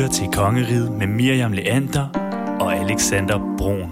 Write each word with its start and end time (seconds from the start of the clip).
lytter 0.00 0.12
til 0.14 0.32
Kongeriget 0.32 0.92
med 0.92 1.06
Miriam 1.06 1.52
Leander 1.52 2.08
og 2.60 2.76
Alexander 2.76 3.38
Brun. 3.58 3.90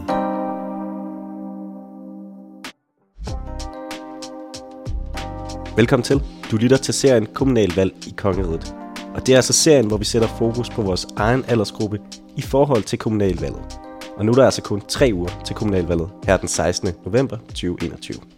Velkommen 5.76 6.04
til. 6.04 6.22
Du 6.50 6.56
lytter 6.56 6.76
til 6.76 6.94
serien 6.94 7.26
Kommunalvalg 7.26 7.92
i 8.06 8.14
Kongeriget. 8.16 8.74
Og 9.14 9.26
det 9.26 9.32
er 9.32 9.36
altså 9.36 9.52
serien, 9.52 9.86
hvor 9.86 9.96
vi 9.96 10.04
sætter 10.04 10.28
fokus 10.28 10.70
på 10.70 10.82
vores 10.82 11.06
egen 11.16 11.44
aldersgruppe 11.48 12.00
i 12.36 12.42
forhold 12.42 12.82
til 12.82 12.98
kommunalvalget. 12.98 13.80
Og 14.16 14.24
nu 14.24 14.32
er 14.32 14.36
der 14.36 14.44
altså 14.44 14.62
kun 14.62 14.80
tre 14.88 15.10
uger 15.14 15.42
til 15.44 15.56
kommunalvalget 15.56 16.08
her 16.26 16.36
den 16.36 16.48
16. 16.48 16.88
november 17.04 17.36
2021. 17.36 18.37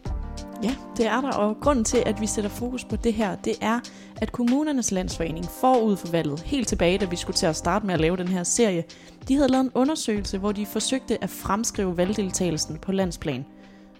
Ja, 0.63 0.75
det 0.97 1.07
er 1.07 1.21
der, 1.21 1.33
og 1.33 1.57
grunden 1.61 1.85
til, 1.85 2.03
at 2.07 2.21
vi 2.21 2.27
sætter 2.27 2.51
fokus 2.51 2.85
på 2.85 2.97
det 2.97 3.15
her, 3.15 3.37
det 3.37 3.55
er, 3.61 3.81
at 4.17 4.33
kommunernes 4.33 4.93
landsforening 4.93 5.45
forud 5.61 5.97
for 5.97 6.09
valget, 6.09 6.41
helt 6.41 6.69
tilbage, 6.69 6.99
da 6.99 7.05
vi 7.05 7.17
skulle 7.17 7.37
til 7.37 7.47
at 7.47 7.57
starte 7.57 7.87
med 7.87 7.95
at 7.95 8.01
lave 8.01 8.17
den 8.17 8.29
her 8.29 8.43
serie, 8.43 8.85
de 9.29 9.37
havde 9.37 9.49
lavet 9.49 9.65
en 9.65 9.71
undersøgelse, 9.75 10.39
hvor 10.39 10.53
de 10.53 10.67
forsøgte 10.67 11.25
at 11.25 11.31
fremskrive 11.31 11.97
valgdeltagelsen 11.97 12.79
på 12.79 12.93
landsplan. 12.93 13.45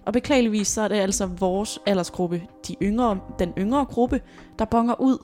Og 0.05 0.13
beklageligvis 0.13 0.67
så 0.67 0.81
er 0.81 0.87
det 0.87 0.95
altså 0.95 1.25
vores 1.25 1.79
aldersgruppe, 1.85 2.41
de 2.67 2.75
yngre, 2.81 3.19
den 3.39 3.53
yngre 3.57 3.85
gruppe, 3.85 4.21
der 4.59 4.65
bonger 4.65 5.01
ud. 5.01 5.17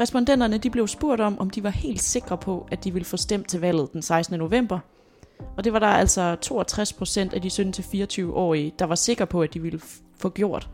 Respondenterne 0.00 0.58
de 0.58 0.70
blev 0.70 0.88
spurgt 0.88 1.20
om, 1.20 1.38
om 1.38 1.50
de 1.50 1.62
var 1.62 1.70
helt 1.70 2.02
sikre 2.02 2.38
på, 2.38 2.66
at 2.70 2.84
de 2.84 2.92
ville 2.92 3.06
få 3.06 3.16
stemt 3.16 3.48
til 3.48 3.60
valget 3.60 3.92
den 3.92 4.02
16. 4.02 4.38
november. 4.38 4.78
Og 5.56 5.64
det 5.64 5.72
var 5.72 5.78
der 5.78 5.86
altså 5.86 6.36
62 6.40 6.92
procent 6.92 7.34
af 7.34 7.42
de 7.42 7.48
17-24-årige, 7.48 8.72
der 8.78 8.84
var 8.84 8.94
sikre 8.94 9.26
på, 9.26 9.42
at 9.42 9.54
de 9.54 9.62
ville 9.62 9.80
få 10.18 10.28
gjort. 10.28 10.68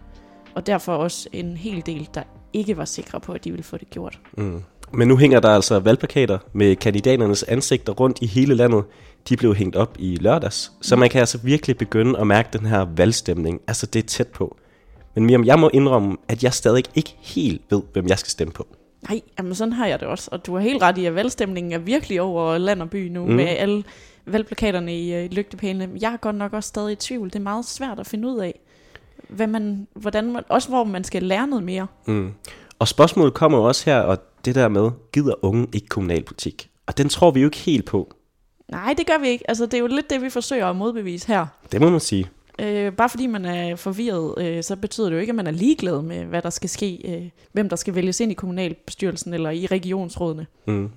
Og 0.55 0.67
derfor 0.67 0.93
også 0.93 1.29
en 1.33 1.57
hel 1.57 1.83
del, 1.87 2.09
der 2.15 2.23
ikke 2.53 2.77
var 2.77 2.85
sikre 2.85 3.21
på, 3.21 3.33
at 3.33 3.45
de 3.45 3.51
ville 3.51 3.65
få 3.65 3.77
det 3.77 3.91
gjort. 3.91 4.19
Mm. 4.37 4.63
Men 4.93 5.09
nu 5.09 5.17
hænger 5.17 5.41
der 5.41 5.49
altså 5.49 5.79
valgplakater 5.79 6.39
med 6.53 6.77
kandidaternes 6.77 7.43
ansigter 7.43 7.93
rundt 7.93 8.19
i 8.23 8.27
hele 8.27 8.55
landet. 8.55 8.85
De 9.29 9.37
blev 9.37 9.55
hængt 9.55 9.77
op 9.77 9.97
i 9.99 10.17
lørdags, 10.17 10.73
så 10.83 10.97
man 10.97 11.11
kan 11.11 11.21
altså 11.21 11.39
virkelig 11.39 11.79
begynde 11.79 12.19
at 12.19 12.27
mærke 12.27 12.49
den 12.59 12.67
her 12.67 12.87
valgstemning. 12.97 13.61
Altså 13.67 13.87
det 13.87 14.03
er 14.05 14.07
tæt 14.07 14.29
på. 14.29 14.57
Men 15.15 15.25
Miriam, 15.27 15.45
jeg 15.45 15.59
må 15.59 15.71
indrømme, 15.73 16.17
at 16.29 16.45
jeg 16.45 16.53
stadig 16.53 16.85
ikke 16.95 17.15
helt 17.21 17.63
ved, 17.71 17.83
hvem 17.93 18.07
jeg 18.09 18.19
skal 18.19 18.31
stemme 18.31 18.53
på. 18.53 18.67
Nej, 19.09 19.21
jamen 19.39 19.55
sådan 19.55 19.73
har 19.73 19.87
jeg 19.87 20.01
det 20.01 20.09
også. 20.09 20.29
Og 20.33 20.47
du 20.47 20.55
har 20.55 20.61
helt 20.61 20.83
ret 20.83 20.99
i, 20.99 21.07
at 21.07 21.15
valgstemningen 21.15 21.73
er 21.73 21.79
virkelig 21.79 22.21
over 22.21 22.59
land 22.59 22.83
og 22.83 22.91
by 22.91 23.09
nu, 23.09 23.27
Mm. 23.27 23.33
med 23.33 23.45
alle 23.47 23.85
valgplakaterne 24.27 24.99
i 25.01 25.15
øh, 25.15 25.31
lygtepælene. 25.31 25.91
Jeg 26.01 26.13
er 26.13 26.17
godt 26.17 26.37
nok 26.37 26.53
også 26.53 26.69
stadig 26.69 26.93
i 26.93 26.97
tvivl. 26.97 27.27
Det 27.29 27.37
er 27.37 27.41
meget 27.41 27.65
svært 27.65 27.99
at 28.01 28.07
finde 28.07 28.29
ud 28.29 28.39
af, 28.39 28.61
hvad 29.29 29.47
man, 29.47 29.87
hvordan 29.95 30.33
man, 30.33 30.43
også 30.49 30.69
hvor 30.69 30.85
man 30.85 31.05
skal 31.05 31.23
lære 31.23 31.47
noget 31.47 31.65
mere. 31.65 31.87
Mm. 32.07 32.33
Og 32.79 32.89
spørgsmålet 32.89 33.35
kommer 33.35 33.59
jo 33.59 33.65
også 33.65 33.91
her, 33.91 33.99
og 33.99 34.19
det 34.45 34.55
der 34.55 34.69
med, 34.69 34.91
gider 35.13 35.45
unge 35.45 35.67
ikke 35.73 35.87
kommunalpolitik? 35.87 36.71
Og 36.87 36.99
den 36.99 37.09
tror 37.09 37.31
vi 37.31 37.41
jo 37.41 37.47
ikke 37.47 37.59
helt 37.59 37.85
på. 37.85 38.15
Nej, 38.69 38.95
det 38.99 39.07
gør 39.07 39.19
vi 39.21 39.29
ikke. 39.29 39.45
Altså, 39.51 39.67
det 39.67 39.75
er 39.75 39.79
jo 39.79 39.87
lidt 39.87 40.11
det, 40.11 40.23
vi 40.23 40.31
forsøger 40.31 40.67
at 40.67 40.77
modbevise 40.77 41.27
her. 41.29 41.47
Det 41.73 41.81
må 41.81 41.91
man 41.91 42.01
sige. 42.01 42.31
Øh, 42.59 42.93
bare 42.93 43.09
fordi 43.09 43.27
man 43.27 43.45
er 43.45 43.77
forvirret, 43.77 44.35
øh, 44.39 44.63
så 44.63 44.77
betyder 44.77 45.07
det 45.07 45.15
jo 45.15 45.21
ikke, 45.21 45.31
at 45.31 45.35
man 45.35 45.47
er 45.47 45.51
ligeglad 45.51 46.03
med, 46.03 46.25
hvad 46.25 46.43
der 46.43 46.51
skal 46.51 46.71
ske, 46.71 47.01
øh, 47.05 47.31
hvem 47.53 47.69
der 47.69 47.77
skal 47.77 47.95
vælges 47.95 48.21
ind 48.21 48.31
i 48.33 48.35
kommunalbestyrelsen 48.35 49.35
eller 49.35 49.51
i 49.51 49.67
regionsrådene. 49.67 50.47
Mm. 50.67 50.91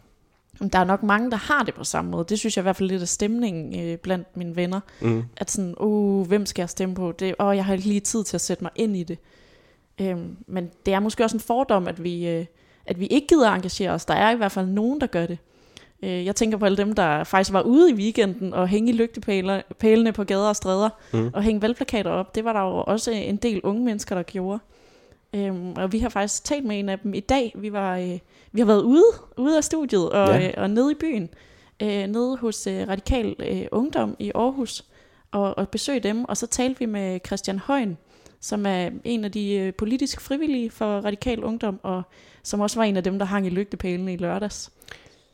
Der 0.74 0.80
er 0.80 0.84
nok 0.84 1.04
mange, 1.04 1.32
der 1.32 1.38
har 1.38 1.64
det 1.64 1.74
på 1.74 1.84
samme 1.84 2.12
måde. 2.12 2.26
Det 2.30 2.40
synes 2.40 2.58
jeg 2.58 2.62
i 2.62 2.64
hvert 2.64 2.76
fald 2.76 2.90
lidt 2.90 3.02
af 3.02 3.08
stemningen 3.08 3.80
øh, 3.80 3.98
blandt 3.98 4.38
mine 4.38 4.56
venner. 4.56 4.80
Mm. 5.02 5.24
At 5.38 5.52
sådan, 5.52 5.76
uh, 5.80 6.28
hvem 6.28 6.46
skal 6.46 6.62
jeg 6.62 6.70
stemme 6.70 6.96
på? 6.96 7.12
Det, 7.12 7.36
og 7.40 7.56
jeg 7.56 7.66
har 7.66 7.74
ikke 7.74 7.88
lige 7.88 8.00
tid 8.00 8.24
til 8.24 8.38
at 8.38 8.42
sætte 8.42 8.64
mig 8.64 8.72
ind 8.76 8.98
i 8.98 9.04
det. 9.04 9.18
Øhm, 10.02 10.38
men 10.48 10.70
det 10.86 10.94
er 10.94 11.00
måske 11.00 11.24
også 11.24 11.36
en 11.38 11.42
fordom, 11.42 11.88
at 11.88 12.04
vi, 12.04 12.28
øh, 12.28 12.46
at 12.86 13.00
vi 13.00 13.06
ikke 13.08 13.28
gider 13.28 13.52
engagere 13.52 13.92
os. 13.92 14.06
Der 14.06 14.14
er 14.14 14.32
i 14.32 14.36
hvert 14.36 14.52
fald 14.52 14.68
nogen, 14.68 15.02
der 15.02 15.08
gør 15.08 15.26
det. 15.26 15.38
Øh, 16.04 16.26
jeg 16.26 16.36
tænker 16.36 16.58
på 16.58 16.66
alle 16.66 16.78
dem, 16.78 16.94
der 16.96 17.24
faktisk 17.24 17.54
var 17.54 17.62
ude 17.62 17.92
i 17.92 17.94
weekenden 17.94 18.54
og 18.54 18.68
hænge 18.68 18.90
i 18.92 18.96
lygtepælene 18.96 20.12
på 20.12 20.24
gader 20.24 20.50
og 20.50 20.56
stræder 20.56 20.90
Mm. 21.14 21.30
og 21.34 21.44
hænge 21.44 21.62
valgplakater 21.62 22.12
op. 22.12 22.36
Det 22.36 22.46
var 22.46 22.54
der 22.54 22.62
jo 22.62 22.84
også 22.88 23.12
en 23.12 23.36
del 23.36 23.62
unge 23.62 23.86
mennesker, 23.86 24.16
der 24.16 24.24
gjorde. 24.24 24.60
Øhm, 25.34 25.74
og 25.76 25.92
vi 25.92 26.00
har 26.00 26.10
faktisk 26.10 26.44
talt 26.44 26.66
med 26.66 26.80
en 26.80 26.90
af 26.90 27.00
dem 27.00 27.14
i 27.14 27.20
dag. 27.20 27.54
Vi, 27.56 27.74
var, 27.74 27.98
øh, 27.98 28.20
vi 28.52 28.60
har 28.62 28.66
været 28.66 28.82
ude, 28.82 29.04
ude 29.38 29.58
af 29.58 29.64
studiet 29.64 30.10
og, 30.10 30.28
Ja. 30.28 30.48
øh, 30.48 30.54
og 30.58 30.70
nede 30.70 30.92
i 30.92 30.96
byen. 30.96 31.30
Øh, 31.84 32.08
nede 32.08 32.38
hos 32.38 32.68
øh, 32.68 32.88
Radikal 32.88 33.36
øh, 33.40 33.66
Ungdom 33.72 34.16
i 34.20 34.32
Aarhus. 34.36 34.86
Og, 35.32 35.58
og 35.58 35.70
besøgte 35.70 36.08
dem. 36.10 36.26
Og 36.26 36.38
så 36.38 36.48
talte 36.48 36.80
vi 36.80 36.86
med 36.86 37.20
Christian 37.26 37.60
Højen, 37.60 37.98
som 38.42 38.66
er 38.66 38.90
en 39.04 39.26
af 39.26 39.32
de 39.32 39.54
øh, 39.54 39.74
politisk 39.74 40.22
frivillige 40.22 40.70
for 40.70 40.86
Radikal 41.00 41.44
Ungdom, 41.44 41.80
og 41.84 42.02
som 42.44 42.60
også 42.60 42.80
var 42.80 42.84
en 42.84 42.98
af 42.98 43.04
dem, 43.04 43.20
der 43.20 43.26
hang 43.26 43.46
i 43.48 43.50
lygtepælene 43.50 44.14
i 44.14 44.18
lørdags. 44.18 44.72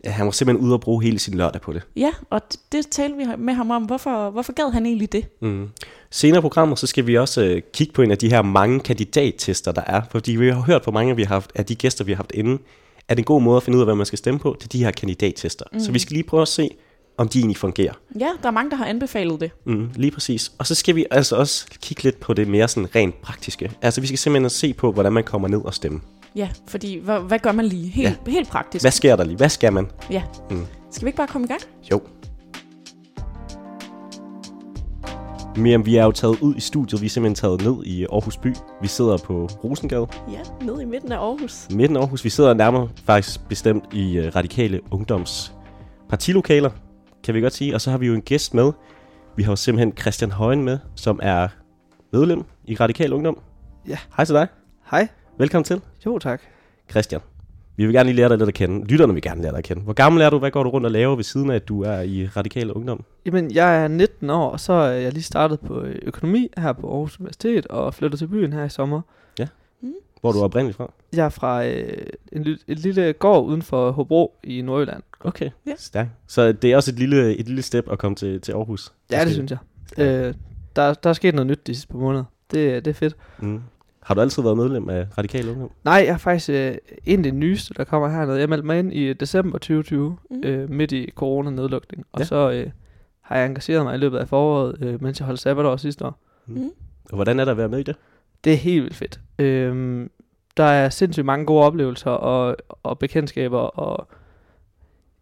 Han 0.05 0.25
var 0.25 0.31
simpelthen 0.31 0.65
ude 0.65 0.73
og 0.73 0.81
bruge 0.81 1.03
hele 1.03 1.19
sin 1.19 1.33
lørdag 1.33 1.61
på 1.61 1.73
det. 1.73 1.81
Ja, 1.95 2.11
og 2.29 2.41
det, 2.51 2.59
det 2.71 2.87
talte 2.91 3.17
vi 3.17 3.25
med 3.37 3.53
ham 3.53 3.71
om. 3.71 3.83
Hvorfor, 3.83 4.29
hvorfor 4.29 4.53
gad 4.53 4.71
han 4.71 4.85
egentlig 4.85 5.11
det? 5.11 5.25
Mm. 5.41 5.69
Senere 6.11 6.37
i 6.37 6.41
programmet, 6.41 6.79
så 6.79 6.87
skal 6.87 7.07
vi 7.07 7.17
også 7.17 7.43
øh, 7.43 7.61
kigge 7.73 7.93
på 7.93 8.01
en 8.01 8.11
af 8.11 8.17
de 8.17 8.29
her 8.29 8.41
mange 8.41 8.79
kandidattester, 8.79 9.71
der 9.71 9.81
er. 9.87 10.01
Fordi 10.11 10.31
vi 10.31 10.49
har 10.49 10.61
hørt 10.61 10.81
på 10.81 10.91
mange, 10.91 11.15
vi 11.15 11.23
har 11.23 11.35
haft, 11.35 11.51
af 11.55 11.65
de 11.65 11.75
gæster, 11.75 12.03
vi 12.03 12.11
har 12.11 12.17
haft 12.17 12.31
inde, 12.33 12.61
at 13.07 13.17
en 13.19 13.25
god 13.25 13.41
måde 13.41 13.57
at 13.57 13.63
finde 13.63 13.77
ud 13.77 13.81
af, 13.81 13.87
hvad 13.87 13.95
man 13.95 14.05
skal 14.05 14.17
stemme 14.17 14.39
på, 14.39 14.55
det 14.59 14.65
er 14.65 14.69
de 14.69 14.83
her 14.83 14.91
kandidattester. 14.91 15.65
Mm. 15.73 15.79
Så 15.79 15.91
vi 15.91 15.99
skal 15.99 16.13
lige 16.13 16.23
prøve 16.23 16.41
at 16.41 16.47
se, 16.47 16.69
om 17.17 17.27
de 17.27 17.39
egentlig 17.39 17.57
fungerer. 17.57 17.93
Ja, 18.19 18.29
der 18.41 18.47
er 18.47 18.51
mange, 18.51 18.71
der 18.71 18.77
har 18.77 18.85
anbefalet 18.85 19.39
det. 19.39 19.51
Mm, 19.65 19.89
lige 19.95 20.11
præcis. 20.11 20.51
Og 20.57 20.67
så 20.67 20.75
skal 20.75 20.95
vi 20.95 21.05
altså 21.11 21.35
også 21.35 21.65
kigge 21.81 22.03
lidt 22.03 22.19
på 22.19 22.33
det 22.33 22.47
mere 22.47 22.67
sådan 22.67 22.95
rent 22.95 23.21
praktiske. 23.21 23.71
Altså 23.81 24.01
vi 24.01 24.07
skal 24.07 24.19
simpelthen 24.19 24.49
se 24.49 24.73
på, 24.73 24.91
hvordan 24.91 25.13
man 25.13 25.23
kommer 25.23 25.47
ned 25.47 25.61
og 25.65 25.73
stemme. 25.73 26.01
Ja, 26.35 26.49
fordi 26.67 26.99
hvad, 26.99 27.19
hvad 27.19 27.39
gør 27.39 27.51
man 27.51 27.65
lige? 27.65 27.89
Helt, 27.89 28.21
ja. 28.27 28.31
helt 28.31 28.49
praktisk. 28.49 28.83
Hvad 28.83 28.91
sker 28.91 29.15
der 29.15 29.23
lige? 29.23 29.37
Hvad 29.37 29.49
skal 29.49 29.73
man? 29.73 29.87
Ja. 30.11 30.23
Mm. 30.49 30.65
Skal 30.91 31.05
vi 31.05 31.09
ikke 31.09 31.17
bare 31.17 31.27
komme 31.27 31.45
i 31.45 31.47
gang? 31.47 31.61
Jo. 31.91 32.01
Miriam, 35.57 35.85
vi 35.85 35.95
er 35.95 36.03
jo 36.03 36.11
taget 36.11 36.39
ud 36.41 36.55
i 36.55 36.59
studiet. 36.59 37.01
Vi 37.01 37.05
er 37.05 37.09
simpelthen 37.09 37.35
taget 37.35 37.61
ned 37.61 37.85
i 37.85 38.05
Aarhus 38.11 38.37
by. 38.37 38.53
Vi 38.81 38.87
sidder 38.87 39.17
på 39.17 39.45
Rosengade. 39.63 40.07
Ja, 40.31 40.65
nede 40.65 40.81
i 40.81 40.85
midten 40.85 41.11
af 41.11 41.17
Aarhus. 41.17 41.67
midten 41.71 41.97
af 41.97 42.01
Aarhus. 42.01 42.23
Vi 42.23 42.29
sidder 42.29 42.53
nærmere 42.53 42.89
faktisk 43.05 43.47
bestemt 43.49 43.83
i 43.93 44.19
uh, 44.19 44.25
Radikale 44.35 44.79
Ungdoms 44.91 45.53
partilokaler, 46.09 46.69
kan 47.23 47.33
vi 47.33 47.41
godt 47.41 47.53
sige. 47.53 47.75
Og 47.75 47.81
så 47.81 47.91
har 47.91 47.97
vi 47.97 48.07
jo 48.07 48.13
en 48.13 48.21
gæst 48.21 48.53
med. 48.53 48.71
Vi 49.35 49.43
har 49.43 49.51
jo 49.51 49.55
simpelthen 49.55 49.97
Christian 49.97 50.31
Højen 50.31 50.63
med, 50.63 50.79
som 50.95 51.19
er 51.23 51.47
medlem 52.13 52.43
i 52.65 52.75
Radikale 52.75 53.15
Ungdom. 53.15 53.37
Ja. 53.87 53.97
Hej 54.17 54.25
til 54.25 54.35
dig. 54.35 54.47
Hej. 54.91 55.07
Velkommen 55.37 55.63
til, 55.63 55.81
Jo, 56.05 56.19
tak. 56.19 56.41
Christian. 56.91 57.21
Vi 57.75 57.85
vil 57.85 57.93
gerne 57.95 58.07
lige 58.09 58.15
lære 58.15 58.29
dig 58.29 58.37
lidt 58.37 58.47
at 58.47 58.53
kende. 58.55 58.85
Lytterne 58.87 59.13
vil 59.13 59.21
gerne 59.21 59.41
lære 59.41 59.51
dig 59.51 59.57
at 59.57 59.63
kende. 59.63 59.81
Hvor 59.81 59.93
gammel 59.93 60.21
er 60.21 60.29
du? 60.29 60.39
Hvad 60.39 60.51
går 60.51 60.63
du 60.63 60.69
rundt 60.69 60.85
og 60.85 60.91
laver 60.91 61.15
ved 61.15 61.23
siden 61.23 61.49
af, 61.49 61.55
at 61.55 61.67
du 61.67 61.81
er 61.83 62.01
i 62.01 62.27
Radikale 62.27 62.75
Ungdom? 62.75 63.03
Jamen, 63.25 63.51
jeg 63.53 63.83
er 63.83 63.87
19 63.87 64.29
år, 64.29 64.49
og 64.49 64.59
så 64.59 64.73
er 64.73 64.91
jeg 64.91 65.13
lige 65.13 65.23
startet 65.23 65.59
på 65.59 65.81
øh, 65.81 65.95
økonomi 66.01 66.49
her 66.57 66.73
på 66.73 66.91
Aarhus 66.91 67.19
Universitet, 67.19 67.67
og 67.67 67.93
flyttet 67.93 68.19
til 68.19 68.27
byen 68.27 68.53
her 68.53 68.63
i 68.65 68.69
sommer. 68.69 69.01
Hvor 70.21 70.29
er 70.29 70.33
du 70.33 70.41
oprindeligt 70.43 70.77
fra? 70.77 70.91
Jeg 71.13 71.25
er 71.25 71.29
fra 71.29 71.65
øh, 71.65 71.97
en, 72.31 72.47
et 72.67 72.79
lille 72.79 73.13
gård 73.13 73.45
uden 73.45 73.61
for 73.61 73.91
Hobro 73.91 74.35
i 74.43 74.61
Nordjylland. 74.61 75.03
Okay, 75.19 75.49
Ja. 75.67 75.71
stærkt. 75.77 76.09
Så 76.27 76.51
det 76.51 76.71
er 76.71 76.75
også 76.75 76.91
et 76.91 76.99
lille, 76.99 77.35
et 77.35 77.47
lille 77.47 77.61
step 77.61 77.91
at 77.91 77.99
komme 77.99 78.15
til, 78.15 78.41
til 78.41 78.51
Aarhus. 78.51 78.93
Ja, 79.11 79.25
det 79.25 79.33
synes 79.33 79.51
jeg. 79.51 79.57
Øh, 79.97 80.33
der, 80.75 80.93
der 80.93 81.09
er 81.09 81.13
sket 81.13 81.35
noget 81.35 81.47
nyt 81.47 81.67
de 81.67 81.75
sidste 81.75 81.87
par 81.91 81.97
måneder. 81.97 82.23
Det, 82.51 82.85
det 82.85 82.91
er 82.91 82.95
fedt. 82.95 83.15
Mm. 83.39 83.61
Har 84.05 84.13
du 84.15 84.21
altid 84.21 84.43
været 84.43 84.57
medlem 84.57 84.89
af 84.89 85.07
Radikale 85.17 85.51
Ungdom? 85.51 85.71
Nej, 85.85 85.93
jeg 85.93 86.07
er 86.13 86.17
faktisk 86.17 86.49
øh, 86.49 86.75
en 87.05 87.19
af 87.19 87.23
de 87.31 87.31
nyeste, 87.37 87.73
der 87.73 87.83
kommer 87.83 88.09
hernede. 88.09 88.39
Jeg 88.39 88.49
meldte 88.49 88.65
mig 88.65 88.79
ind 88.79 88.93
i 88.93 89.13
december 89.13 89.57
2020, 89.57 90.17
Mm. 90.29 90.41
øh, 90.45 90.69
midt 90.69 90.91
i 90.91 91.09
corona-nedlukning. 91.15 92.05
Og 92.11 92.19
Ja. 92.19 92.25
så 92.25 92.51
øh, 92.51 92.69
har 93.21 93.37
jeg 93.37 93.45
engageret 93.45 93.83
mig 93.83 93.95
i 93.95 93.97
løbet 93.97 94.17
af 94.17 94.27
foråret, 94.27 94.75
øh, 94.81 95.03
mens 95.03 95.19
jeg 95.19 95.25
holdt 95.25 95.39
sabbatår 95.39 95.77
sidste 95.77 96.05
år. 96.05 96.19
Mm. 96.47 96.69
Og 97.09 97.15
hvordan 97.15 97.39
er 97.39 97.45
det 97.45 97.51
at 97.51 97.57
være 97.57 97.69
med 97.69 97.79
i 97.79 97.83
det? 97.83 97.95
Det 98.43 98.53
er 98.53 98.57
helt 98.57 98.83
vildt 98.83 98.95
fedt. 98.95 99.19
Øhm, 99.39 100.09
der 100.57 100.63
er 100.63 100.89
sindssygt 100.89 101.25
mange 101.25 101.45
gode 101.45 101.63
oplevelser 101.65 102.11
og, 102.11 102.55
og 102.83 102.99
bekendtskaber, 102.99 103.59
og 103.59 104.07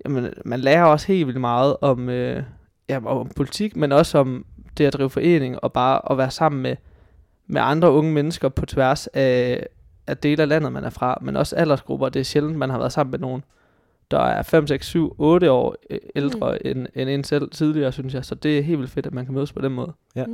jamen, 0.05 0.29
man 0.45 0.59
lærer 0.59 0.83
også 0.83 1.07
helt 1.07 1.27
vildt 1.27 1.41
meget 1.41 1.75
om, 1.81 2.09
øh, 2.09 2.43
ja, 2.89 2.99
om 3.05 3.29
politik, 3.35 3.75
men 3.75 3.91
også 3.91 4.17
om 4.17 4.45
det 4.77 4.85
at 4.85 4.93
drive 4.93 5.09
forening, 5.09 5.63
og 5.63 5.73
bare 5.73 6.11
at 6.11 6.17
være 6.17 6.31
sammen 6.31 6.61
med, 6.61 6.75
med 7.51 7.61
andre 7.61 7.91
unge 7.91 8.11
mennesker 8.13 8.49
på 8.49 8.65
tværs 8.65 9.07
af, 9.07 9.65
af 10.07 10.17
dele 10.17 10.41
af 10.41 10.47
landet, 10.49 10.71
man 10.71 10.83
er 10.83 10.89
fra, 10.89 11.17
men 11.21 11.35
også 11.35 11.55
aldersgrupper. 11.55 12.09
Det 12.09 12.19
er 12.19 12.23
sjældent, 12.23 12.57
man 12.57 12.69
har 12.69 12.77
været 12.77 12.91
sammen 12.91 13.11
med 13.11 13.19
nogen, 13.19 13.43
der 14.11 14.19
er 14.19 14.43
5, 14.43 14.67
6, 14.67 14.85
7, 14.87 15.15
8 15.17 15.51
år 15.51 15.75
øh, 15.89 15.97
ældre 16.15 16.51
mm. 16.65 16.69
end, 16.71 16.87
end 16.95 17.09
en 17.09 17.23
selv 17.23 17.49
tidligere, 17.51 17.91
synes 17.91 18.13
jeg. 18.13 18.25
Så 18.25 18.35
det 18.35 18.57
er 18.57 18.61
helt 18.63 18.79
vildt 18.79 18.91
fedt, 18.91 19.05
at 19.05 19.13
man 19.13 19.25
kan 19.25 19.33
mødes 19.35 19.53
på 19.53 19.61
den 19.61 19.71
måde. 19.71 19.93
Og, 20.15 20.25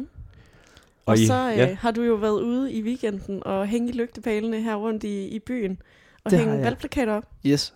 og 1.05 1.17
I- 1.17 1.25
så 1.25 1.33
øh, 1.51 1.57
ja. 1.57 1.65
ja. 1.67 1.77
har 1.79 1.91
du 1.91 2.01
jo 2.03 2.13
været 2.13 2.41
ude 2.41 2.73
i 2.73 2.83
weekenden 2.83 3.41
og 3.45 3.67
hænge 3.67 3.89
i 3.89 3.91
lygtepælene 3.91 4.61
her 4.61 4.75
rundt 4.75 5.03
i, 5.03 5.27
i 5.27 5.39
byen. 5.39 5.81
Og 6.23 6.31
Det 6.31 6.39
har 6.39 6.45
hænge 6.49 6.63
valgplakater 6.65 7.13
op. 7.13 7.23
Yes. 7.45 7.73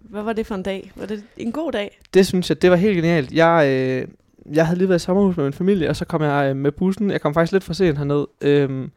Hvad 0.00 0.22
var 0.22 0.32
det 0.32 0.46
for 0.46 0.54
en 0.54 0.62
dag? 0.62 0.92
Var 0.96 1.06
det 1.06 1.22
en 1.36 1.52
god 1.52 1.72
dag? 1.72 2.00
Det 2.14 2.26
synes 2.26 2.48
jeg, 2.50 2.62
det 2.62 2.70
var 2.70 2.76
helt 2.76 2.96
genialt. 2.96 3.32
Jeg, 3.32 3.66
øh, 3.68 4.08
jeg 4.54 4.66
havde 4.66 4.78
lige 4.78 4.88
været 4.88 5.00
i 5.00 5.04
sommerhus 5.04 5.36
med 5.36 5.44
min 5.44 5.52
familie, 5.52 5.88
og 5.88 5.96
så 5.96 6.04
kom 6.04 6.22
jeg 6.22 6.50
øh, 6.50 6.56
med 6.56 6.72
bussen. 6.72 7.10
Jeg 7.10 7.20
kom 7.20 7.34
faktisk 7.34 7.52
lidt 7.52 7.64
for 7.64 7.72
sent 7.72 7.98
herned 7.98 8.26
øh, 8.40 8.88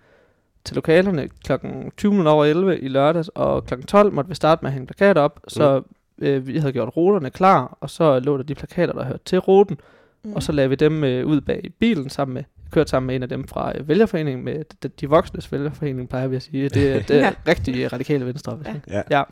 til 0.65 0.75
lokalerne 0.75 1.29
klokken 1.43 1.91
20 1.97 2.11
minutter 2.11 2.31
over 2.31 2.45
11 2.45 2.79
i 2.79 2.87
lørdags, 2.87 3.29
og 3.35 3.65
klokken 3.65 3.87
12 3.87 4.13
måtte 4.13 4.29
vi 4.29 4.35
starte 4.35 4.59
med 4.61 4.69
at 4.69 4.73
hænge 4.73 4.87
plakater 4.87 5.21
op. 5.21 5.39
Så 5.47 5.81
Øh, 6.21 6.47
vi 6.47 6.57
havde 6.57 6.73
gjort 6.73 6.97
ruterne 6.97 7.29
klar, 7.29 7.77
og 7.81 7.89
så 7.89 8.19
lå 8.19 8.37
der 8.37 8.43
de 8.43 8.55
plakater, 8.55 8.93
der 8.93 9.03
hørte 9.05 9.23
til 9.25 9.39
ruten, 9.39 9.77
Mm. 10.23 10.29
mm. 10.29 10.35
og 10.35 10.43
så 10.43 10.51
lagde 10.51 10.69
vi 10.69 10.75
dem 10.75 11.03
øh, 11.03 11.25
ud 11.25 11.41
bag 11.41 11.61
i 11.63 11.69
bilen 11.69 12.09
sammen 12.09 12.33
med, 12.33 12.43
kørte 12.71 12.89
sammen 12.89 13.07
med 13.07 13.15
en 13.15 13.23
af 13.23 13.29
dem 13.29 13.47
fra 13.47 13.77
øh, 13.77 13.87
vælgerforeningen, 13.87 14.45
med 14.45 14.63
de, 14.83 14.87
de 14.87 15.09
voksnes 15.09 15.51
vælgerforening, 15.51 16.09
plejer 16.09 16.27
vi 16.27 16.35
at 16.35 16.41
sige. 16.43 16.69
Det, 16.69 16.95
er- 16.95 17.01
det 17.07 17.11
er 17.15 17.19
Ja. 17.19 17.31
rigtig 17.47 17.83
øh, 17.83 17.93
radikale 17.93 18.25
venstre. 18.25 18.59
Ja. 18.87 19.01
Ja. 19.11 19.23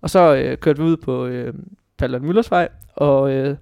Og 0.00 0.10
så 0.10 0.34
øh, 0.36 0.58
kørte 0.58 0.78
vi 0.82 0.84
ud 0.88 0.96
på 0.96 1.26
øh, 1.26 1.54
Paludan 1.98 2.22
Møllersvej, 2.26 2.68
og 2.94 3.32
øh, 3.32 3.56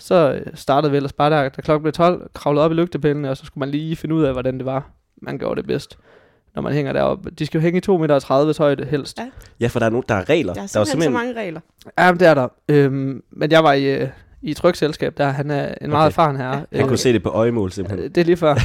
så 0.00 0.32
øh, 0.32 0.46
startede 0.54 0.90
vi 0.90 0.96
ellers 0.96 1.12
bare 1.12 1.30
der, 1.30 1.48
da 1.48 1.60
klokken 1.62 1.82
blev 1.82 1.92
12, 1.92 2.30
kravlede 2.34 2.64
op 2.64 2.70
i 2.70 2.74
lygtepælene, 2.74 3.30
og 3.30 3.36
så 3.36 3.46
skulle 3.46 3.62
man 3.62 3.68
lige 3.68 3.96
finde 3.96 4.14
ud 4.14 4.22
af, 4.22 4.32
hvordan 4.32 4.58
det 4.58 4.66
var, 4.66 4.90
man 5.22 5.38
gjorde 5.38 5.60
det 5.60 5.66
bedst, 5.66 5.98
når 6.54 6.62
man 6.62 6.72
hænger 6.72 6.92
deroppe. 6.92 7.30
De 7.30 7.46
skal 7.46 7.58
jo 7.58 7.62
hænge 7.62 7.78
i 7.78 7.82
2,30 7.90 7.98
meter 7.98 8.54
højde 8.58 8.84
helst. 8.84 9.18
Ja. 9.18 9.26
Ja, 9.60 9.66
for 9.66 9.78
der 9.78 9.86
er, 9.86 9.90
no, 9.90 10.00
der 10.08 10.14
er 10.14 10.28
regler. 10.28 10.54
Der 10.54 10.62
er 10.62 10.66
der 10.66 10.78
var 10.80 10.84
simpelthen, 10.84 11.12
så 11.12 11.18
mange 11.18 11.40
regler. 11.40 11.60
Ja, 11.98 12.12
men 12.12 12.20
det 12.20 12.28
er 12.28 12.34
der. 12.34 12.48
Øhm, 12.68 13.22
men 13.30 13.50
jeg 13.50 13.64
var 13.64 13.72
i, 13.72 13.84
øh, 13.94 14.08
i 14.42 14.50
et 14.50 14.56
trykselskab, 14.56 15.16
der 15.18 15.28
han 15.28 15.50
er 15.50 15.74
en 15.80 15.90
meget 15.90 16.02
Okay. 16.06 16.10
erfaren 16.12 16.36
herre. 16.36 16.66
Han 16.72 16.88
kunne 16.88 16.98
se 16.98 17.12
det 17.12 17.22
på 17.22 17.28
øjemål 17.28 17.72
simpelthen. 17.72 18.04
Øh, 18.04 18.14
Det 18.14 18.20
er 18.20 18.24
lige 18.24 18.36
før. 18.36 18.54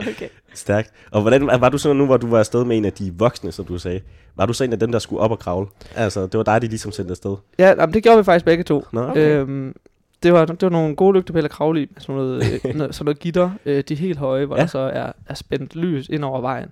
Okay. 0.00 0.28
Stærkt. 0.54 0.90
Og 1.10 1.20
hvordan 1.20 1.46
var 1.46 1.68
du 1.68 1.78
så 1.78 1.92
nu, 1.92 2.06
hvor 2.06 2.16
du 2.16 2.26
var 2.26 2.38
afsted 2.38 2.64
med 2.64 2.76
en 2.76 2.84
af 2.84 2.92
de 2.92 3.12
voksne, 3.18 3.52
som 3.52 3.64
du 3.64 3.78
sagde? 3.78 4.00
Var 4.36 4.46
du 4.46 4.52
så 4.52 4.64
en 4.64 4.72
af 4.72 4.78
dem, 4.78 4.92
der 4.92 4.98
skulle 4.98 5.20
op 5.20 5.30
og 5.30 5.38
kravle? 5.38 5.66
Altså, 5.96 6.22
det 6.26 6.34
var 6.38 6.42
dig, 6.42 6.62
de 6.62 6.66
ligesom 6.66 6.92
sendte 6.92 7.10
afsted. 7.12 7.36
Ja, 7.58 7.68
jamen, 7.68 7.94
det 7.94 8.02
gjorde 8.02 8.18
vi 8.18 8.24
faktisk 8.24 8.44
begge 8.44 8.64
to. 8.64 8.84
Nå, 8.92 9.00
Okay. 9.02 9.20
Øhm, 9.38 9.74
det, 10.22 10.32
var, 10.32 10.44
det 10.44 10.62
var 10.62 10.68
nogle 10.68 10.96
gode 10.96 11.16
lygtepæle 11.18 11.44
at 11.44 11.50
kravle 11.50 11.82
i, 11.82 11.86
med 11.94 12.00
sådan 12.00 12.14
noget, 12.14 12.42
øh, 12.64 12.74
noget, 12.74 12.94
sådan 12.94 13.04
noget 13.04 13.18
gitter, 13.18 13.50
øh, 13.64 13.84
de 13.88 13.94
er 13.94 13.98
helt 13.98 14.18
høje, 14.18 14.44
hvor 14.44 14.56
Ja. 14.56 14.60
der 14.62 14.66
så 14.66 14.78
er, 14.78 15.12
er 15.26 15.34
spændt 15.34 15.76
lys 15.76 16.08
ind 16.08 16.24
over 16.24 16.40
vejen. 16.40 16.68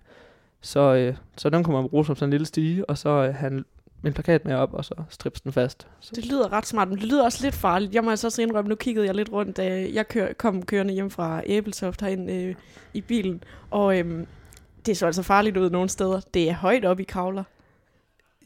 Så, 0.61 0.81
øh, 0.95 1.15
så 1.37 1.51
den 1.51 1.65
kunne 1.65 1.77
man 1.81 1.89
bruge 1.89 2.07
som 2.07 2.17
sådan 2.17 2.27
en 2.27 2.31
lille 2.31 2.47
stige, 2.47 2.91
og 2.91 2.99
så 2.99 3.09
øh, 3.09 3.35
han 3.35 3.65
en 4.05 4.13
plakat 4.13 4.45
med 4.45 4.55
op, 4.55 4.75
og 4.75 4.85
så 4.85 4.95
strips 5.09 5.41
den 5.41 5.53
fast. 5.53 5.87
Så. 6.01 6.13
Det 6.15 6.27
lyder 6.27 6.53
ret 6.53 6.67
smart, 6.67 6.89
men 6.89 6.99
det 6.99 7.07
lyder 7.07 7.25
også 7.25 7.45
lidt 7.45 7.55
farligt. 7.55 7.95
Jeg 7.95 8.05
må 8.05 8.11
altså 8.11 8.27
også 8.27 8.43
indrømme, 8.43 8.69
nu 8.69 8.75
kiggede 8.75 9.07
jeg 9.07 9.15
lidt 9.15 9.33
rundt, 9.33 9.57
da 9.57 9.89
jeg 9.95 10.09
kør, 10.09 10.29
kom 10.39 10.63
kørende 10.63 10.95
hjem 10.95 11.11
fra 11.11 11.43
Æbeltoft 11.47 12.01
herind 12.01 12.31
øh, 12.31 12.55
i 12.95 13.01
bilen. 13.01 13.45
Og 13.71 13.99
øhm, 13.99 14.27
det 14.87 14.97
så 14.97 15.07
altså 15.07 15.23
farligt 15.23 15.57
ud 15.57 15.71
nogle 15.71 15.89
steder. 15.89 16.21
Det 16.35 16.51
er 16.51 16.55
højt 16.55 16.85
op 16.85 17.01
i 17.01 17.05
kravler. 17.05 17.45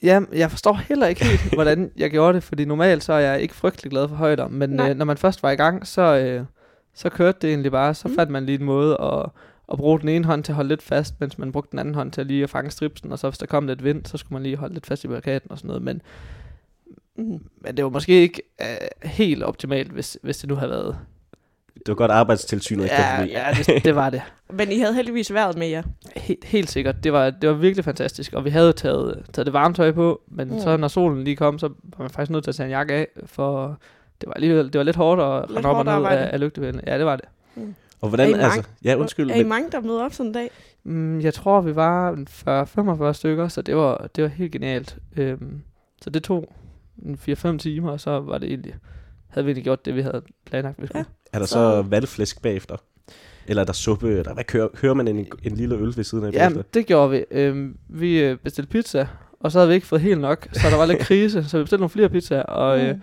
Ja, 0.02 0.20
jeg 0.32 0.50
forstår 0.50 0.72
heller 0.74 1.06
ikke 1.06 1.24
helt, 1.24 1.40
hvordan 1.54 1.90
jeg 1.96 2.10
gjorde 2.10 2.34
det, 2.34 2.42
fordi 2.42 2.64
normalt 2.64 3.04
så 3.04 3.12
er 3.12 3.18
jeg 3.18 3.40
ikke 3.40 3.54
frygtelig 3.54 3.90
glad 3.90 4.08
for 4.08 4.16
højder, 4.16 4.48
men 4.48 4.70
Nej. 4.70 4.90
øh, 4.90 4.96
når 4.96 5.04
man 5.04 5.16
først 5.16 5.42
var 5.42 5.50
i 5.50 5.54
gang, 5.56 5.86
så, 5.86 6.02
øh, 6.18 6.44
så 6.94 7.08
kørte 7.08 7.38
det 7.42 7.50
egentlig 7.50 7.72
bare, 7.72 7.94
så 7.94 8.08
Mm. 8.08 8.14
fandt 8.14 8.32
man 8.32 8.46
lige 8.46 8.58
en 8.58 8.64
måde 8.64 8.96
at, 9.02 9.26
at 9.72 9.78
bruge 9.78 10.00
den 10.00 10.08
ene 10.08 10.24
hånd 10.24 10.44
til 10.44 10.52
at 10.52 10.56
holde 10.56 10.68
lidt 10.68 10.82
fast, 10.82 11.14
mens 11.20 11.38
man 11.38 11.52
brugte 11.52 11.70
den 11.70 11.78
anden 11.78 11.94
hånd 11.94 12.12
til 12.12 12.20
at 12.20 12.26
lige 12.26 12.42
at 12.42 12.50
fange 12.50 12.70
stripsen, 12.70 13.12
og 13.12 13.18
så 13.18 13.28
hvis 13.30 13.38
der 13.38 13.46
kom 13.46 13.66
lidt 13.66 13.84
vind, 13.84 14.04
så 14.06 14.16
skulle 14.16 14.32
man 14.32 14.42
lige 14.42 14.56
holde 14.56 14.74
lidt 14.74 14.86
fast 14.86 15.04
i 15.04 15.08
plakaten 15.08 15.50
og 15.50 15.58
sådan 15.58 15.68
noget, 15.68 15.82
men, 15.82 16.02
Mm. 17.16 17.38
men 17.60 17.76
det 17.76 17.84
var 17.84 17.90
måske 17.90 18.12
ikke 18.22 18.42
øh, 18.60 19.08
helt 19.10 19.42
optimalt, 19.42 19.92
hvis, 19.92 20.18
hvis 20.22 20.38
det 20.38 20.48
nu 20.48 20.54
havde 20.54 20.70
været. 20.70 20.98
Det 21.76 21.88
var 21.88 21.94
godt 21.94 22.10
arbejdstilsynet 22.10 22.82
ikke 22.84 22.94
Ja, 22.94 23.18
forbi. 23.20 23.30
ja 23.30 23.46
det, 23.74 23.84
det 23.84 23.94
var 23.94 24.10
det. 24.10 24.22
Men 24.58 24.72
I 24.72 24.78
havde 24.78 24.94
heldigvis 24.94 25.34
været 25.34 25.58
med 25.58 25.68
jer. 25.68 25.82
Helt, 26.16 26.44
helt 26.44 26.70
sikkert. 26.70 27.04
Det 27.04 27.12
var, 27.12 27.30
det 27.30 27.48
var 27.48 27.54
virkelig 27.54 27.84
fantastisk, 27.84 28.32
og 28.32 28.44
vi 28.44 28.50
havde 28.50 28.72
taget, 28.72 29.22
taget 29.32 29.46
det 29.46 29.52
varme 29.52 29.74
tøj 29.74 29.92
på, 29.92 30.20
men 30.28 30.48
Mm. 30.48 30.54
mm. 30.54 30.60
så 30.60 30.76
når 30.76 30.88
solen 30.88 31.24
lige 31.24 31.36
kom, 31.36 31.58
så 31.58 31.68
var 31.68 31.98
man 32.04 32.10
faktisk 32.10 32.30
nødt 32.30 32.44
til 32.44 32.50
at 32.50 32.54
tage 32.54 32.64
en 32.66 32.70
jakke 32.70 32.94
af, 32.94 33.06
for 33.26 33.78
det 34.20 34.26
var 34.26 34.32
alligevel 34.34 34.64
det 34.72 34.78
var 34.78 34.84
lidt 34.84 34.96
hårdt 34.96 35.20
at 35.20 35.56
rende 35.56 35.68
op 35.68 35.76
og 35.76 35.84
ned 35.84 36.06
af, 36.10 36.30
af 36.32 36.40
lygtepælene. 36.40 36.82
Ja, 36.86 36.98
det 36.98 37.06
var 37.06 37.16
det. 37.16 37.24
Og 38.00 38.08
hvordan, 38.08 38.26
Er 38.26 38.28
I 38.30 38.32
mange? 38.32 38.44
altså, 38.44 38.62
ja, 38.84 38.94
undskyld, 38.96 39.30
er 39.30 39.34
I 39.34 39.38
men, 39.38 39.48
mange, 39.48 39.70
der 39.72 39.80
møder 39.80 40.04
op 40.04 40.12
sådan 40.12 40.26
en 40.26 40.32
dag? 40.34 40.50
Mm, 40.84 41.20
jeg 41.20 41.34
tror, 41.34 41.60
vi 41.60 41.76
var 41.76 42.10
en 42.12 42.28
40-45 43.10 43.12
stykker, 43.12 43.48
så 43.48 43.62
det 43.62 43.76
var, 43.76 44.08
det 44.16 44.24
var 44.24 44.30
helt 44.30 44.52
genialt. 44.52 44.96
Øhm, 45.16 45.60
så 46.02 46.10
det 46.10 46.22
tog 46.22 46.52
en 47.04 47.18
4-5 47.28 47.58
timer, 47.58 47.90
og 47.90 48.00
så 48.00 48.20
var 48.20 48.38
det 48.38 48.48
egentlig, 48.48 48.74
havde 49.30 49.44
vi 49.44 49.50
egentlig 49.50 49.64
gjort 49.64 49.84
det, 49.84 49.94
vi 49.96 50.00
havde 50.02 50.22
planlagt, 50.46 50.82
vi 50.82 50.86
skulle. 50.86 51.04
er 51.32 51.38
der 51.38 51.46
så, 51.46 51.52
så- 51.52 51.82
valgflæsk 51.82 52.42
bagefter? 52.42 52.76
Eller 53.46 53.62
er 53.62 53.66
der 53.66 53.72
suppe? 53.72 54.08
Eller 54.18 54.34
hvad 54.34 54.44
kører, 54.44 54.68
hører 54.80 54.94
man 54.94 55.08
en, 55.08 55.26
en 55.42 55.52
lille 55.56 55.74
øl 55.76 55.96
ved 55.96 56.04
siden 56.04 56.24
af? 56.24 56.32
Ja, 56.32 56.50
det 56.74 56.86
gjorde 56.86 57.10
vi. 57.10 57.24
Øhm, 57.30 57.76
vi 57.88 58.20
øh, 58.22 58.36
bestilte 58.38 58.70
pizza, 58.70 59.06
og 59.40 59.52
så 59.52 59.58
havde 59.58 59.68
vi 59.68 59.74
ikke 59.74 59.86
fået 59.86 60.00
helt 60.00 60.20
nok, 60.20 60.48
så 60.52 60.66
der 60.70 60.76
var 60.76 60.86
lidt 60.86 60.98
krise, 61.08 61.44
så 61.48 61.58
vi 61.58 61.62
bestilte 61.64 61.80
nogle 61.80 61.90
flere 61.90 62.08
pizzaer, 62.08 62.42
og, 62.42 62.80
øh, 62.80 62.94
Mm. 62.94 63.02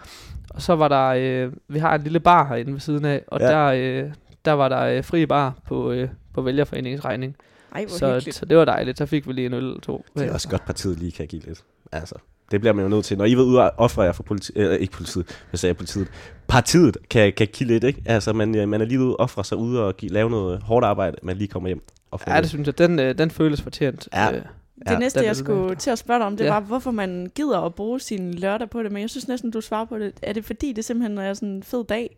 og 0.50 0.62
så 0.62 0.76
var 0.76 0.88
der, 0.88 1.06
øh, 1.46 1.54
vi 1.68 1.80
har 1.80 1.96
en 1.96 2.02
lille 2.04 2.20
bar 2.20 2.48
herinde 2.48 2.74
ved 2.74 2.80
siden 2.80 3.06
af, 3.06 3.24
og 3.28 3.40
Ja. 3.40 3.46
ja. 3.70 3.76
der, 3.76 4.04
øh, 4.06 4.12
der 4.46 4.52
var 4.52 4.70
der 4.70 4.82
øh, 4.82 5.04
fri 5.04 5.26
bar 5.26 5.54
på, 5.68 5.92
øh, 5.92 6.10
på 6.34 6.42
vælgerforeningens 6.42 7.06
regning. 7.06 7.36
Ej, 7.76 7.86
hvor 7.86 7.98
Så, 7.98 8.14
hyggeligt. 8.14 8.36
så 8.36 8.46
det 8.46 8.58
var 8.58 8.66
dejligt, 8.66 8.98
så 8.98 9.06
fik 9.06 9.28
vi 9.28 9.34
lige 9.34 9.46
en 9.46 9.54
øl 9.54 9.64
eller 9.64 9.80
to. 9.80 10.06
Det 10.18 10.28
er 10.28 10.34
også 10.34 10.50
godt, 10.50 10.66
partiet 10.66 11.00
lige 11.00 11.12
kan 11.12 11.28
give 11.28 11.42
lidt. 11.42 11.64
Altså, 11.92 12.16
det 12.52 12.60
bliver 12.62 12.74
man 12.74 12.84
jo 12.84 12.90
nødt 12.90 13.06
til. 13.06 13.18
Når 13.18 13.26
I 13.26 13.34
ved 13.36 13.44
ude 13.44 13.62
og 13.62 13.72
ofre 13.78 14.02
jer 14.02 14.12
for 14.12 14.24
politi- 14.24 14.52
øh, 14.56 14.80
ikke 14.80 14.94
politiet, 14.94 15.44
hvad 15.50 15.58
sagde 15.58 15.70
jeg, 15.72 15.78
politiet. 15.78 16.08
Partiet 16.48 16.98
kan, 17.10 17.34
kan 17.34 17.48
give 17.48 17.68
lidt, 17.68 17.84
ikke? 17.84 18.02
Altså, 18.06 18.34
man, 18.34 18.56
øh, 18.56 18.70
man 18.70 18.82
er 18.82 18.86
lige 18.86 19.00
ude 19.00 19.16
og 19.16 19.20
ofre 19.20 19.44
sig 19.44 19.58
ude 19.58 19.84
og 19.86 19.98
give, 19.98 20.12
lave 20.12 20.30
noget 20.30 20.60
hårdt 20.64 20.86
arbejde, 20.86 21.18
man 21.24 21.38
lige 21.38 21.48
kommer 21.48 21.70
hjem. 21.70 21.82
Og 22.12 22.20
får 22.20 22.32
Ja, 22.32 22.42
det 22.42 22.50
synes 22.50 22.66
jeg, 22.66 22.78
den, 22.78 23.00
øh, 23.00 23.18
den 23.18 23.32
føles 23.32 23.62
fortjent. 23.62 24.08
Ja. 24.14 24.32
Øh, 24.32 24.42
Det 24.80 24.92
Ja, 24.92 25.00
næste, 25.00 25.20
jeg 25.26 25.36
skulle 25.36 25.76
til 25.76 25.90
at 25.90 25.98
spørge 26.00 26.20
dig 26.20 26.28
om, 26.28 26.38
det 26.38 26.46
Ja. 26.46 26.50
var, 26.54 26.60
hvorfor 26.60 26.92
man 26.92 27.32
gider 27.36 27.60
at 27.62 27.76
bruge 27.76 28.00
sin 28.00 28.34
lørdag 28.34 28.70
på 28.70 28.84
det, 28.84 28.92
men 28.92 29.02
jeg 29.02 29.10
synes 29.10 29.28
næsten, 29.28 29.52
du 29.52 29.62
svarer 29.62 29.86
på 29.86 30.00
det. 30.00 30.14
Er 30.22 30.34
det 30.34 30.46
fordi, 30.46 30.74
det 30.74 30.86
simpelthen 30.86 31.18
er 31.18 31.34
sådan 31.34 31.50
en 31.50 31.64
fed 31.64 31.84
dag? 31.84 32.18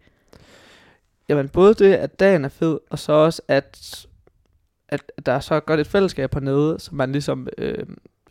Jamen 1.29 1.49
både 1.49 1.73
det, 1.73 1.93
at 1.93 2.19
dagen 2.19 2.45
er 2.45 2.49
fed, 2.49 2.79
og 2.89 2.99
så 2.99 3.11
også, 3.11 3.41
at, 3.47 4.05
at 4.89 5.01
der 5.25 5.31
er 5.31 5.39
så 5.39 5.59
godt 5.59 5.79
et 5.79 5.87
fællesskab 5.87 6.33
hernede, 6.33 6.75
så 6.79 6.95
man 6.95 7.11
ligesom 7.11 7.47
øh, 7.57 7.85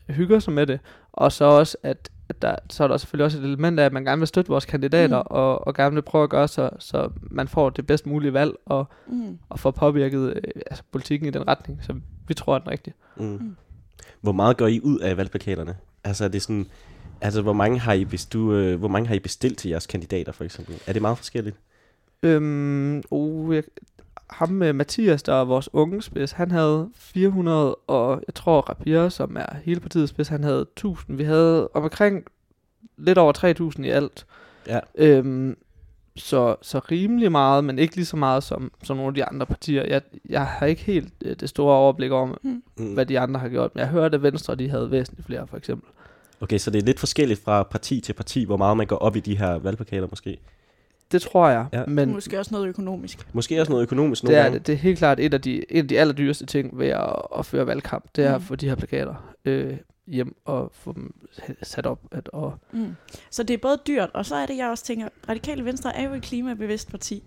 hygger 0.09 0.39
sig 0.39 0.53
med 0.53 0.67
det. 0.67 0.81
Og 1.13 1.33
så 1.33 1.45
også, 1.45 1.77
at, 1.83 2.11
at 2.29 2.43
der, 2.43 2.57
så 2.71 2.85
er 2.85 2.89
der 2.89 2.97
selvfølgelig 2.97 3.25
også 3.25 3.39
et 3.39 3.45
element 3.45 3.81
af, 3.81 3.85
at 3.85 3.93
man 3.93 4.05
gerne 4.05 4.19
vil 4.21 4.29
støtte 4.29 4.49
vores 4.49 4.65
kandidater, 4.65 5.19
Mm. 5.19 5.27
og, 5.31 5.67
og 5.67 5.75
gerne 5.75 5.95
vil 5.95 6.03
prøve 6.03 6.25
at 6.25 6.31
gøre 6.31 6.49
så, 6.49 6.71
så 6.79 7.11
man 7.31 7.49
får 7.49 7.71
det 7.71 7.87
bedst 7.87 8.07
mulige 8.07 8.33
valg, 8.33 8.53
og, 8.67 8.87
Mm. 9.07 9.39
og 9.49 9.59
får 9.59 9.71
påvirket 9.71 10.33
øh, 10.37 10.43
altså, 10.67 10.83
politikken 10.93 11.29
i 11.29 11.31
den 11.31 11.49
retning, 11.49 11.79
som 11.83 12.03
vi 12.29 12.35
tror 12.35 12.55
er 12.55 12.59
den 12.59 12.69
rigtige. 12.71 12.95
Mm. 13.17 13.25
Mm. 13.27 13.57
Hvor 14.21 14.33
meget 14.33 14.57
går 14.57 14.67
I 14.67 14.81
ud 14.81 14.99
af 14.99 15.17
valgplakaterne? 15.17 15.77
Altså, 16.05 16.25
er 16.25 16.29
det 16.29 16.43
sådan, 16.43 16.67
altså 17.21 17.43
hvor 17.43 17.53
mange 17.53 17.79
har 17.79 17.93
I, 17.93 18.03
hvis 18.03 18.27
du, 18.27 18.53
øh, 18.55 18.79
hvor 18.79 18.89
mange 18.89 19.09
har 19.09 19.15
I 19.15 19.19
bestilt 19.19 19.59
til 19.59 19.69
jeres 19.69 19.87
kandidater, 19.87 20.33
for 20.33 20.45
eksempel? 20.45 20.75
Er 20.87 20.93
det 20.93 21.03
meget 21.03 21.19
forskelligt? 21.19 21.57
Øhm, 22.23 23.03
oh, 23.11 23.55
jeg, 23.55 23.63
ham 24.31 24.49
med 24.49 24.73
Mathias, 24.73 25.23
der 25.23 25.35
er 25.35 25.45
vores 25.45 25.69
unge 25.73 26.03
spids, 26.03 26.33
han 26.33 26.51
havde 26.51 26.89
400, 26.95 27.75
og 27.75 28.23
jeg 28.27 28.35
tror 28.35 28.61
Rapier, 28.61 29.09
som 29.09 29.37
er 29.37 29.57
hele 29.65 29.81
partiets 29.81 30.11
spids, 30.11 30.29
han 30.29 30.45
havde 30.45 30.61
1000. 30.61 31.17
Vi 31.17 31.25
havde 31.25 31.69
omkring 31.75 32.25
lidt 32.97 33.19
over 33.19 33.33
3000 33.33 33.87
i 33.87 33.89
alt. 33.91 34.27
Ja. 34.67 34.81
Øhm, 34.95 35.57
så, 36.17 36.57
så 36.63 36.79
rimelig 36.79 37.33
meget, 37.33 37.65
men 37.65 37.79
ikke 37.79 37.97
lige 37.97 38.07
så 38.07 38.17
meget 38.17 38.43
som, 38.43 38.73
som 38.83 38.97
nogle 38.97 39.09
af 39.09 39.15
de 39.15 39.25
andre 39.25 39.47
partier. 39.47 39.85
Jeg, 39.85 40.03
jeg 40.29 40.47
har 40.47 40.67
ikke 40.67 40.83
helt 40.83 41.13
øh, 41.25 41.37
det 41.41 41.49
store 41.49 41.77
overblik 41.77 42.13
om, 42.13 42.39
Mm. 42.43 42.63
Mm. 42.79 42.95
hvad 42.95 43.07
de 43.07 43.21
andre 43.21 43.41
har 43.41 43.49
gjort, 43.49 43.75
men 43.75 43.81
jeg 43.81 43.89
hørte, 43.89 44.15
at 44.15 44.23
Venstre 44.23 44.55
de 44.55 44.69
havde 44.71 44.91
væsentligt 44.91 45.27
flere, 45.27 45.47
for 45.47 45.57
eksempel. 45.57 45.91
Okay, 46.41 46.59
så 46.59 46.71
det 46.71 46.79
er 46.83 46.87
lidt 46.87 47.01
forskelligt 47.01 47.43
fra 47.45 47.63
parti 47.63 48.01
til 48.01 48.13
parti, 48.13 48.45
hvor 48.45 48.57
meget 48.57 48.77
man 48.77 48.87
går 48.87 48.97
op 48.97 49.17
i 49.17 49.21
de 49.21 49.39
her 49.39 49.59
valgplakater 49.59 50.07
måske. 50.11 50.39
Det 51.13 51.23
tror 51.23 51.49
jeg, 51.49 51.67
Ja. 51.73 51.85
men 51.87 52.13
Måske 52.13 52.39
også 52.39 52.55
noget 52.55 52.67
økonomisk. 52.69 53.29
Måske 53.33 53.61
også 53.61 53.73
noget 53.73 53.83
økonomisk 53.83 54.23
nogle 54.25 54.35
det 54.35 54.41
er, 54.41 54.43
gange. 54.45 54.59
det, 54.59 54.67
det 54.67 54.73
er 54.73 54.77
helt 54.77 54.99
klart 54.99 55.21
et 55.21 55.35
af 55.35 55.41
de, 55.41 55.73
en 55.73 55.83
af 55.83 55.89
de 55.89 55.99
allerdyreste 56.01 56.47
ting 56.47 56.79
ved 56.79 56.87
at, 56.89 57.15
at 57.39 57.47
føre 57.47 57.67
valgkamp, 57.67 58.05
det 58.17 58.25
er 58.25 58.29
Mm. 58.29 58.35
at 58.35 58.43
få 58.43 58.57
de 58.57 58.69
her 58.69 58.75
plakater 58.75 59.35
øh, 59.45 59.77
hjem 60.07 60.37
og 60.45 60.71
få 60.75 60.93
dem 60.93 61.15
sat 61.63 61.87
op. 61.87 62.01
At, 62.13 62.29
og, 62.29 62.55
Mm. 62.73 62.97
Så 63.31 63.43
det 63.43 63.55
er 63.55 63.59
både 63.59 63.79
dyrt, 63.87 64.11
og 64.15 64.27
så 64.27 64.35
er 64.37 64.47
det, 64.47 64.57
jeg 64.57 64.69
også 64.69 64.85
tænker, 64.85 65.09
Radikale 65.29 65.65
Venstre 65.65 65.97
er 65.97 66.03
jo 66.09 66.15
et 66.15 66.23
klimabevidst 66.23 66.91
parti. 66.91 67.23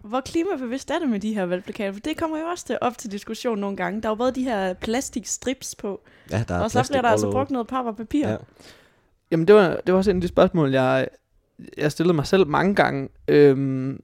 Hvor 0.00 0.20
klimabevidst 0.20 0.90
er 0.90 0.98
det 0.98 1.08
med 1.08 1.20
de 1.20 1.34
her 1.34 1.46
valgplakater? 1.46 1.92
For 1.92 2.00
det 2.00 2.16
kommer 2.16 2.38
jo 2.38 2.44
også 2.44 2.64
til, 2.66 2.78
op 2.80 2.98
til 2.98 3.12
diskussion 3.12 3.58
nogle 3.58 3.76
gange. 3.76 4.02
Der 4.02 4.08
er 4.08 4.10
jo 4.10 4.14
både 4.16 4.32
de 4.32 4.42
her 4.44 4.72
plastikstrips 4.74 5.74
på, 5.74 6.00
Ja, 6.30 6.44
der 6.48 6.54
er 6.54 6.60
og 6.60 6.70
så 6.70 6.84
bliver 6.88 7.02
der 7.02 7.08
altså 7.08 7.30
brugt 7.30 7.50
noget 7.50 7.66
papir 7.66 7.88
og 7.88 7.96
papir. 7.96 8.28
Ja. 8.28 8.36
jamen, 9.30 9.46
det 9.48 9.54
var, 9.54 9.68
det 9.86 9.92
var 9.92 9.98
også 9.98 10.10
en 10.10 10.16
af 10.16 10.20
de 10.20 10.28
spørgsmål, 10.28 10.70
jeg, 10.72 11.08
jeg 11.78 11.92
stillede 11.92 12.14
mig 12.16 12.26
selv 12.26 12.46
mange 12.46 12.74
gange. 12.74 13.08
Øhm, 13.28 14.02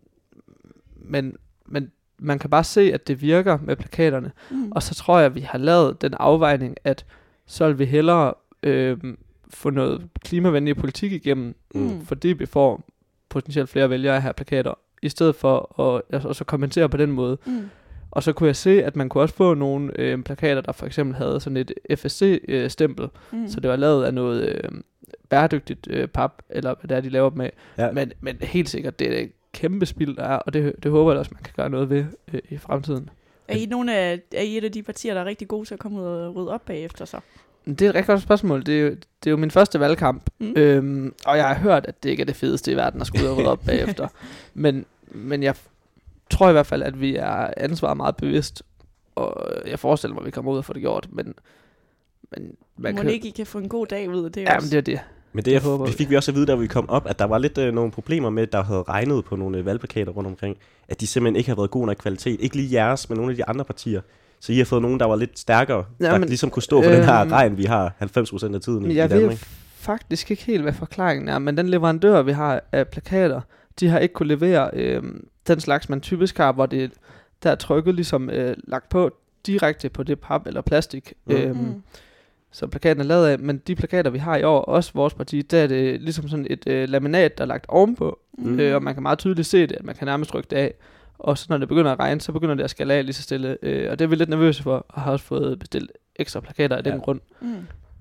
men, 0.97 1.37
men 1.67 1.91
man 2.19 2.39
kan 2.39 2.51
bare 2.51 2.65
se, 2.65 2.81
at 2.95 3.09
det 3.09 3.23
virker 3.23 3.59
med 3.63 3.77
plakaterne. 3.77 4.33
Mm. 4.51 4.73
Og 4.73 4.83
så 4.83 4.95
tror 4.95 5.19
jeg, 5.19 5.27
at 5.27 5.35
vi 5.35 5.41
har 5.41 5.59
lavet 5.59 6.03
den 6.03 6.15
afvejning, 6.15 6.77
at 6.85 7.05
så 7.47 7.67
vil 7.67 7.79
vi 7.79 7.85
hellere 7.85 8.35
øhm, 8.63 9.19
få 9.51 9.71
noget 9.71 10.09
klimavenlig 10.25 10.77
politik 10.77 11.13
igennem, 11.13 11.55
Mm. 11.75 12.05
fordi 12.07 12.29
vi 12.29 12.47
får 12.47 12.83
potentielt 13.29 13.69
flere 13.69 13.91
vælgere 13.91 14.17
af 14.17 14.23
her 14.23 14.33
plakater, 14.33 14.75
i 15.03 15.09
stedet 15.09 15.35
for 15.37 15.81
at 15.81 16.03
altså, 16.11 16.29
og 16.29 16.35
så 16.37 16.45
kompensere 16.45 16.89
på 16.89 16.97
den 16.97 17.11
måde. 17.13 17.39
Mm. 17.47 17.69
Og 18.11 18.23
så 18.23 18.33
kunne 18.33 18.47
jeg 18.47 18.57
se, 18.57 18.85
at 18.85 18.97
man 18.97 19.09
kunne 19.09 19.23
også 19.23 19.35
få 19.35 19.55
nogle 19.55 20.01
øh, 20.01 20.23
plakater, 20.23 20.61
der 20.61 20.73
for 20.73 20.87
eksempel 20.87 21.17
havde 21.17 21.41
sådan 21.41 21.57
et 21.57 21.73
FSC-stempel, 21.95 23.09
Mm. 23.33 23.39
mm. 23.39 23.49
så 23.49 23.61
det 23.61 23.71
var 23.71 23.77
lavet 23.77 24.05
af 24.05 24.15
noget 24.15 24.49
øh, 24.49 24.71
bæredygtigt 25.33 25.87
øh, 25.91 26.09
pap, 26.09 26.33
eller 26.51 26.75
hvad 26.81 26.89
det 26.89 26.97
er, 26.97 27.01
de 27.01 27.09
laver 27.09 27.31
dem 27.31 27.39
med. 27.39 27.51
Ja. 27.79 27.93
Men, 27.93 28.12
men 28.21 28.37
helt 28.41 28.69
sikkert, 28.69 28.99
det 28.99 29.19
er 29.19 29.23
et 29.23 29.33
kæmpe 29.53 29.87
spild, 29.87 30.17
der 30.17 30.23
er, 30.25 30.37
og 30.37 30.53
det, 30.53 30.75
det 30.83 30.91
håber 30.91 31.11
jeg 31.12 31.19
også, 31.19 31.31
man 31.35 31.43
kan 31.43 31.53
gøre 31.57 31.71
noget 31.71 31.91
ved 31.91 32.05
øh, 32.33 32.41
i 32.51 32.59
fremtiden. 32.59 33.11
Er 33.49 33.57
I, 33.57 33.67
nogle 33.67 33.95
af, 33.97 34.21
er 34.33 34.43
I 34.43 34.57
et 34.59 34.65
af 34.65 34.73
de 34.73 34.83
partier, 34.83 35.15
der 35.15 35.21
er 35.21 35.25
rigtig 35.25 35.49
gode 35.49 35.69
til 35.69 35.75
at 35.75 35.81
komme 35.81 35.99
ud 36.01 36.05
og 36.05 36.35
rydde 36.37 36.51
op 36.51 36.65
bagefter 36.67 37.05
så? 37.05 37.21
Det 37.67 37.83
er 37.83 37.89
et 37.89 37.95
rigtig 37.95 38.07
godt 38.07 38.23
spørgsmål. 38.23 38.67
Det 38.67 38.77
er 38.79 38.83
jo, 38.83 38.89
det 38.91 39.27
er 39.27 39.31
jo 39.31 39.37
min 39.37 39.51
første 39.51 39.81
valgkamp, 39.81 40.31
Mm. 40.39 40.53
øhm, 40.57 41.15
og 41.27 41.37
jeg 41.37 41.49
har 41.49 41.55
hørt, 41.55 41.87
at 41.87 42.03
det 42.03 42.11
ikke 42.11 42.21
er 42.21 42.25
det 42.25 42.37
fedeste 42.37 42.73
i 42.73 42.77
verden 42.77 43.01
at 43.01 43.07
skulle 43.07 43.25
ud 43.25 43.31
og 43.31 43.37
rydde 43.39 43.51
op 43.51 43.61
bagefter. 43.67 44.09
Men, 44.55 44.87
men 45.07 45.43
jeg 45.43 45.55
tror 46.31 46.49
i 46.49 46.53
hvert 46.53 46.67
fald, 46.67 46.83
at 46.83 47.01
vi 47.01 47.17
er 47.17 47.51
ansvaret 47.57 47.97
meget 47.97 48.17
bevidst, 48.17 48.62
og 49.15 49.53
jeg 49.67 49.79
forestiller 49.79 50.15
mig, 50.15 50.21
at 50.21 50.27
vi 50.27 50.31
kommer 50.31 50.53
ud 50.53 50.59
og 50.59 50.65
får 50.65 50.73
det 50.73 50.83
gjort, 50.83 51.09
men, 51.11 51.35
men 52.31 52.57
Man 52.77 52.95
Må 52.95 53.03
ikke 53.03 53.29
I 53.29 53.31
kan 53.31 53.47
få 53.47 53.59
en 53.59 53.69
god 53.69 53.87
dag 53.87 54.11
ud 54.11 54.25
af 54.25 54.33
det 54.33 54.41
Ja, 54.43 54.57
også? 54.57 54.67
men 54.67 54.71
det 54.71 54.79
er 54.79 54.97
det. 54.97 55.01
Men 55.33 55.45
det, 55.45 55.53
Det 55.53 55.62
det 55.62 55.62
håber 55.71 55.85
vi 55.85 55.91
vi. 55.91 55.97
fik 55.97 56.11
vi 56.11 56.17
også 56.17 56.31
at 56.31 56.35
vide, 56.35 56.47
da 56.47 56.55
vi 56.55 56.67
kom 56.67 56.89
op, 56.89 57.07
at 57.09 57.19
der 57.19 57.25
var 57.25 57.39
lidt 57.39 57.59
øh, 57.59 57.75
nogle 57.75 57.91
problemer 57.91 58.31
med, 58.31 58.43
at 58.43 58.53
der 58.53 58.62
havde 58.62 58.83
regnet 58.83 59.25
på 59.25 59.37
nogle 59.37 59.59
øh, 59.59 59.67
valgplakater 59.67 60.12
rundt 60.12 60.27
omkring, 60.27 60.57
at 60.89 61.01
de 61.01 61.07
simpelthen 61.07 61.37
ikke 61.37 61.49
har 61.51 61.57
været 61.57 61.71
god 61.71 61.87
nok 61.87 61.97
kvalitet. 61.97 62.41
Ikke 62.41 62.57
lige 62.57 62.73
jeres, 62.73 63.09
men 63.09 63.17
nogle 63.19 63.33
af 63.33 63.37
de 63.37 63.45
andre 63.45 63.65
partier. 63.65 64.01
Så 64.41 64.53
I 64.53 64.57
har 64.59 64.65
fået 64.65 64.83
nogen, 64.83 65.01
der 65.01 65.07
var 65.07 65.17
lidt 65.17 65.39
stærkere, 65.39 65.85
ja, 66.01 66.05
der 66.07 66.19
men, 66.19 66.29
ligesom 66.29 66.51
kunne 66.51 66.62
stå 66.62 66.83
for 66.83 66.91
øh, 66.91 66.97
den 66.97 67.05
her 67.05 67.21
øhm, 67.21 67.31
regn, 67.31 67.57
vi 67.57 67.65
har 67.65 67.95
90% 68.03 68.55
af 68.55 68.61
tiden 68.61 68.79
i, 68.79 68.83
Men 68.83 68.91
i 68.91 68.95
jeg 68.95 69.11
Danmark. 69.11 69.31
ved 69.31 69.39
faktisk 69.77 70.31
ikke 70.31 70.43
helt, 70.45 70.62
hvad 70.62 70.73
forklaringen 70.73 71.29
er, 71.29 71.39
men 71.39 71.57
den 71.57 71.69
leverandør, 71.69 72.23
vi 72.23 72.33
har 72.33 72.62
af 72.73 72.89
plakater, 72.89 73.41
de 73.81 73.89
har 73.89 73.99
ikke 73.99 74.12
kunne 74.15 74.29
levere 74.29 74.71
øh, 74.73 75.03
den 75.49 75.61
slags, 75.61 75.89
man 75.89 76.01
typisk 76.01 76.37
har, 76.37 76.53
hvor 76.53 76.67
det 76.67 76.91
der 77.43 77.51
er 77.51 77.55
trykket 77.55 77.95
ligesom 77.95 78.31
øh, 78.31 78.57
lagt 78.65 78.89
på 78.89 79.11
direkte 79.47 79.89
på 79.89 80.03
det 80.03 80.21
pap 80.21 80.47
eller 80.47 80.61
plastik, 80.61 81.12
mm. 81.27 81.35
øh, 81.35 81.57
Mm. 81.57 81.83
Som 82.53 82.71
plakaten 82.71 83.01
er 83.01 83.05
lavet 83.07 83.27
af. 83.29 83.39
Men 83.39 83.59
de 83.67 83.75
plakater, 83.75 84.11
vi 84.11 84.19
har 84.19 84.37
i 84.37 84.43
år, 84.43 84.61
også 84.61 84.91
vores 84.95 85.15
parti, 85.15 85.43
der 85.43 85.59
er 85.63 85.67
det 85.67 86.01
ligesom 86.03 86.29
sådan 86.29 86.47
et 86.51 86.67
øh, 86.67 86.89
laminat, 86.89 87.39
der 87.39 87.45
er 87.45 87.49
lagt 87.49 87.67
ovenpå, 87.69 88.19
Mm. 88.39 88.61
øh, 88.61 88.75
og 88.75 88.83
man 88.83 88.95
kan 88.95 89.03
meget 89.03 89.19
tydeligt 89.19 89.49
se 89.49 89.61
det, 89.67 89.73
at 89.73 89.85
man 89.85 89.95
kan 89.95 90.07
nærmest 90.07 90.35
rykke 90.35 90.47
det 90.51 90.57
af. 90.57 90.75
Og 91.19 91.39
så 91.39 91.47
når 91.49 91.59
det 91.59 91.69
begynder 91.69 91.93
at 91.93 91.99
regne, 91.99 92.21
så 92.21 92.33
begynder 92.33 92.55
det 92.55 92.65
at 92.65 92.71
skale 92.71 92.95
af 92.95 93.05
lige 93.05 93.13
så 93.15 93.23
stille. 93.23 93.57
Øh, 93.63 93.91
og 93.91 93.99
det 93.99 94.05
er 94.05 94.09
vi 94.09 94.17
lidt 94.17 94.29
nervøse 94.29 94.63
for, 94.63 94.87
og 94.89 95.01
har 95.03 95.13
også 95.13 95.25
fået 95.25 95.59
bestilt 95.59 95.91
ekstra 96.17 96.41
plakater 96.41 96.77
af 96.77 96.83
Ja. 96.87 96.91
den 96.91 97.01
grund. 97.01 97.21
Mm. 97.41 97.55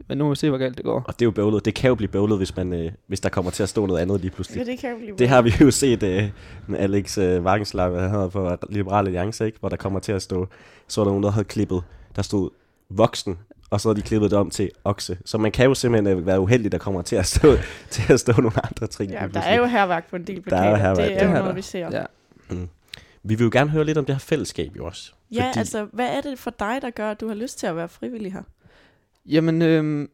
Men 0.08 0.18
nu 0.18 0.24
må 0.24 0.30
vi 0.30 0.36
se, 0.36 0.50
hvor 0.50 0.58
galt 0.58 0.78
det 0.78 0.86
går. 0.86 1.04
Og 1.08 1.14
det 1.14 1.22
er 1.22 1.26
jo 1.26 1.32
bøvlet. 1.32 1.66
Det 1.66 1.74
kan 1.76 1.88
jo 1.88 1.96
blive 1.96 2.08
bøvlet, 2.08 2.38
hvis, 2.38 2.56
man, 2.56 2.74
øh, 2.74 2.92
hvis 3.08 3.20
der 3.20 3.30
kommer 3.30 3.52
til 3.52 3.64
at 3.64 3.70
stå 3.70 3.86
noget 3.86 4.00
andet 4.00 4.22
lige 4.22 4.30
Ja, 4.32 4.36
pludselig. 4.36 4.66
det 4.66 4.80
kan 4.80 4.90
jo 4.92 4.98
blive 4.98 5.16
Det 5.18 5.30
har 5.30 5.42
vi 5.42 5.52
jo 5.62 5.72
set 5.72 6.04
øh, 6.04 6.24
med 6.68 6.80
Alex 6.80 7.18
øh, 7.18 7.44
Wagenslag, 7.44 7.90
hvad 7.90 8.02
han 8.02 8.12
hedder 8.12 8.28
på 8.30 8.58
Liberale 8.70 9.08
Alliance, 9.08 9.46
ikke? 9.46 9.60
hvor 9.60 9.70
der 9.70 9.78
kommer 9.78 10.00
til 10.00 10.12
at 10.12 10.22
stå, 10.22 10.48
så 10.88 11.02
er 11.02 11.06
der 11.06 11.12
nogen, 11.12 11.24
der 11.24 11.32
havde 11.32 11.46
klippet, 11.46 11.84
der 12.16 12.22
stod 12.22 12.50
voksen, 12.90 13.38
og 13.72 13.82
så 13.82 13.90
har 13.90 13.94
de 13.94 14.02
klippet 14.02 14.32
det 14.32 14.40
om 14.40 14.50
til 14.50 14.72
okse. 14.84 15.18
Så 15.26 15.38
man 15.38 15.52
kan 15.52 15.66
jo 15.66 15.74
simpelthen 15.74 16.18
øh, 16.18 16.26
være 16.26 16.40
uheldig, 16.40 16.72
der 16.72 16.78
kommer 16.78 17.02
til 17.02 17.16
at 17.16 17.26
stå, 17.26 17.56
til 17.90 18.14
at 18.14 18.20
stå 18.20 18.32
nogle 18.38 18.66
andre 18.66 18.88
ting. 18.88 19.12
Ja, 19.12 19.28
der 19.34 19.40
er 19.42 19.56
jo 19.58 19.66
herværk 19.66 20.10
på 20.10 20.16
en 20.16 20.24
del 20.28 20.44
Der 20.50 20.56
er 20.58 20.70
jo 20.70 20.76
plakater. 20.76 20.78
hærværk, 20.78 21.10
det 21.10 21.22
er 21.22 21.28
jo 21.28 21.34
noget, 21.34 21.56
vi 21.56 21.62
ser. 21.62 21.90
Ja. 21.92 22.04
Vi 23.24 23.36
vil 23.36 23.44
jo 23.44 23.50
gerne 23.54 23.70
høre 23.70 23.84
lidt 23.84 23.98
om 23.98 24.06
det 24.06 24.16
her 24.16 24.20
fællesskab 24.20 24.72
jo 24.78 24.86
også. 24.86 25.12
Ja, 25.32 25.48
Fordi- 25.48 25.60
altså, 25.60 25.88
hvad 25.94 26.08
er 26.08 26.22
det 26.22 26.40
for 26.40 26.52
dig, 26.60 26.80
der 26.82 26.90
gør, 26.90 27.12
at 27.12 27.22
du 27.22 27.28
har 27.28 27.36
lyst 27.36 27.60
til 27.60 27.68
at 27.68 27.76
være 27.76 27.90
frivillig 27.90 28.34
her? 28.34 28.42
Jamen, 29.26 29.62
øhm, 29.62 30.10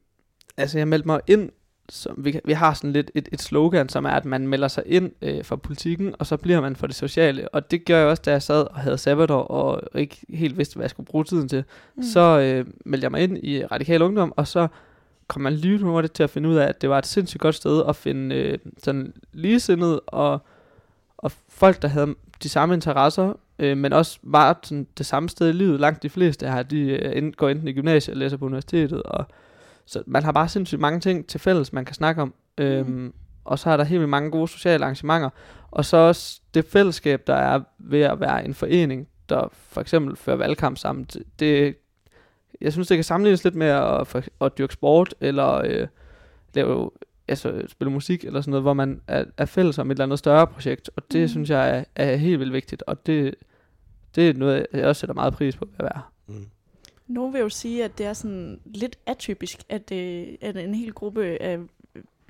altså 0.58 0.78
jeg 0.78 0.88
meldte 0.88 1.08
mig 1.08 1.20
ind, 1.28 1.50
som 1.90 2.16
vi, 2.18 2.40
vi 2.46 2.54
har 2.54 2.74
sådan 2.74 2.92
lidt 2.92 3.12
et, 3.16 3.30
et 3.32 3.42
slogan, 3.42 3.90
som 3.90 4.06
er, 4.06 4.10
at 4.10 4.26
man 4.26 4.48
melder 4.48 4.68
sig 4.68 4.84
ind 4.86 5.12
øh, 5.22 5.44
for 5.44 5.56
politikken, 5.56 6.16
og 6.20 6.26
så 6.26 6.38
bliver 6.38 6.62
man 6.62 6.76
for 6.76 6.88
det 6.88 6.96
sociale. 6.96 7.50
Og 7.50 7.72
det 7.72 7.86
gør 7.86 7.98
jeg 7.98 8.08
også, 8.08 8.24
da 8.26 8.32
jeg 8.32 8.42
sad 8.42 8.62
og 8.62 8.76
havde 8.76 8.98
sabbatår, 8.98 9.44
og 9.44 9.82
ikke 9.96 10.18
helt 10.30 10.58
vidste, 10.58 10.76
hvad 10.76 10.84
jeg 10.84 10.90
skulle 10.90 11.08
bruge 11.08 11.24
tiden 11.24 11.50
til. 11.50 11.64
Mm. 11.96 12.04
Så 12.04 12.40
øh, 12.40 12.66
meldte 12.86 13.06
jeg 13.06 13.12
mig 13.12 13.24
ind 13.24 13.38
i 13.38 13.66
Radikal 13.66 14.02
Ungdom, 14.02 14.34
og 14.36 14.48
så 14.48 14.68
kom 15.28 15.42
man 15.42 15.54
lige 15.54 15.80
hurtigt 15.80 16.14
til 16.14 16.24
at 16.24 16.30
finde 16.30 16.50
ud 16.50 16.56
af, 16.56 16.68
at 16.68 16.82
det 16.82 16.90
var 16.90 16.98
et 16.98 17.06
sindssygt 17.06 17.42
godt 17.42 17.56
sted 17.56 17.84
at 17.90 17.96
finde 17.96 18.36
øh, 18.36 18.58
sådan 18.84 19.14
ligesindede 19.34 20.00
og, 20.00 20.40
og 21.18 21.32
folk, 21.50 21.82
der 21.82 21.88
havde 21.88 22.16
de 22.44 22.50
samme 22.50 22.76
interesser, 22.76 23.34
øh, 23.60 23.78
men 23.78 23.94
også 23.94 24.20
var 24.24 24.60
sådan 24.64 24.88
det 24.98 25.06
samme 25.06 25.30
sted 25.30 25.50
i 25.50 25.52
livet. 25.52 25.80
Langt 25.80 26.04
de 26.04 26.10
fleste 26.10 26.48
her, 26.48 26.64
de 26.64 26.80
øh, 26.80 27.34
går 27.34 27.50
enten 27.50 27.68
i 27.68 27.74
gymnasiet 27.74 28.14
eller 28.14 28.26
læser 28.26 28.38
på 28.38 28.46
universitetet, 28.46 29.04
og 29.04 29.26
så 29.88 30.04
man 30.08 30.24
har 30.24 30.32
bare 30.32 30.48
sindssygt 30.50 30.82
mange 30.82 31.00
ting 31.00 31.28
til 31.28 31.40
fælles, 31.40 31.74
man 31.74 31.86
kan 31.86 31.96
snakke 31.96 32.22
om. 32.22 32.34
Øhm, 32.58 33.14
og 33.46 33.60
så 33.60 33.70
er 33.70 33.78
der 33.78 33.84
helt 33.84 34.00
vildt 34.00 34.10
mange 34.10 34.32
gode 34.32 34.48
sociale 34.48 34.84
arrangementer. 34.86 35.30
Og 35.72 35.86
så 35.86 35.98
også 35.98 36.42
det 36.54 36.66
fællesskab, 36.66 37.28
der 37.28 37.36
er 37.36 37.60
ved 37.80 38.02
at 38.02 38.20
være 38.20 38.46
en 38.46 38.54
forening, 38.54 39.08
der 39.30 39.48
for 39.52 39.82
eksempel 39.82 40.16
fører 40.16 40.38
valgkamp 40.38 40.78
sammen. 40.78 41.08
Det- 41.40 41.76
jeg 42.62 42.72
synes, 42.74 42.88
det 42.88 42.98
kan 42.98 43.04
sammenlignes 43.04 43.44
lidt 43.44 43.56
med 43.56 43.68
at, 43.68 44.08
for, 44.08 44.24
at 44.46 44.58
dyrke 44.58 44.74
sport, 44.74 45.16
eller 45.22 45.54
øh, 45.66 45.88
lave, 46.54 46.90
altså, 47.28 47.62
spille 47.68 47.92
musik, 47.92 48.24
eller 48.26 48.42
sådan 48.42 48.52
noget, 48.52 48.64
hvor 48.64 48.74
man 48.74 49.02
er, 49.08 49.26
er 49.38 49.46
fælles 49.46 49.78
om 49.80 49.88
et 49.92 49.96
eller 49.96 50.04
andet 50.06 50.20
større 50.20 50.48
projekt. 50.48 50.90
Og 50.96 51.04
det 51.12 51.20
Mm. 51.20 51.24
mm. 51.24 51.28
synes 51.28 51.50
jeg 51.50 51.78
er, 51.78 51.84
er 51.96 52.16
helt 52.16 52.40
vildt 52.40 52.54
vigtigt, 52.54 52.84
og 52.88 53.06
det, 53.06 53.36
det 54.16 54.30
er 54.30 54.34
noget, 54.34 54.68
jeg 54.74 54.86
også 54.86 55.00
sætter 55.00 55.14
meget 55.14 55.34
pris 55.34 55.56
på 55.56 55.66
at 55.80 55.84
være. 55.84 56.02
Mm. 56.28 56.46
Nogle 57.08 57.34
vil 57.34 57.42
jo 57.42 57.50
sige, 57.50 57.84
at 57.84 57.98
det 57.98 58.06
er 58.06 58.14
sådan 58.14 58.60
lidt 58.66 58.98
atypisk, 59.06 59.60
at, 59.70 59.92
øh, 59.92 60.28
at 60.42 60.58
en 60.58 60.76
hel 60.76 60.94
gruppe 60.94 61.38
af 61.42 61.60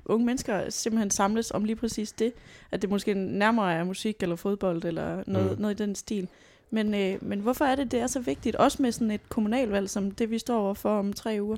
unge 0.04 0.26
mennesker 0.26 0.70
simpelthen 0.70 1.10
samles 1.10 1.50
om 1.50 1.64
lige 1.64 1.76
præcis 1.76 2.12
det. 2.12 2.32
At 2.70 2.82
det 2.82 2.90
måske 2.90 3.14
nærmere 3.14 3.74
er 3.74 3.84
musik 3.84 4.16
eller 4.20 4.36
fodbold 4.36 4.84
eller 4.84 5.22
noget, 5.26 5.52
mm. 5.52 5.62
noget 5.62 5.80
i 5.80 5.82
den 5.82 5.94
stil. 5.94 6.28
Men, 6.70 6.94
øh, 6.94 7.16
men 7.20 7.40
hvorfor 7.40 7.64
er 7.64 7.76
det, 7.76 7.92
det 7.92 8.00
er 8.00 8.06
så 8.06 8.20
vigtigt? 8.20 8.56
Også 8.56 8.82
med 8.82 8.92
sådan 8.92 9.10
et 9.10 9.28
kommunalvalg, 9.28 9.90
som 9.90 10.10
det 10.10 10.30
vi 10.30 10.38
står 10.38 10.60
overfor 10.60 10.98
om 10.98 11.12
tre 11.12 11.38
uger. 11.40 11.56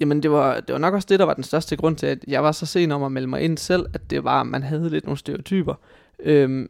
Jamen, 0.00 0.22
det 0.22 0.30
var, 0.30 0.60
det 0.60 0.72
var 0.72 0.78
nok 0.78 0.94
også 0.94 1.06
det, 1.10 1.18
der 1.18 1.24
var 1.24 1.34
den 1.34 1.44
største 1.44 1.76
grund 1.76 1.96
til, 1.96 2.06
at 2.06 2.24
jeg 2.26 2.42
var 2.42 2.52
så 2.52 2.66
sen 2.66 2.92
om 2.92 3.02
at 3.02 3.12
melde 3.12 3.28
mig 3.28 3.42
ind 3.42 3.58
selv, 3.58 3.86
at 3.94 4.10
det 4.10 4.24
var, 4.24 4.40
at 4.40 4.46
man 4.46 4.62
havde 4.62 4.90
lidt 4.90 5.04
nogle 5.04 5.18
stereotyper. 5.18 5.74
Øhm, 6.18 6.68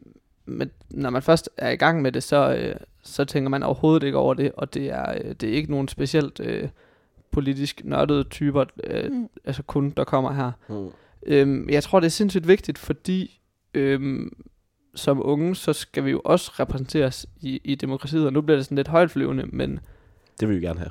men 0.49 0.71
når 0.91 1.11
man 1.11 1.23
først 1.23 1.51
er 1.57 1.71
i 1.71 1.77
gang 1.77 2.03
med 2.03 2.13
det, 2.13 2.23
så, 2.23 2.55
øh, 2.57 2.75
så 3.03 3.25
tænker 3.25 3.49
man 3.51 3.63
overhovedet 3.63 4.03
ikke 4.07 4.19
over 4.19 4.35
det, 4.35 4.53
og 4.57 4.75
det 4.75 4.91
er, 4.91 5.13
øh, 5.25 5.35
det 5.41 5.49
er 5.49 5.53
ikke 5.53 5.71
nogen 5.71 5.89
specielt 5.89 6.41
øh, 6.41 6.69
politisk 7.31 7.81
nørdede 7.85 8.25
typer, 8.25 8.65
øh, 8.85 9.13
Mm. 9.13 9.29
altså 9.45 9.63
kun, 9.63 9.91
der 9.91 10.05
kommer 10.05 10.33
her. 10.33 10.53
Mm. 10.69 10.89
Øhm, 11.27 11.69
jeg 11.71 11.83
tror, 11.83 12.01
det 12.01 12.07
er 12.07 12.11
sindssygt 12.11 12.49
vigtigt, 12.49 12.79
fordi 12.79 13.41
øhm, 13.75 14.37
som 14.95 15.27
unge, 15.27 15.57
så 15.57 15.73
skal 15.73 16.05
vi 16.05 16.11
jo 16.11 16.21
også 16.25 16.51
repræsenteres 16.61 17.27
i, 17.41 17.61
i 17.65 17.75
demokratiet, 17.75 18.27
og 18.27 18.33
nu 18.33 18.41
bliver 18.41 18.57
det 18.57 18.65
sådan 18.65 18.77
lidt 18.77 18.89
højtflyvende, 18.89 19.45
men 19.47 19.81
Det 20.41 20.49
vil 20.49 20.57
vi 20.61 20.67
gerne 20.67 20.79
have. 20.79 20.91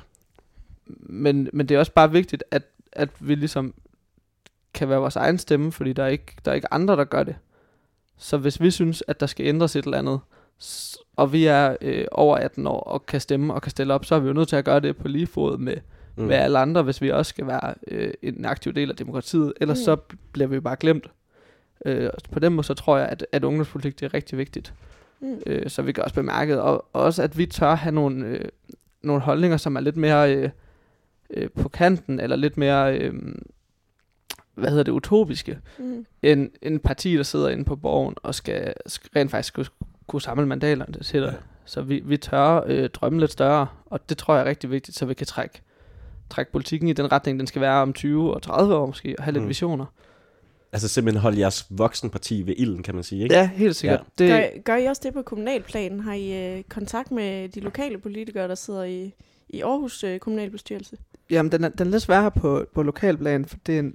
men, 1.00 1.48
men 1.52 1.66
det 1.66 1.74
er 1.74 1.78
også 1.78 1.92
bare 1.92 2.12
vigtigt, 2.12 2.44
at, 2.50 2.62
at 2.92 3.08
vi 3.20 3.34
ligesom 3.34 3.74
kan 4.74 4.88
være 4.88 4.98
vores 4.98 5.16
egen 5.16 5.38
stemme, 5.38 5.72
fordi 5.72 5.92
der 5.92 6.02
er, 6.02 6.08
ikke, 6.08 6.36
der 6.44 6.50
er 6.50 6.54
ikke 6.54 6.72
andre, 6.74 6.96
der 6.96 7.04
gør 7.04 7.22
det. 7.22 7.36
Så 8.18 8.36
hvis 8.36 8.60
vi 8.60 8.70
synes, 8.70 9.02
at 9.08 9.20
der 9.20 9.26
skal 9.26 9.46
ændres 9.46 9.76
et 9.76 9.84
eller 9.84 9.98
andet, 9.98 10.20
og 11.16 11.32
vi 11.32 11.44
er 11.44 11.76
øh, 11.80 12.04
over 12.12 12.36
18 12.36 12.66
år 12.66 12.80
og 12.80 13.06
kan 13.06 13.20
stemme 13.20 13.54
og 13.54 13.62
kan 13.62 13.70
stille 13.70 13.94
op, 13.94 14.04
så 14.04 14.14
er 14.14 14.18
vi 14.18 14.28
jo 14.28 14.32
nødt 14.32 14.48
til 14.48 14.56
at 14.56 14.64
gøre 14.64 14.80
det 14.80 14.96
på 14.96 15.08
lige 15.08 15.26
fod 15.26 15.58
med, 15.58 15.76
mm. 16.16 16.24
med 16.24 16.36
alle 16.36 16.58
andre, 16.58 16.82
hvis 16.82 17.02
vi 17.02 17.10
også 17.10 17.28
skal 17.30 17.46
være 17.46 17.74
øh, 17.88 18.10
en 18.22 18.44
aktiv 18.44 18.72
del 18.72 18.90
af 18.90 18.96
demokratiet. 18.96 19.52
Ellers 19.60 19.78
Mm. 19.78 19.84
så 19.84 19.96
bliver 20.32 20.48
vi 20.48 20.60
bare 20.60 20.76
glemt. 20.76 21.10
Øh, 21.86 22.10
på 22.32 22.38
den 22.38 22.52
måde, 22.52 22.66
så 22.66 22.74
tror 22.74 22.98
jeg, 22.98 23.08
at, 23.08 23.26
at 23.32 23.44
ungdomspolitik 23.44 24.00
det 24.00 24.06
er 24.06 24.14
rigtig 24.14 24.38
vigtigt. 24.38 24.74
Mm. 25.20 25.40
Øh, 25.46 25.70
så 25.70 25.82
vi 25.82 25.92
kan 25.92 26.04
også 26.04 26.14
bemærke, 26.14 26.62
og, 26.62 26.86
og 26.92 27.02
også 27.02 27.22
at 27.22 27.38
vi 27.38 27.46
tør 27.46 27.74
have 27.74 27.94
nogle, 27.94 28.26
øh, 28.26 28.44
nogle 29.02 29.22
holdninger, 29.22 29.56
som 29.56 29.76
er 29.76 29.80
lidt 29.80 29.96
mere 29.96 30.34
øh, 30.34 30.50
øh, 31.30 31.50
på 31.50 31.68
kanten, 31.68 32.20
eller 32.20 32.36
lidt 32.36 32.56
mere, 32.56 32.98
øh, 32.98 33.12
hvad 34.58 34.68
hedder 34.70 34.82
det, 34.84 34.92
utopiske, 34.92 35.58
Mm. 35.78 36.06
end 36.22 36.50
en 36.62 36.78
parti, 36.78 37.16
der 37.16 37.22
sidder 37.22 37.48
inde 37.48 37.64
på 37.64 37.76
borgen 37.76 38.14
og 38.22 38.34
skal, 38.34 38.74
skal 38.86 39.10
rent 39.16 39.30
faktisk 39.30 39.54
kunne, 39.54 39.66
kunne 40.06 40.22
samle 40.22 40.46
mandaterne 40.46 40.98
til 41.04 41.22
det. 41.22 41.26
Ja. 41.26 41.32
Så 41.64 41.82
vi, 41.82 42.02
vi 42.04 42.16
tør 42.16 42.62
øh, 42.66 42.88
drømme 42.90 43.20
lidt 43.20 43.32
større, 43.32 43.66
og 43.86 44.08
det 44.08 44.18
tror 44.18 44.34
jeg 44.34 44.44
er 44.44 44.48
rigtig 44.48 44.70
vigtigt, 44.70 44.96
så 44.98 45.06
vi 45.06 45.14
kan 45.14 45.26
trække, 45.26 45.60
trække 46.30 46.52
politikken 46.52 46.88
i 46.88 46.92
den 46.92 47.12
retning, 47.12 47.38
den 47.38 47.46
skal 47.46 47.60
være 47.62 47.82
om 47.82 47.92
20 47.92 48.34
og 48.34 48.42
30 48.42 48.74
år 48.74 48.86
måske, 48.86 49.14
og 49.18 49.24
have 49.24 49.32
lidt 49.32 49.42
Mm. 49.42 49.48
visioner. 49.48 49.86
Altså 50.72 50.88
simpelthen 50.88 51.20
holde 51.22 51.38
jeres 51.40 51.66
voksenparti 51.70 52.42
ved 52.46 52.54
ilden, 52.56 52.82
kan 52.82 52.94
man 52.94 53.04
sige, 53.04 53.22
ikke? 53.22 53.34
Ja, 53.34 53.50
helt 53.54 53.76
sikkert. 53.76 54.02
Ja. 54.20 54.24
Det, 54.24 54.30
Gør, 54.54 54.60
gør 54.64 54.76
I 54.76 54.86
også 54.86 55.02
det 55.04 55.14
på 55.14 55.22
kommunalplanen? 55.22 56.00
Har 56.00 56.12
I 56.14 56.56
øh, 56.58 56.62
kontakt 56.68 57.10
med 57.10 57.48
de 57.48 57.60
lokale 57.60 57.98
politikere, 57.98 58.48
der 58.48 58.54
sidder 58.54 58.82
i, 58.84 59.14
i 59.48 59.60
Aarhus 59.62 60.04
øh, 60.04 60.18
kommunalbestyrelse? 60.18 60.96
Jamen, 61.30 61.52
den 61.52 61.64
er, 61.64 61.68
den 61.68 61.86
er 61.86 61.90
lidt 61.90 62.02
sværere 62.02 62.30
på, 62.30 62.64
på 62.74 62.82
lokalplan, 62.82 63.44
for 63.44 63.56
det 63.66 63.74
er 63.74 63.78
en, 63.78 63.94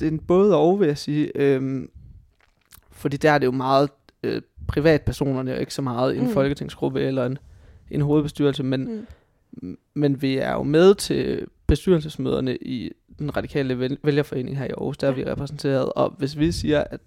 det 0.00 0.08
er 0.08 0.10
en 0.12 0.18
både 0.18 0.56
og, 0.56 0.80
vil 0.80 0.86
jeg 0.86 0.98
sige. 0.98 1.30
Øhm, 1.34 1.90
fordi 2.90 3.16
der 3.16 3.30
er 3.32 3.38
det 3.38 3.46
jo 3.46 3.50
meget 3.52 3.90
øh, 4.22 4.42
privatpersonerne, 4.68 5.54
og 5.54 5.60
ikke 5.60 5.74
så 5.74 5.82
meget 5.82 6.14
en 6.16 6.20
Mm. 6.22 6.26
mm. 6.26 6.32
folketingsgruppe 6.32 7.00
eller 7.00 7.26
en, 7.26 7.38
en 7.90 8.00
hovedbestyrelse. 8.00 8.62
Men, 8.62 9.06
Mm. 9.62 9.78
men 9.94 10.22
vi 10.22 10.36
er 10.36 10.52
jo 10.52 10.62
med 10.62 10.94
til 10.94 11.46
bestyrelsesmøderne 11.66 12.56
i 12.56 12.90
den 13.18 13.36
radikale 13.36 13.74
væl- 13.80 13.98
vælgerforening 14.02 14.58
her 14.58 14.64
i 14.64 14.68
Aarhus. 14.70 14.98
Der 14.98 15.08
er 15.08 15.12
vi 15.12 15.24
repræsenteret, 15.24 15.92
og 15.92 16.14
hvis 16.18 16.38
vi 16.38 16.52
siger, 16.52 16.84
at 16.90 17.00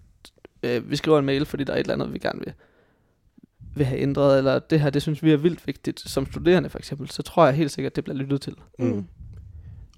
øh, 0.63 0.89
vi 0.91 0.95
skriver 0.95 1.19
en 1.19 1.25
mail, 1.25 1.45
fordi 1.45 1.63
der 1.63 1.74
er 1.74 1.77
et 1.77 1.79
eller 1.79 1.93
andet, 1.93 2.13
vi 2.13 2.19
gerne 2.19 2.39
vil, 2.39 2.53
vil 3.75 3.86
have 3.86 4.01
ændret, 4.01 4.38
eller 4.38 4.60
det 4.60 4.79
her, 4.79 4.89
det 4.89 5.01
synes 5.01 5.24
vi 5.24 5.31
er 5.31 5.38
vildt 5.38 5.67
vigtigt, 5.67 6.00
som 6.00 6.25
studerende 6.25 6.69
for 6.69 6.77
eksempel, 6.79 7.10
så 7.10 7.21
tror 7.24 7.45
jeg 7.45 7.53
helt 7.55 7.71
sikkert, 7.71 7.95
det 7.95 8.03
bliver 8.03 8.17
lyttet 8.17 8.41
til. 8.41 8.55
Mm. 8.79 9.05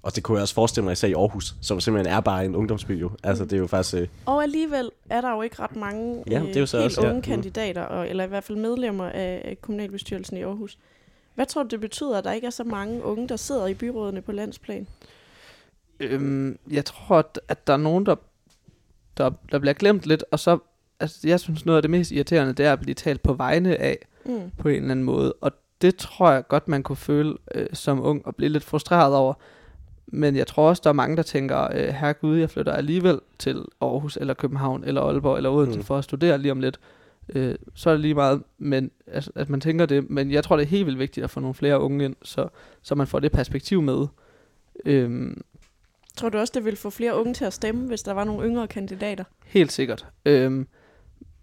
Og 0.04 0.14
det 0.14 0.22
kunne 0.22 0.36
jeg 0.38 0.42
også 0.42 0.54
forestille 0.54 0.84
mig, 0.84 0.92
især 0.92 1.08
i 1.08 1.12
Aarhus, 1.12 1.54
som 1.60 1.80
simpelthen 1.80 2.14
er 2.16 2.20
bare 2.20 2.44
en 2.44 2.56
ungdomsby 2.56 3.00
jo. 3.00 3.10
Altså 3.22 3.42
Mm. 3.44 3.48
det 3.48 3.56
er 3.56 3.60
jo 3.60 3.66
faktisk... 3.66 3.94
Øh, 3.94 4.08
Og 4.26 4.42
alligevel 4.42 4.90
er 5.10 5.20
der 5.20 5.30
jo 5.34 5.42
ikke 5.42 5.56
ret 5.58 5.76
mange 5.76 6.24
Ja, 6.30 6.40
det 6.40 6.56
er 6.56 6.60
jo 6.60 6.66
så 6.66 6.76
helt 6.76 6.86
også, 6.86 7.00
ja. 7.02 7.06
unge 7.08 7.18
Mm. 7.18 7.22
kandidater, 7.22 7.82
og, 7.82 8.08
eller 8.08 8.24
i 8.24 8.26
hvert 8.26 8.44
fald 8.44 8.58
medlemmer 8.58 9.04
af, 9.04 9.42
af 9.44 9.58
kommunalbestyrelsen 9.60 10.36
i 10.36 10.42
Aarhus. 10.42 10.78
Hvad 11.34 11.46
tror 11.46 11.62
du, 11.62 11.68
det 11.68 11.80
betyder, 11.80 12.18
at 12.18 12.24
der 12.24 12.32
ikke 12.32 12.46
er 12.46 12.50
så 12.50 12.64
mange 12.64 13.02
unge, 13.04 13.28
der 13.28 13.36
sidder 13.36 13.66
i 13.66 13.74
byrådene 13.74 14.20
på 14.22 14.32
landsplan? 14.32 14.86
Øhm, 16.00 16.58
jeg 16.70 16.84
tror, 16.84 17.16
at, 17.18 17.40
at 17.48 17.66
der 17.66 17.72
er 17.72 17.76
nogen, 17.76 18.06
der, 18.06 18.14
der, 19.16 19.30
der 19.52 19.58
bliver 19.58 19.74
glemt 19.74 20.06
lidt, 20.06 20.24
og 20.30 20.38
så, 20.38 20.58
altså, 21.00 21.18
jeg 21.28 21.40
synes 21.40 21.66
noget 21.66 21.76
af 21.76 21.82
det 21.82 21.90
mest 21.90 22.10
irriterende, 22.10 22.52
det 22.52 22.66
er 22.66 22.72
at 22.72 22.80
blive 22.80 22.94
talt 22.94 23.22
på 23.22 23.32
vegne 23.32 23.76
af, 23.76 23.98
Mm. 24.26 24.50
på 24.58 24.68
en 24.68 24.74
eller 24.76 24.90
anden 24.90 25.04
måde, 25.04 25.32
og 25.40 25.52
det 25.82 25.96
tror 25.96 26.30
jeg 26.30 26.48
godt, 26.48 26.68
man 26.68 26.82
kunne 26.82 26.96
føle 26.96 27.34
øh, 27.54 27.66
som 27.72 28.04
ung, 28.04 28.26
og 28.26 28.36
blive 28.36 28.48
lidt 28.48 28.64
frustreret 28.64 29.14
over. 29.14 29.34
Men 30.14 30.36
jeg 30.36 30.46
tror 30.46 30.68
også, 30.68 30.80
der 30.84 30.90
er 30.90 30.94
mange, 30.94 31.16
der 31.16 31.22
tænker, 31.22 31.68
øh, 31.74 31.88
herregud, 31.88 32.36
jeg 32.38 32.50
flytter 32.50 32.72
alligevel 32.72 33.20
til 33.38 33.64
Aarhus, 33.80 34.16
eller 34.16 34.34
København, 34.34 34.84
eller 34.84 35.00
Aalborg, 35.00 35.36
eller 35.36 35.50
Odense, 35.50 35.78
Mm. 35.78 35.84
for 35.84 35.98
at 35.98 36.04
studere 36.04 36.38
lige 36.38 36.52
om 36.52 36.60
lidt. 36.60 36.80
Øh, 37.28 37.54
så 37.74 37.90
er 37.90 37.94
det 37.94 38.00
lige 38.00 38.14
meget, 38.14 38.42
men, 38.58 38.90
altså, 39.06 39.30
at 39.34 39.48
man 39.48 39.60
tænker 39.60 39.86
det. 39.86 40.10
Men 40.10 40.30
jeg 40.30 40.44
tror, 40.44 40.56
det 40.56 40.62
er 40.62 40.68
helt 40.68 40.86
vildt 40.86 40.98
vigtigt 40.98 41.24
at 41.24 41.30
få 41.30 41.40
nogle 41.40 41.54
flere 41.54 41.80
unge 41.80 42.04
ind, 42.04 42.16
så, 42.22 42.48
så 42.82 42.94
man 42.94 43.06
får 43.06 43.18
det 43.20 43.32
perspektiv 43.32 43.82
med. 43.82 44.06
Øhm, 44.86 45.40
Tror 46.16 46.28
du 46.28 46.38
også, 46.38 46.52
det 46.56 46.64
ville 46.64 46.76
få 46.76 46.90
flere 46.90 47.20
unge 47.20 47.34
til 47.34 47.44
at 47.44 47.52
stemme, 47.52 47.86
hvis 47.86 48.02
der 48.02 48.12
var 48.12 48.24
nogle 48.24 48.46
yngre 48.48 48.68
kandidater? 48.68 49.24
Helt 49.46 49.72
sikkert. 49.72 50.06
Øhm, 50.24 50.66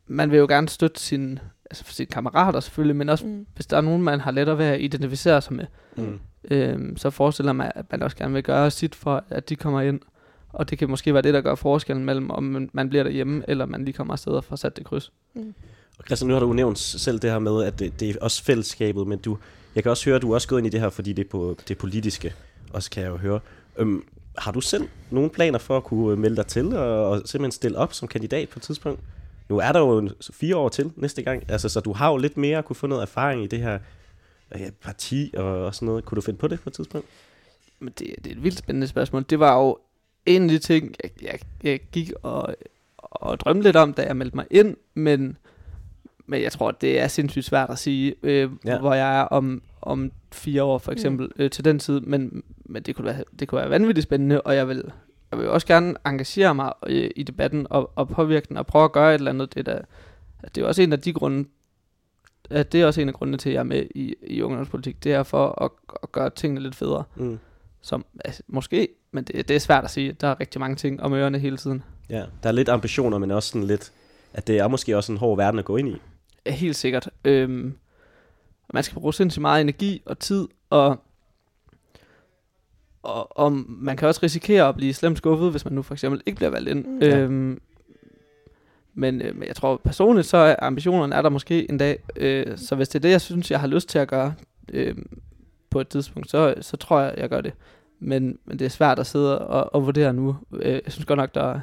man 0.08 0.32
vil 0.32 0.38
jo 0.40 0.46
gerne 0.50 0.70
støtte 0.70 1.00
sine, 1.00 1.40
altså 1.72 1.86
for 1.86 1.94
sine 1.94 2.06
kammerater 2.06 2.60
selvfølgelig, 2.60 2.96
men 2.96 3.10
også 3.10 3.26
Mm. 3.26 3.46
hvis 3.56 3.66
der 3.66 3.78
er 3.78 3.82
nogen, 3.82 4.02
man 4.04 4.20
har 4.20 4.32
lettere 4.32 4.58
ved 4.58 4.66
at 4.66 4.82
identificere 4.82 5.42
sig 5.42 5.54
med, 5.54 5.66
Mm. 5.98 6.20
øhm, 6.52 6.98
så 6.98 7.10
forestiller 7.10 7.54
man, 7.54 7.72
at 7.76 7.86
man 7.92 8.04
også 8.04 8.18
gerne 8.18 8.34
vil 8.34 8.44
gøre 8.44 8.72
sit 8.72 8.96
for, 8.96 9.24
at 9.30 9.50
de 9.50 9.56
kommer 9.56 9.82
ind. 9.82 10.00
Og 10.50 10.70
det 10.70 10.78
kan 10.78 10.90
måske 10.90 11.14
være 11.14 11.22
det, 11.24 11.34
der 11.34 11.42
gør 11.42 11.56
forskellen 11.56 12.06
mellem, 12.06 12.30
om 12.32 12.70
man- 12.74 12.90
bliver 12.90 13.04
derhjemme, 13.04 13.44
eller 13.48 13.66
man 13.66 13.86
lige 13.86 13.94
kommer 13.94 14.14
afsted 14.14 14.32
og 14.34 14.44
får 14.44 14.56
sat 14.56 14.78
det 14.78 14.86
kryds. 14.86 15.12
Og 16.00 16.06
Christian, 16.06 16.28
nu 16.28 16.34
har 16.34 16.40
du 16.42 16.54
nævnt 16.54 16.80
selv 16.80 17.20
det 17.20 17.32
her 17.32 17.40
med, 17.40 17.64
at 17.64 17.80
det, 17.80 18.00
det 18.00 18.10
er 18.10 18.14
også 18.22 18.44
fællesskabet, 18.44 19.08
men 19.08 19.20
du, 19.20 19.38
jeg 19.76 19.84
kan 19.84 19.90
også 19.90 20.06
høre, 20.06 20.16
at 20.16 20.22
du 20.22 20.32
er 20.32 20.36
også 20.36 20.48
gået 20.48 20.60
ind 20.60 20.68
i 20.68 20.70
det 20.70 20.80
her, 20.80 20.90
fordi 20.90 21.14
det 21.14 21.26
er 21.26 21.30
på 21.30 21.58
det 21.68 21.78
politiske, 21.78 22.34
også 22.74 22.90
kan 22.92 23.04
jeg 23.04 23.10
jo 23.10 23.18
høre. 23.18 23.40
Øhm, 23.78 24.04
har 24.38 24.52
du 24.52 24.62
selv 24.62 24.88
nogle 25.10 25.30
planer 25.30 25.60
for 25.60 25.78
at 25.78 25.84
kunne 25.84 26.16
melde 26.18 26.36
dig 26.36 26.46
til 26.48 26.74
og, 26.78 27.10
og 27.10 27.22
simpelthen 27.26 27.52
stille 27.52 27.78
op 27.78 27.94
som 27.94 28.08
kandidat 28.08 28.50
på 28.50 28.60
et 28.60 28.64
tidspunkt? 28.64 29.00
Nu 29.52 29.58
er 29.58 29.72
der 29.72 29.80
jo 29.80 30.10
fire 30.34 30.56
år 30.56 30.70
til 30.70 30.92
næste 30.96 31.22
gang, 31.22 31.44
altså, 31.48 31.70
så 31.70 31.80
du 31.80 31.94
har 31.94 32.12
jo 32.12 32.18
lidt 32.18 32.38
mere 32.38 32.58
at 32.58 32.66
kunne 32.66 32.76
få 32.76 32.88
noget 32.88 33.02
erfaring 33.02 33.44
i 33.44 33.48
det 33.48 33.60
her 33.60 33.80
ja, 34.56 34.70
parti 34.82 35.34
og, 35.38 35.46
og 35.46 35.76
sådan 35.76 35.86
noget. 35.86 36.06
Kunne 36.06 36.16
du 36.16 36.22
finde 36.22 36.40
på 36.40 36.48
det 36.48 36.60
på 36.60 36.70
et 36.70 36.74
tidspunkt? 36.74 37.08
Men 37.80 37.94
det, 38.00 38.16
det 38.24 38.28
er 38.28 38.32
et 38.36 38.44
vildt 38.44 38.58
spændende 38.58 38.88
spørgsmål. 38.88 39.26
Det 39.30 39.40
var 39.40 39.58
jo 39.58 39.78
en 40.26 40.44
af 40.44 40.50
de 40.50 40.60
ting, 40.60 40.96
jeg, 41.04 41.12
jeg, 41.22 41.40
jeg 41.64 41.80
gik 41.92 42.12
og, 42.24 42.56
og 42.98 43.40
drømte 43.40 43.64
lidt 43.64 43.76
om, 43.76 43.94
da 43.94 44.02
jeg 44.02 44.18
meldte 44.18 44.36
mig 44.36 44.46
ind, 44.52 44.76
men, 44.94 45.38
men 46.26 46.42
jeg 46.42 46.52
tror, 46.52 46.72
det 46.72 47.00
er 47.00 47.08
sindssygt 47.08 47.46
svært 47.46 47.70
at 47.70 47.80
sige, 47.80 48.16
øh, 48.24 48.50
Ja. 48.66 48.72
ja. 48.72 48.80
hvor 48.80 48.94
jeg 48.94 49.20
er 49.20 49.24
om, 49.24 49.62
om 49.82 50.12
fire 50.32 50.64
år 50.64 50.78
for 50.78 50.92
eksempel 50.92 51.26
mm. 51.26 51.44
øh, 51.44 51.50
til 51.50 51.66
den 51.66 51.80
tid, 51.80 52.00
men, 52.00 52.44
men 52.66 52.84
det, 52.84 52.96
kunne 52.96 53.06
være, 53.06 53.24
det 53.40 53.48
kunne 53.48 53.62
være 53.62 53.70
vanvittigt 53.70 54.04
spændende, 54.04 54.42
og 54.42 54.56
jeg 54.56 54.68
vil, 54.68 54.92
jeg 55.32 55.40
vil 55.40 55.50
også 55.50 55.68
gerne 55.68 55.96
engagere 56.06 56.56
mig 56.56 56.74
øh, 56.88 57.10
i 57.16 57.24
debatten 57.24 57.68
og, 57.70 57.92
og 57.96 58.10
påvirke 58.10 58.48
den 58.50 58.58
og 58.58 58.68
prøve 58.68 58.86
at 58.86 58.92
gøre 58.92 59.16
et 59.16 59.20
eller 59.20 59.32
andet. 59.32 59.54
Det, 59.54 59.66
der, 59.66 59.82
det 60.56 60.64
er 60.64 60.68
også 60.68 60.82
en 60.82 60.94
af 60.94 61.00
de 61.00 61.14
grunde, 61.14 61.50
at 62.50 62.72
det 62.72 62.82
er 62.82 62.86
også 62.86 63.02
en 63.02 63.08
af 63.08 63.14
grundene 63.14 63.38
til, 63.38 63.50
at 63.50 63.54
jeg 63.54 63.60
er 63.60 63.64
med 63.64 63.86
i, 63.96 64.16
i 64.28 64.42
ungdomspolitik, 64.42 65.04
det 65.04 65.14
er 65.14 65.24
for 65.24 65.64
at, 65.64 65.72
at 66.04 66.12
gøre 66.12 66.30
tingene 66.30 66.62
lidt 66.62 66.76
federe. 66.76 67.04
Mm. 67.16 67.40
Som, 67.82 68.06
altså, 68.26 68.44
måske, 68.48 68.88
men 69.12 69.24
det, 69.24 69.48
det 69.48 69.56
er 69.56 69.60
svært 69.60 69.84
at 69.84 69.92
sige. 69.92 70.12
Der 70.12 70.28
er 70.28 70.40
rigtig 70.40 70.60
mange 70.60 70.76
ting 70.76 71.02
om 71.02 71.14
ørerne 71.14 71.40
hele 71.40 71.58
tiden. 71.58 71.84
Ja, 72.10 72.24
der 72.44 72.50
er 72.50 72.54
lidt 72.54 72.70
ambitioner, 72.70 73.18
men 73.18 73.32
også 73.32 73.50
sådan 73.50 73.68
lidt, 73.68 73.92
at 74.34 74.48
det 74.48 74.58
er 74.58 74.68
måske 74.68 74.98
også 74.98 75.12
en 75.12 75.18
hård 75.18 75.38
verden 75.38 75.60
at 75.60 75.66
gå 75.66 75.78
ind 75.78 75.90
i. 75.90 76.02
Ja, 76.46 76.52
helt 76.52 76.76
sikkert. 76.76 77.10
Øhm, 77.26 77.78
man 78.74 78.84
skal 78.84 79.00
bruge 79.00 79.14
sindssygt 79.14 79.42
meget 79.42 79.62
energi 79.62 80.02
og 80.06 80.20
tid, 80.20 80.48
og, 80.70 81.04
og, 83.04 83.38
og 83.40 83.52
man 83.68 83.98
kan 83.98 84.08
også 84.08 84.20
risikere 84.24 84.68
at 84.70 84.76
blive 84.76 84.94
slemt 84.94 85.18
skuffet, 85.18 85.52
hvis 85.52 85.66
man 85.66 85.74
nu 85.74 85.82
for 85.82 85.94
eksempel 85.94 86.22
ikke 86.26 86.36
bliver 86.36 86.50
valgt 86.50 86.70
ind. 86.70 86.86
Mm. 86.86 87.00
Ja. 87.00 87.18
Øhm, 87.18 87.62
men, 88.94 89.22
øh, 89.22 89.36
men 89.36 89.48
jeg 89.48 89.56
tror 89.56 89.78
personligt, 89.84 90.28
så 90.28 90.38
er 90.38 90.56
ambitionerne 90.62 91.16
er 91.16 91.22
der 91.22 91.30
måske 91.30 91.70
en 91.72 91.78
dag. 91.78 92.00
Øh, 92.16 92.58
så 92.58 92.76
hvis 92.76 92.90
det 92.90 92.96
er 92.96 93.02
det, 93.02 93.10
jeg 93.12 93.22
synes, 93.22 93.52
jeg 93.52 93.60
har 93.60 93.68
lyst 93.68 93.90
til 93.90 94.00
at 94.00 94.08
gøre 94.08 94.34
øh, 94.74 94.96
på 95.70 95.80
et 95.82 95.88
tidspunkt, 95.88 96.30
så, 96.30 96.56
så 96.62 96.78
tror 96.78 97.00
jeg, 97.00 97.14
jeg 97.18 97.30
gør 97.30 97.42
det. 97.42 97.54
Men, 98.00 98.38
men 98.46 98.60
det 98.60 98.66
er 98.66 98.70
svært 98.70 99.00
at 99.00 99.08
sidde 99.08 99.40
og, 99.48 99.76
og 99.76 99.86
vurdere 99.86 100.14
nu. 100.14 100.36
Øh, 100.54 100.72
jeg 100.74 100.82
synes 100.88 101.06
godt 101.06 101.18
nok, 101.18 101.36
der, 101.36 101.42
er- 101.54 101.60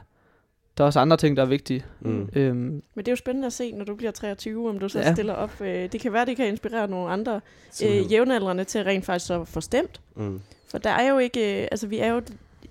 der 0.79 0.85
er 0.85 0.87
også 0.87 1.01
andre 1.01 1.17
ting, 1.17 1.37
der 1.37 1.43
er 1.43 1.47
vigtige. 1.47 1.85
Mm. 2.01 2.29
Øhm, 2.33 2.57
Men 2.57 2.83
det 2.97 3.09
er 3.09 3.13
jo 3.13 3.17
spændende 3.17 3.47
at 3.47 3.53
se, 3.53 3.73
når 3.73 3.85
du 3.85 3.95
bliver 3.95 4.11
23, 4.13 4.69
om 4.69 4.79
du 4.79 4.89
så 4.89 4.99
ja. 4.99 5.15
Stiller 5.15 5.35
op. 5.35 5.61
Øh, 5.61 5.93
det 5.93 6.01
kan 6.01 6.13
være, 6.13 6.27
det 6.27 6.37
kan 6.37 6.47
inspirere 6.49 6.89
nogle 6.89 7.11
andre 7.11 7.41
øh, 7.85 8.13
jævnaldrende 8.13 8.65
til 8.65 8.85
rent 8.85 9.05
faktisk 9.05 9.31
at 9.31 9.49
få 9.49 9.61
stemt. 9.61 10.01
Mm. 10.17 10.41
For 10.71 10.79
der 10.79 10.91
er 10.91 11.09
jo 11.11 11.19
ikke, 11.19 11.63
øh, 11.63 11.69
altså 11.71 11.87
vi 11.87 11.99
er 11.99 12.09
jo 12.13 12.23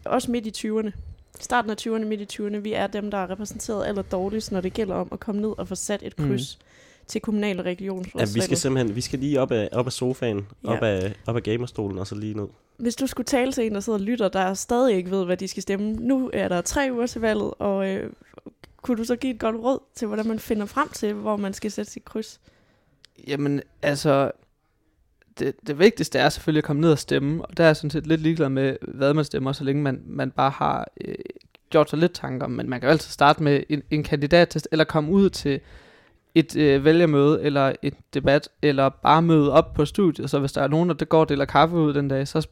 også 0.05 0.31
midt 0.31 0.63
i 0.63 0.67
20'erne. 0.67 0.91
Starten 1.39 1.71
af 1.71 1.75
20'erne, 1.81 2.05
midt 2.05 2.21
i 2.39 2.41
20'erne. 2.41 2.57
Vi 2.57 2.73
er 2.73 2.88
dem, 2.88 3.12
der 3.12 3.17
er 3.17 3.29
repræsenteret 3.29 3.88
aller 3.88 4.01
dårligst, 4.01 4.51
når 4.51 4.62
det 4.62 4.73
gælder 4.73 4.95
om 4.95 5.07
at 5.12 5.19
komme 5.19 5.41
ned 5.41 5.53
og 5.57 5.67
få 5.67 5.75
sat 5.75 6.03
et 6.03 6.15
kryds 6.15 6.57
mm. 6.60 6.63
til 7.07 7.21
kommunal- 7.21 7.60
og 7.60 7.65
Ja, 7.65 7.69
regionsrådsvalget. 7.71 8.36
vi 8.36 8.41
skal 8.41 8.57
simpelthen, 8.57 8.95
vi 8.95 9.01
skal 9.01 9.19
lige 9.19 9.41
op 9.41 9.51
af, 9.51 9.69
op 9.71 9.86
af 9.86 9.91
sofaen, 9.91 10.47
Ja. 10.63 10.69
op, 10.69 10.83
af, 10.83 11.13
op 11.27 11.36
af 11.36 11.43
gamerstolen 11.43 11.97
og 11.97 12.07
så 12.07 12.15
lige 12.15 12.33
ned. 12.33 12.47
Hvis 12.77 12.95
du 12.95 13.07
skulle 13.07 13.25
tale 13.25 13.51
til 13.51 13.65
en, 13.65 13.73
der 13.73 13.79
sidder 13.79 13.99
og 13.99 14.03
lytter, 14.05 14.27
der 14.29 14.53
stadig 14.53 14.95
ikke 14.95 15.12
ved, 15.12 15.25
hvad 15.25 15.38
de 15.38 15.47
skal 15.47 15.63
stemme. 15.63 15.91
Nu 15.93 16.29
er 16.33 16.47
der 16.47 16.62
tre 16.62 16.89
uger 16.91 17.07
til 17.07 17.21
valget, 17.21 17.53
og 17.60 17.89
øh, 17.89 18.10
kunne 18.81 18.97
du 18.97 19.03
så 19.03 19.15
give 19.15 19.33
et 19.33 19.39
godt 19.39 19.55
råd 19.55 19.79
til, 19.95 20.07
hvordan 20.07 20.27
man 20.27 20.39
finder 20.39 20.65
frem 20.65 20.89
til, 20.89 21.13
hvor 21.13 21.38
man 21.38 21.53
skal 21.53 21.71
sætte 21.71 21.91
sit 21.91 22.05
kryds? 22.05 22.39
Jamen, 23.27 23.62
altså, 23.81 24.31
det, 25.39 25.54
det 25.67 25.80
vigtigste 25.80 26.19
er 26.19 26.30
selvfølgelig 26.30 26.60
at 26.60 26.63
komme 26.63 26.82
ned 26.82 26.91
og 26.91 27.00
stemme, 27.00 27.45
og 27.45 27.58
der 27.58 27.63
er 27.63 27.67
jeg 27.67 27.76
sådan 27.76 27.89
set 27.89 28.08
lidt 28.08 28.21
ligeglad 28.21 28.50
med, 28.50 28.76
hvad 28.82 29.13
man 29.13 29.26
stemmer, 29.26 29.52
så 29.52 29.63
længe 29.63 29.82
man, 29.84 30.02
man 30.06 30.32
bare 30.32 30.50
har 30.50 30.88
øh, 31.06 31.15
gjort 31.69 31.89
sig 31.89 32.00
lidt 32.00 32.13
tanker, 32.13 32.47
men 32.47 32.69
man 32.69 32.80
kan 32.80 32.88
jo 32.88 32.91
altid 32.91 33.12
starte 33.12 33.43
med 33.43 33.63
en, 33.69 33.84
en 33.91 34.04
kandidattest, 34.04 34.67
eller 34.71 34.86
komme 34.86 35.12
ud 35.12 35.30
til 35.30 35.60
et 36.36 36.56
øh, 36.58 36.86
vælgermøde, 36.86 37.41
eller 37.41 37.73
et 37.82 37.93
debat, 38.13 38.50
eller 38.62 38.89
bare 38.89 39.21
møde 39.21 39.52
op 39.52 39.73
på 39.73 39.86
studiet, 39.86 40.30
så 40.30 40.39
hvis 40.39 40.52
der 40.52 40.62
er 40.62 40.67
nogen, 40.67 40.89
der 40.89 41.06
går 41.06 41.19
og 41.19 41.30
deler 41.30 41.45
kaffe 41.45 41.76
ud 41.76 41.93
den 41.93 42.08
dag, 42.08 42.28
så 42.28 42.47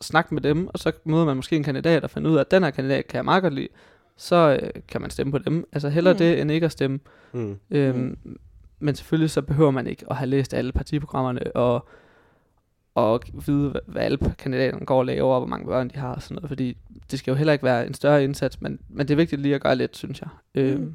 snak 0.00 0.32
med 0.32 0.42
dem, 0.42 0.66
og 0.66 0.78
så 0.78 0.92
møder 1.04 1.24
man 1.24 1.36
måske 1.36 1.56
en 1.56 1.62
kandidat 1.62 2.04
og 2.04 2.10
finder 2.10 2.30
ud 2.30 2.36
af, 2.36 2.40
at 2.40 2.50
den 2.50 2.62
her 2.62 2.70
kandidat 2.70 3.06
kan 3.08 3.16
jeg 3.16 3.24
meget 3.24 3.42
godt 3.42 3.54
lide, 3.54 3.68
så 4.16 4.58
øh, 4.62 4.70
kan 4.88 5.00
man 5.00 5.10
stemme 5.10 5.30
på 5.32 5.38
dem. 5.38 5.68
Altså 5.72 5.88
hellere 5.88 6.12
Mm. 6.12 6.16
mm. 6.16 6.18
det, 6.18 6.40
end 6.40 6.50
ikke 6.50 6.64
at 6.64 6.72
stemme. 6.72 7.00
Mm. 7.32 7.58
Øhm, 7.70 8.18
Men 8.78 8.94
selvfølgelig 8.94 9.30
så 9.30 9.42
behøver 9.42 9.70
man 9.70 9.86
ikke 9.86 10.04
at 10.10 10.16
have 10.16 10.26
læst 10.28 10.54
alle 10.54 10.72
partiprogrammerne 10.72 11.56
og, 11.56 11.88
og 12.94 13.20
vide, 13.46 13.80
hvad, 13.86 14.02
alle 14.02 14.18
kandidaterne 14.38 14.86
går 14.86 14.98
og 14.98 15.06
laver, 15.06 15.34
og 15.34 15.40
hvor 15.40 15.48
mange 15.48 15.66
børn 15.66 15.88
de 15.88 15.96
har 15.98 16.14
og 16.14 16.22
sådan 16.22 16.34
noget, 16.34 16.48
fordi 16.48 16.76
det 17.10 17.18
skal 17.18 17.30
jo 17.30 17.36
heller 17.36 17.52
ikke 17.52 17.64
være 17.64 17.86
en 17.86 17.94
større 17.94 18.24
indsats, 18.24 18.60
men, 18.60 18.78
men 18.88 19.08
det 19.08 19.14
er 19.14 19.16
vigtigt 19.16 19.42
lige 19.42 19.54
at 19.54 19.60
gøre 19.60 19.76
lidt, 19.76 19.96
synes 19.96 20.20
jeg. 20.20 20.28
Øhm, 20.54 20.80
Mm. 20.80 20.94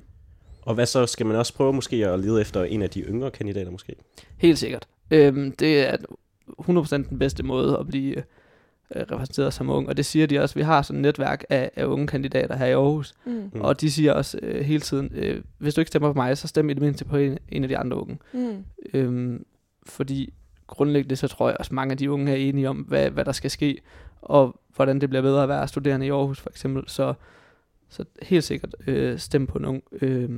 Og 0.62 0.76
hvad 0.76 0.86
så, 0.86 1.06
skal 1.06 1.26
man 1.26 1.36
også 1.36 1.54
prøve 1.54 1.74
måske 1.74 2.08
at 2.08 2.20
lede 2.20 2.42
efter 2.42 2.64
en 2.64 2.82
af 2.82 2.90
de 2.90 3.02
yngre 3.02 3.32
kandidater 3.32 3.72
måske? 3.72 3.96
Helt 4.38 4.58
sikkert. 4.60 4.88
Øhm, 5.12 5.52
det 5.52 5.88
er 5.88 5.98
100% 6.62 6.96
den 7.10 7.20
bedste 7.20 7.44
måde 7.44 7.78
at 7.80 7.88
blive 7.88 8.16
øh, 8.96 9.04
repræsenteret 9.12 9.54
som 9.54 9.70
ung, 9.70 9.90
og 9.90 9.98
det 9.98 10.06
siger 10.06 10.28
de 10.28 10.40
også. 10.40 10.56
Vi 10.56 10.62
har 10.62 10.82
sådan 10.82 11.00
et 11.00 11.02
netværk 11.02 11.44
af, 11.50 11.72
af 11.76 11.86
unge 11.86 12.08
kandidater 12.08 12.56
her 12.56 12.66
i 12.66 12.72
Aarhus. 12.72 13.14
Mm. 13.26 13.32
mm. 13.54 13.62
og 13.62 13.82
de 13.82 13.92
siger 13.92 14.14
også 14.14 14.40
øh, 14.42 14.66
hele 14.66 14.82
tiden, 14.82 15.12
øh, 15.16 15.42
hvis 15.58 15.74
du 15.74 15.82
ikke 15.82 15.90
stemmer 15.90 16.14
på 16.14 16.18
mig, 16.18 16.38
så 16.38 16.48
stem 16.48 16.70
i 16.70 16.74
det 16.74 16.82
mindste 16.82 17.06
på 17.06 17.18
en, 17.18 17.38
en 17.50 17.64
af 17.64 17.70
de 17.70 17.78
andre 17.78 17.98
unge. 17.98 18.18
Mm. 18.34 18.64
Øhm, 18.94 19.46
fordi 19.86 20.34
grundlæggende 20.68 21.16
så 21.16 21.28
tror 21.28 21.50
jeg 21.50 21.58
også, 21.60 21.74
mange 21.74 21.92
af 21.92 21.98
de 21.98 22.12
unge 22.12 22.32
er 22.32 22.36
enige 22.36 22.70
om, 22.70 22.78
hvad, 22.78 23.10
hvad 23.10 23.26
der 23.26 23.32
skal 23.32 23.52
ske, 23.52 23.82
og 24.22 24.60
hvordan 24.76 25.02
det 25.02 25.10
bliver 25.10 25.22
bedre 25.22 25.44
at 25.44 25.50
være 25.50 25.68
studerende 25.68 26.06
i 26.06 26.10
Aarhus 26.10 26.40
for 26.40 26.50
eksempel. 26.50 26.84
Så, 26.88 27.14
så 27.90 28.06
helt 28.22 28.44
sikkert 28.44 28.76
øh, 28.88 29.20
stem 29.20 29.48
på 29.48 29.58
en 29.58 29.66
ung. 29.66 29.84
Øh, 30.02 30.30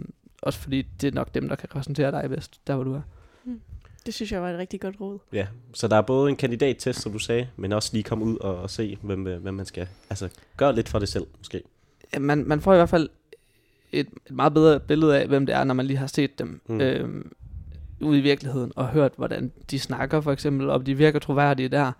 også 0.41 0.59
fordi 0.59 0.81
det 1.01 1.07
er 1.07 1.11
nok 1.11 1.33
dem, 1.33 1.49
der 1.49 1.55
kan 1.55 1.69
repræsentere 1.69 2.11
dig 2.11 2.29
bedst, 2.29 2.61
der 2.67 2.75
hvor 2.75 2.83
du 2.83 2.93
er. 2.93 3.01
Det 4.05 4.13
synes 4.13 4.31
jeg 4.31 4.41
var 4.41 4.49
et 4.49 4.57
rigtig 4.57 4.81
godt 4.81 4.95
råd. 5.01 5.19
Ja, 5.33 5.47
så 5.73 5.87
der 5.87 5.95
er 5.95 6.01
både 6.01 6.29
en 6.29 6.35
kandidattest, 6.35 7.01
som 7.01 7.11
du 7.11 7.19
sagde, 7.19 7.47
men 7.55 7.73
også 7.73 7.89
lige 7.93 8.03
komme 8.03 8.25
ud 8.25 8.37
og, 8.37 8.57
og 8.57 8.69
se, 8.69 8.97
hvem, 9.01 9.27
øh, 9.27 9.41
hvem 9.41 9.53
man 9.53 9.65
skal. 9.65 9.87
Altså, 10.09 10.29
gøre 10.57 10.75
lidt 10.75 10.89
for 10.89 10.99
det 10.99 11.09
selv, 11.09 11.25
måske. 11.37 11.61
Ja, 12.13 12.19
Man, 12.19 12.43
man 12.47 12.61
får 12.61 12.73
i 12.73 12.77
hvert 12.77 12.89
fald 12.89 13.09
et, 13.91 14.07
et 14.25 14.31
meget 14.31 14.53
bedre 14.53 14.79
billede 14.79 15.19
af, 15.19 15.27
hvem 15.27 15.45
det 15.45 15.55
er, 15.55 15.63
når 15.63 15.73
man 15.73 15.85
lige 15.85 15.97
har 15.97 16.07
set 16.07 16.39
dem 16.39 16.61
Mm. 16.67 16.75
mm. 16.75 16.81
øhm, 16.81 17.31
ude 18.01 18.19
i 18.19 18.21
virkeligheden, 18.21 18.71
og 18.75 18.88
hørt, 18.88 19.12
hvordan 19.17 19.51
de 19.71 19.79
snakker 19.79 20.21
for 20.21 20.31
eksempel, 20.31 20.69
og 20.69 20.86
de 20.86 20.95
virker 20.95 21.19
troværdige 21.19 21.69
der. 21.69 21.91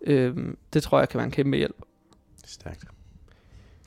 Øhm, 0.00 0.58
det 0.72 0.82
tror 0.82 0.98
jeg 0.98 1.08
kan 1.08 1.18
være 1.18 1.24
en 1.24 1.30
kæmpe 1.30 1.56
hjælp. 1.56 1.76
Stærkt. 2.46 2.84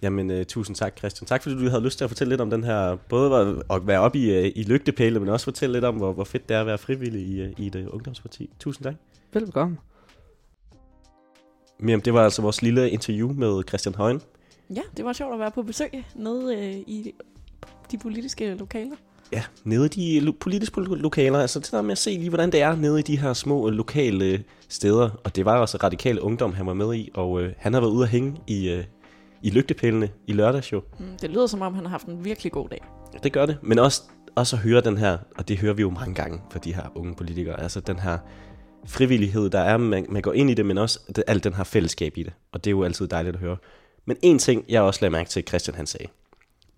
Jamen, 0.02 0.32
uh, 0.32 0.44
tusind 0.44 0.76
tak, 0.76 0.98
Christian. 0.98 1.26
Tak, 1.28 1.44
fordi 1.44 1.56
du 1.56 1.70
havde 1.70 1.84
lyst 1.84 1.98
til 1.98 2.04
at 2.04 2.10
fortælle 2.10 2.30
lidt 2.32 2.42
om 2.42 2.50
den 2.50 2.64
her, 2.64 2.96
både 2.96 3.32
var- 3.32 3.76
at 3.76 3.88
være 3.88 4.00
oppe 4.00 4.20
i, 4.20 4.40
uh, 4.40 4.52
i 4.56 4.64
lygtepæle, 4.64 5.20
men 5.20 5.30
også 5.30 5.44
fortælle 5.44 5.74
lidt 5.74 5.86
om, 5.86 5.96
hvor, 5.96 6.14
hvor 6.14 6.24
fedt 6.24 6.50
det 6.50 6.56
er 6.56 6.62
at 6.62 6.68
være 6.68 6.78
frivillig 6.78 7.22
i, 7.22 7.44
uh, 7.46 7.60
i 7.60 7.68
et 7.68 7.76
uh, 7.76 7.94
ungdomsparti. 7.94 8.50
Tusind 8.60 8.84
tak. 8.84 8.96
Velbekomme. 9.34 9.78
Miriam, 11.80 12.02
det 12.02 12.14
var 12.14 12.24
altså 12.24 12.42
vores 12.42 12.62
lille 12.62 12.90
interview 12.90 13.34
med 13.34 13.64
Christian 13.68 13.96
Højen. 13.96 14.22
Ja, 14.76 14.82
det 14.98 15.06
var 15.06 15.14
sjovt 15.14 15.34
at 15.34 15.40
være 15.40 15.52
på 15.52 15.64
besøg 15.64 16.04
nede 16.16 16.56
øh, 16.58 16.74
i 16.74 17.12
de 17.92 17.98
politiske 17.98 18.54
lokaler. 18.54 18.96
Ja, 19.32 19.44
nede 19.64 19.86
i 19.86 19.90
de 19.90 20.20
lo- 20.20 20.32
politiske 20.40 20.82
lo- 20.82 20.94
lokaler, 20.96 21.40
altså 21.40 21.60
det 21.60 21.72
der 21.72 21.82
med 21.82 21.92
at 21.92 21.98
se 21.98 22.10
lige, 22.10 22.30
hvordan 22.30 22.52
det 22.52 22.62
er 22.62 22.76
nede 22.76 23.00
i 23.00 23.02
de 23.04 23.18
her 23.20 23.34
små 23.34 23.68
øh, 23.68 23.74
lokale 23.74 24.44
steder. 24.70 25.10
Og 25.24 25.36
det 25.36 25.46
var 25.46 25.58
også 25.58 25.78
radikal 25.84 26.20
ungdom, 26.20 26.54
han 26.54 26.66
var 26.66 26.74
med 26.74 26.96
i, 26.96 27.10
og 27.14 27.42
øh, 27.42 27.54
han 27.58 27.74
har 27.74 27.80
været 27.82 27.92
ude 27.92 28.04
at 28.04 28.10
hænge 28.10 28.36
i, 28.48 28.70
øh, 28.70 28.84
i 29.42 29.50
lygtepælene 29.50 30.10
i 30.28 30.34
lørdags 30.34 30.72
jo. 30.74 30.82
Mm, 31.00 31.06
det 31.22 31.30
lyder 31.30 31.48
som 31.48 31.62
om, 31.62 31.74
han 31.74 31.84
har 31.86 31.90
haft 31.90 32.08
en 32.08 32.26
virkelig 32.26 32.52
god 32.52 32.70
dag. 32.70 32.82
Det 33.24 33.34
gør 33.34 33.46
det. 33.46 33.58
Men 33.62 33.80
også, 33.80 34.02
også 34.36 34.56
at 34.56 34.62
høre 34.62 34.82
den 34.82 34.98
her, 34.98 35.18
og 35.38 35.48
det 35.48 35.58
hører 35.58 35.74
vi 35.74 35.82
jo 35.82 35.90
mange 35.90 36.16
gange 36.16 36.42
for 36.52 36.60
de 36.60 36.74
her 36.76 36.84
unge 36.96 37.16
politikere, 37.16 37.60
altså 37.62 37.80
den 37.80 38.00
her 38.00 38.18
frivillighed, 38.86 39.50
der 39.50 39.60
er, 39.60 39.78
man, 39.78 40.06
man 40.10 40.22
går 40.22 40.34
ind 40.34 40.50
i 40.50 40.54
det, 40.54 40.66
men 40.66 40.78
også 40.78 41.00
det, 41.16 41.24
alt 41.28 41.44
den 41.44 41.54
her 41.54 41.64
fællesskab 41.64 42.18
i 42.18 42.24
det. 42.24 42.34
Og 42.52 42.64
det 42.64 42.70
er 42.70 42.72
jo 42.72 42.84
altid 42.84 43.08
dejligt 43.08 43.36
at 43.36 43.40
høre. 43.42 43.58
Men 44.06 44.18
en 44.22 44.40
ting, 44.40 44.66
jeg 44.70 44.82
også 44.82 45.00
lagde 45.02 45.12
mærke 45.12 45.30
til, 45.30 45.44
Christian 45.48 45.76
han 45.76 45.86
sagde, 45.86 46.06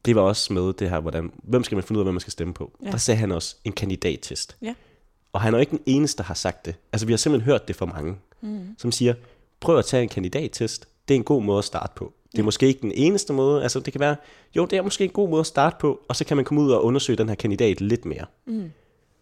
det 0.05 0.15
var 0.15 0.21
også 0.21 0.53
med 0.53 0.73
det 0.73 0.89
her, 0.89 0.99
hvordan, 0.99 1.31
hvem 1.43 1.63
skal 1.63 1.75
man 1.75 1.83
finde 1.83 1.99
ud 1.99 2.01
af, 2.01 2.05
hvem 2.05 2.13
man 2.13 2.21
skal 2.21 2.31
stemme 2.31 2.53
på. 2.53 2.71
Ja. 2.85 2.91
Der 2.91 2.97
sagde 2.97 3.17
han 3.17 3.31
også 3.31 3.55
en 3.63 3.71
kandidattest. 3.71 4.57
Ja. 4.61 4.73
Og 5.33 5.41
han 5.41 5.53
er 5.53 5.57
jo 5.57 5.59
ikke 5.59 5.71
den 5.71 5.81
eneste, 5.85 6.17
der 6.17 6.23
har 6.23 6.33
sagt 6.33 6.65
det. 6.65 6.75
Altså 6.93 7.05
vi 7.05 7.13
har 7.13 7.17
simpelthen 7.17 7.51
hørt 7.51 7.67
det 7.67 7.75
for 7.75 7.85
mange, 7.85 8.15
mm. 8.41 8.75
som 8.77 8.91
siger, 8.91 9.13
prøv 9.59 9.77
at 9.77 9.85
tage 9.85 10.03
en 10.03 10.09
kandidattest. 10.09 10.87
Det 11.07 11.13
er 11.13 11.17
en 11.17 11.23
god 11.23 11.43
måde 11.43 11.57
at 11.57 11.65
starte 11.65 11.93
på. 11.95 12.13
Det 12.31 12.39
er 12.39 12.43
måske 12.43 12.67
ikke 12.67 12.81
den 12.81 12.91
eneste 12.95 13.33
måde. 13.33 13.63
Altså 13.63 13.79
det 13.79 13.93
kan 13.93 13.99
være, 13.99 14.15
jo 14.55 14.65
det 14.65 14.77
er 14.77 14.81
måske 14.81 15.03
en 15.03 15.09
god 15.09 15.29
måde 15.29 15.39
at 15.39 15.45
starte 15.45 15.75
på, 15.79 16.01
og 16.09 16.15
så 16.15 16.25
kan 16.25 16.37
man 16.37 16.45
komme 16.45 16.63
ud 16.63 16.71
og 16.71 16.85
undersøge 16.85 17.17
den 17.17 17.29
her 17.29 17.35
kandidat 17.35 17.81
lidt 17.81 18.05
mere. 18.05 18.25
Mm. 18.45 18.71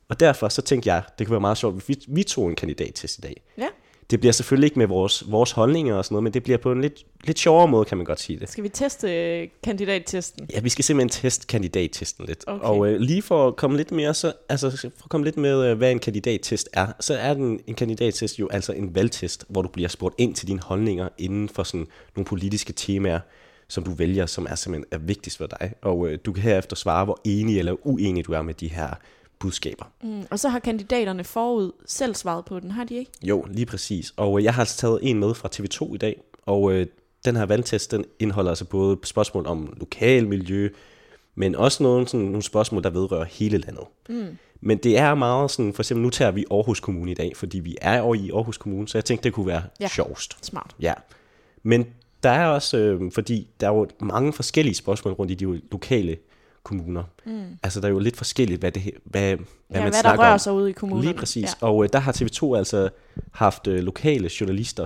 Og 0.09 0.19
derfor 0.19 0.49
så 0.49 0.61
tænkte 0.61 0.93
jeg, 0.93 1.03
det 1.19 1.27
kunne 1.27 1.31
være 1.31 1.41
meget 1.41 1.57
sjovt, 1.57 1.75
hvis 1.75 1.89
vi, 1.89 1.97
vi 2.07 2.23
tog 2.23 2.49
en 2.49 2.55
kandidattest 2.55 3.17
i 3.17 3.21
dag. 3.21 3.41
Ja. 3.57 3.67
Det 4.11 4.19
bliver 4.19 4.33
selvfølgelig 4.33 4.67
ikke 4.67 4.79
med 4.79 4.87
vores, 4.87 5.31
vores 5.31 5.51
holdninger 5.51 5.95
og 5.95 6.05
sådan 6.05 6.13
noget, 6.13 6.23
men 6.23 6.33
det 6.33 6.43
bliver 6.43 6.57
på 6.57 6.71
en 6.71 6.81
lidt, 6.81 7.05
lidt 7.23 7.39
sjovere 7.39 7.67
måde, 7.67 7.85
kan 7.85 7.97
man 7.97 8.05
godt 8.05 8.19
sige 8.19 8.39
det. 8.39 8.49
Skal 8.49 8.63
vi 8.63 8.69
teste 8.69 9.39
øh, 9.39 9.47
kandidattesten? 9.63 10.49
Ja, 10.53 10.59
vi 10.59 10.69
skal 10.69 10.85
simpelthen 10.85 11.09
teste 11.09 11.47
kandidattesten 11.47 12.25
lidt. 12.25 12.43
Okay. 12.47 12.65
Og 12.65 12.87
øh, 12.87 12.99
lige 12.99 13.21
for 13.21 13.47
at 13.47 13.55
komme 13.55 13.77
lidt 13.77 13.91
mere, 13.91 14.13
så, 14.13 14.33
altså 14.49 14.69
for 14.69 15.03
at 15.03 15.09
komme 15.09 15.25
lidt 15.25 15.37
med, 15.37 15.65
øh, 15.65 15.77
hvad 15.77 15.91
en 15.91 15.99
kandidattest 15.99 16.69
er, 16.73 16.87
så 16.99 17.13
er 17.13 17.33
den, 17.33 17.59
en 17.67 17.75
kandidattest 17.75 18.39
jo 18.39 18.47
altså 18.51 18.73
en 18.73 18.95
valgtest, 18.95 19.45
hvor 19.49 19.61
du 19.61 19.67
bliver 19.67 19.89
spurgt 19.89 20.15
ind 20.17 20.35
til 20.35 20.47
dine 20.47 20.59
holdninger 20.63 21.09
inden 21.17 21.49
for 21.49 21.63
sådan 21.63 21.87
nogle 22.15 22.25
politiske 22.25 22.73
temaer, 22.73 23.19
som 23.67 23.83
du 23.83 23.91
vælger, 23.91 24.25
som 24.25 24.47
er 24.49 24.55
simpelthen 24.55 24.85
er 24.91 24.97
vigtigst 24.97 25.37
for 25.37 25.47
dig. 25.47 25.73
Og 25.81 26.07
øh, 26.07 26.19
du 26.25 26.33
kan 26.33 26.43
herefter 26.43 26.75
svare, 26.75 27.05
hvor 27.05 27.19
enig 27.23 27.59
eller 27.59 27.87
uenig 27.87 28.25
du 28.25 28.31
er 28.31 28.41
med 28.41 28.53
de 28.53 28.67
her 28.67 28.93
budskaber. 29.39 29.85
Mm, 30.03 30.23
og 30.31 30.39
så 30.39 30.49
har 30.49 30.59
kandidaterne 30.59 31.23
forud 31.23 31.71
selv 31.85 32.15
svaret 32.15 32.45
på 32.45 32.59
den, 32.59 32.71
har 32.71 32.83
de 32.83 32.95
ikke? 32.95 33.11
Jo, 33.23 33.45
lige 33.49 33.65
præcis. 33.65 34.13
Og 34.17 34.39
øh, 34.39 34.43
jeg 34.43 34.53
har 34.53 34.61
altså 34.61 34.77
taget 34.77 34.99
en 35.01 35.19
med 35.19 35.33
fra 35.33 35.49
TV2 35.55 35.93
i 35.95 35.97
dag, 35.97 36.21
og 36.45 36.71
øh, 36.71 36.87
den 37.25 37.35
her 37.35 37.45
valgtest, 37.45 37.91
den 37.91 38.05
indeholder 38.19 38.51
altså 38.51 38.65
både 38.65 38.97
spørgsmål 39.03 39.47
om 39.47 39.73
lokal 39.77 40.27
miljø, 40.27 40.69
men 41.35 41.55
også 41.55 41.83
nogle, 41.83 42.07
sådan, 42.07 42.25
nogle 42.25 42.41
spørgsmål, 42.41 42.83
der 42.83 42.89
vedrører 42.89 43.25
hele 43.25 43.57
landet. 43.57 43.83
Mm. 44.09 44.37
Men 44.61 44.77
det 44.77 44.97
er 44.97 45.15
meget 45.15 45.51
sådan, 45.51 45.73
for 45.73 45.81
eksempel 45.81 46.03
nu 46.03 46.09
tager 46.09 46.31
vi 46.31 46.45
Aarhus 46.51 46.79
Kommune 46.79 47.11
i 47.11 47.13
dag, 47.13 47.37
fordi 47.37 47.59
vi 47.59 47.77
er 47.81 48.01
over 48.01 48.15
i 48.15 48.31
Aarhus 48.31 48.57
Kommune, 48.57 48.87
så 48.87 48.97
jeg 48.97 49.05
tænkte, 49.05 49.23
det 49.23 49.33
kunne 49.33 49.47
være 49.47 49.63
ja. 49.79 49.87
sjovest. 49.87 50.45
Smart. 50.45 50.75
Ja, 50.79 50.93
men 51.63 51.85
der 52.23 52.29
er 52.29 52.47
også, 52.47 52.77
øh, 52.77 53.11
fordi 53.11 53.47
der 53.59 53.67
er 53.67 53.73
jo 53.73 53.87
mange 53.99 54.33
forskellige 54.33 54.75
spørgsmål 54.75 55.13
rundt 55.13 55.31
i 55.31 55.35
de 55.35 55.61
lokale 55.71 56.17
kommuner. 56.63 57.03
Mm. 57.25 57.43
Altså 57.63 57.81
der 57.81 57.87
er 57.87 57.91
jo 57.91 57.99
lidt 57.99 58.17
forskelligt, 58.17 58.59
hvad, 58.59 58.71
det, 58.71 58.83
hvad, 59.03 59.21
hvad 59.21 59.29
ja, 59.29 59.37
man 59.69 59.81
hvad 59.81 59.91
der 59.91 59.99
snakker 60.01 60.23
rører 60.23 60.33
om. 60.33 60.39
sig 60.39 60.53
ude 60.53 60.69
i 60.69 60.73
kommunerne. 60.73 61.07
Lige 61.07 61.17
præcis. 61.17 61.57
Ja. 61.61 61.67
Og 61.67 61.83
øh, 61.83 61.89
der 61.93 61.99
har 61.99 62.11
TV2 62.11 62.57
altså 62.57 62.89
haft 63.31 63.67
øh, 63.67 63.79
lokale 63.79 64.29
journalister 64.41 64.85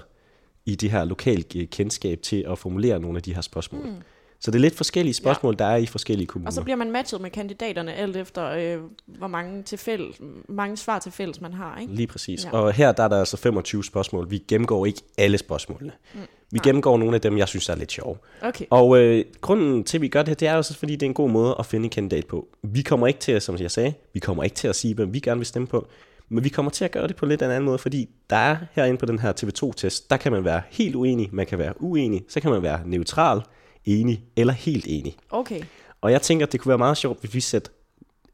i 0.65 0.75
det 0.75 0.91
her 0.91 1.03
lokale 1.03 1.43
øh, 1.55 1.67
kendskab 1.67 2.21
til 2.21 2.45
at 2.49 2.59
formulere 2.59 2.99
nogle 2.99 3.17
af 3.17 3.23
de 3.23 3.33
her 3.33 3.41
spørgsmål. 3.41 3.85
Mm. 3.85 3.95
Så 4.39 4.51
det 4.51 4.57
er 4.57 4.61
lidt 4.61 4.75
forskellige 4.75 5.13
spørgsmål, 5.13 5.55
ja. 5.59 5.63
der 5.63 5.71
er 5.71 5.75
i 5.75 5.85
forskellige 5.85 6.27
kommuner. 6.27 6.49
Og 6.49 6.53
så 6.53 6.61
bliver 6.63 6.75
man 6.75 6.91
matchet 6.91 7.21
med 7.21 7.29
kandidaterne, 7.29 7.93
alt 7.93 8.15
efter 8.15 8.49
øh, 8.49 8.79
hvor 9.05 9.27
mange, 9.27 9.63
til 9.63 9.77
fælles, 9.77 10.15
mange 10.49 10.77
svar 10.77 10.99
til 10.99 11.11
fælles 11.11 11.41
man 11.41 11.53
har, 11.53 11.79
ikke? 11.79 11.95
Lige 11.95 12.07
præcis. 12.07 12.45
Ja. 12.45 12.51
Og 12.51 12.73
her 12.73 12.91
der 12.91 13.03
er 13.03 13.07
der 13.07 13.19
altså 13.19 13.37
25 13.37 13.83
spørgsmål. 13.83 14.29
Vi 14.29 14.37
gennemgår 14.37 14.85
ikke 14.85 15.01
alle 15.17 15.37
spørgsmålene. 15.37 15.91
Mm. 16.13 16.19
Vi 16.53 16.59
gennemgår 16.63 16.97
nogle 16.97 17.15
af 17.15 17.21
dem, 17.21 17.37
jeg 17.37 17.47
synes 17.47 17.69
er 17.69 17.75
lidt 17.75 17.91
sjove. 17.91 18.17
Okay. 18.41 18.65
Og 18.69 18.97
øh, 18.97 19.25
grunden 19.41 19.83
til, 19.83 19.97
at 19.97 20.01
vi 20.01 20.07
gør 20.07 20.23
det, 20.23 20.39
det 20.39 20.47
er 20.47 20.55
også, 20.55 20.77
fordi 20.77 20.93
det 20.95 21.03
er 21.03 21.09
en 21.09 21.13
god 21.13 21.29
måde 21.29 21.55
at 21.59 21.65
finde 21.65 21.83
en 21.83 21.89
kandidat 21.89 22.25
på. 22.25 22.47
Vi 22.63 22.81
kommer 22.81 23.07
ikke 23.07 23.19
til 23.19 23.31
at, 23.31 23.43
som 23.43 23.57
jeg 23.57 23.71
sagde, 23.71 23.93
vi 24.13 24.19
kommer 24.19 24.43
ikke 24.43 24.55
til 24.55 24.67
at 24.67 24.75
sige, 24.75 24.95
hvem 24.95 25.13
vi 25.13 25.19
gerne 25.19 25.39
vil 25.39 25.45
stemme 25.45 25.67
på. 25.67 25.87
Men 26.29 26.43
vi 26.43 26.49
kommer 26.49 26.71
til 26.71 26.85
at 26.85 26.91
gøre 26.91 27.07
det 27.07 27.15
på 27.15 27.25
lidt 27.25 27.41
en 27.41 27.49
anden 27.49 27.65
måde, 27.65 27.77
fordi 27.77 28.09
der 28.29 28.35
er 28.35 28.57
herinde 28.71 28.97
på 28.97 29.05
den 29.05 29.19
her 29.19 29.33
TV2-test, 29.43 30.09
der 30.09 30.17
kan 30.17 30.31
man 30.31 30.45
være 30.45 30.61
helt 30.69 30.95
uenig, 30.95 31.29
man 31.31 31.45
kan 31.45 31.59
være 31.59 31.73
uenig, 31.81 32.23
så 32.27 32.39
kan 32.39 32.51
man 32.51 32.63
være 32.63 32.81
neutral, 32.85 33.41
enig 33.85 34.23
eller 34.35 34.53
helt 34.53 34.85
enig. 34.87 35.17
Okay. 35.29 35.61
Og 36.01 36.11
jeg 36.11 36.21
tænker, 36.21 36.45
at 36.45 36.51
det 36.51 36.59
kunne 36.59 36.69
være 36.69 36.77
meget 36.77 36.97
sjovt, 36.97 37.19
hvis 37.19 37.33
vi 37.33 37.39
sætter 37.39 37.71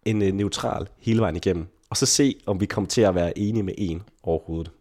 en 0.06 0.22
øh, 0.22 0.34
neutral 0.34 0.88
hele 1.00 1.22
vejen 1.22 1.36
igennem, 1.36 1.68
og 1.90 1.98
så 1.98 2.06
se, 2.06 2.36
om 2.46 2.62
vi 2.62 2.66
kommer 2.66 2.88
til 2.88 3.02
at 3.02 3.16
være 3.16 3.38
enige 3.38 3.64
med 3.64 3.74
en 3.78 4.04
overhovedet. 4.24 4.72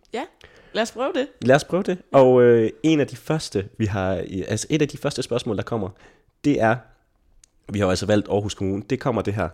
Lad 0.79 0.83
os 0.83 0.93
prøve 0.93 1.13
det. 1.13 1.29
Lad 1.41 1.57
os 1.57 1.65
prøve 1.65 1.83
det. 1.83 1.99
Og 2.13 2.43
øh, 2.43 2.71
en 2.83 3.01
af 3.01 3.07
de 3.07 3.17
første, 3.17 3.69
vi 3.79 3.87
har, 3.87 4.25
altså 4.49 4.67
et 4.71 4.83
af 4.83 4.89
de 4.89 4.99
første 4.99 5.23
spørgsmål, 5.23 5.57
der 5.57 5.63
kommer, 5.63 5.89
det 6.45 6.61
er, 6.61 6.77
vi 7.73 7.79
har 7.79 7.87
jo 7.87 7.91
altså 7.91 8.07
valgt 8.07 8.29
Aarhus 8.29 8.55
Kommune, 8.55 8.83
det 8.91 9.01
kommer 9.01 9.23
det 9.23 9.35
her. 9.35 9.49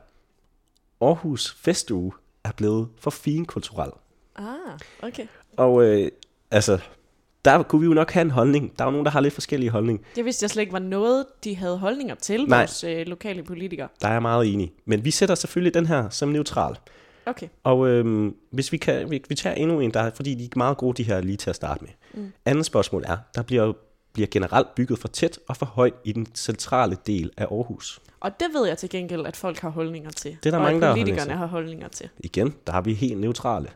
Aarhus 1.01 1.57
Festuge 1.61 2.13
er 2.45 2.53
blevet 2.57 2.89
for 2.99 3.11
finkulturel. 3.11 3.91
Ah, 4.37 4.47
okay. 5.03 5.27
Og 5.57 5.85
øh, 5.85 6.11
altså, 6.51 6.79
der 7.45 7.63
kunne 7.63 7.81
vi 7.81 7.87
jo 7.87 7.95
nok 7.95 8.11
have 8.11 8.23
en 8.23 8.31
holdning. 8.31 8.79
Der 8.79 8.85
er 8.85 8.89
jo 8.89 8.93
nogen, 8.93 9.05
der 9.05 9.13
har 9.13 9.21
lidt 9.21 9.35
forskellige 9.35 9.71
holdninger. 9.71 10.03
Jeg 10.17 10.25
vidste 10.25 10.45
jeg 10.45 10.51
slet 10.51 10.61
ikke 10.61 10.73
var 10.73 10.79
noget, 10.79 11.27
de 11.45 11.57
havde 11.57 11.79
holdninger 11.79 12.15
til, 12.15 12.45
Nej. 12.45 12.59
vores 12.59 12.85
øh, 12.85 13.07
lokale 13.07 13.43
politikere. 13.43 13.89
Der 14.01 14.09
er 14.09 14.13
jeg 14.13 14.23
meget 14.23 14.53
enig. 14.53 14.73
Men 14.85 15.05
vi 15.05 15.11
sætter 15.11 15.35
selvfølgelig 15.35 15.75
den 15.75 15.87
her 15.87 16.09
som 16.09 16.29
neutral. 16.29 16.77
Okay. 17.27 17.49
Og 17.65 17.89
øhm, 17.89 18.37
hvis 18.51 18.73
vi 18.73 18.77
kan, 18.77 19.11
vi, 19.11 19.23
vi 19.29 19.35
tager 19.35 19.55
endnu 19.57 19.81
en, 19.81 19.91
der, 19.95 20.01
er- 20.01 20.11
fordi 20.15 20.35
de 20.35 20.45
er 20.45 20.49
meget 20.57 20.77
gode, 20.77 20.97
de 20.97 21.03
her 21.03 21.21
lige 21.21 21.37
til 21.37 21.51
at 21.51 21.57
starte 21.57 21.85
med. 21.85 21.91
Mm. 22.23 22.33
Andet 22.45 22.67
spørgsmål 22.67 23.05
er, 23.07 23.17
der 23.35 23.43
bliver, 23.43 23.73
bliver 24.13 24.27
generelt 24.31 24.75
bygget 24.75 24.99
for 24.99 25.09
tæt 25.09 25.39
og 25.49 25.57
for 25.57 25.67
højt 25.67 25.95
i 26.05 26.13
den 26.13 26.27
centrale 26.35 26.97
del 27.07 27.31
af 27.37 27.45
Aarhus. 27.45 28.01
Og 28.21 28.41
det 28.41 28.47
ved 28.55 28.67
jeg 28.67 28.79
til 28.79 28.89
gengæld, 28.89 29.27
at 29.27 29.37
folk 29.37 29.59
har 29.59 29.69
holdninger 29.69 30.11
til. 30.11 30.31
Det 30.43 30.47
er 30.47 30.51
der 30.51 30.59
og 30.59 30.65
mange, 30.65 30.81
der 30.81 30.87
har 30.87 30.95
politikerne 30.95 31.21
holdninger 31.21 31.35
til. 31.35 31.39
har 31.39 31.47
holdninger 31.47 31.89
til. 31.89 32.09
Igen, 32.19 32.55
der 32.67 32.73
er 32.73 32.81
vi 32.81 32.95
helt 32.95 33.19
neutrale. 33.21 33.69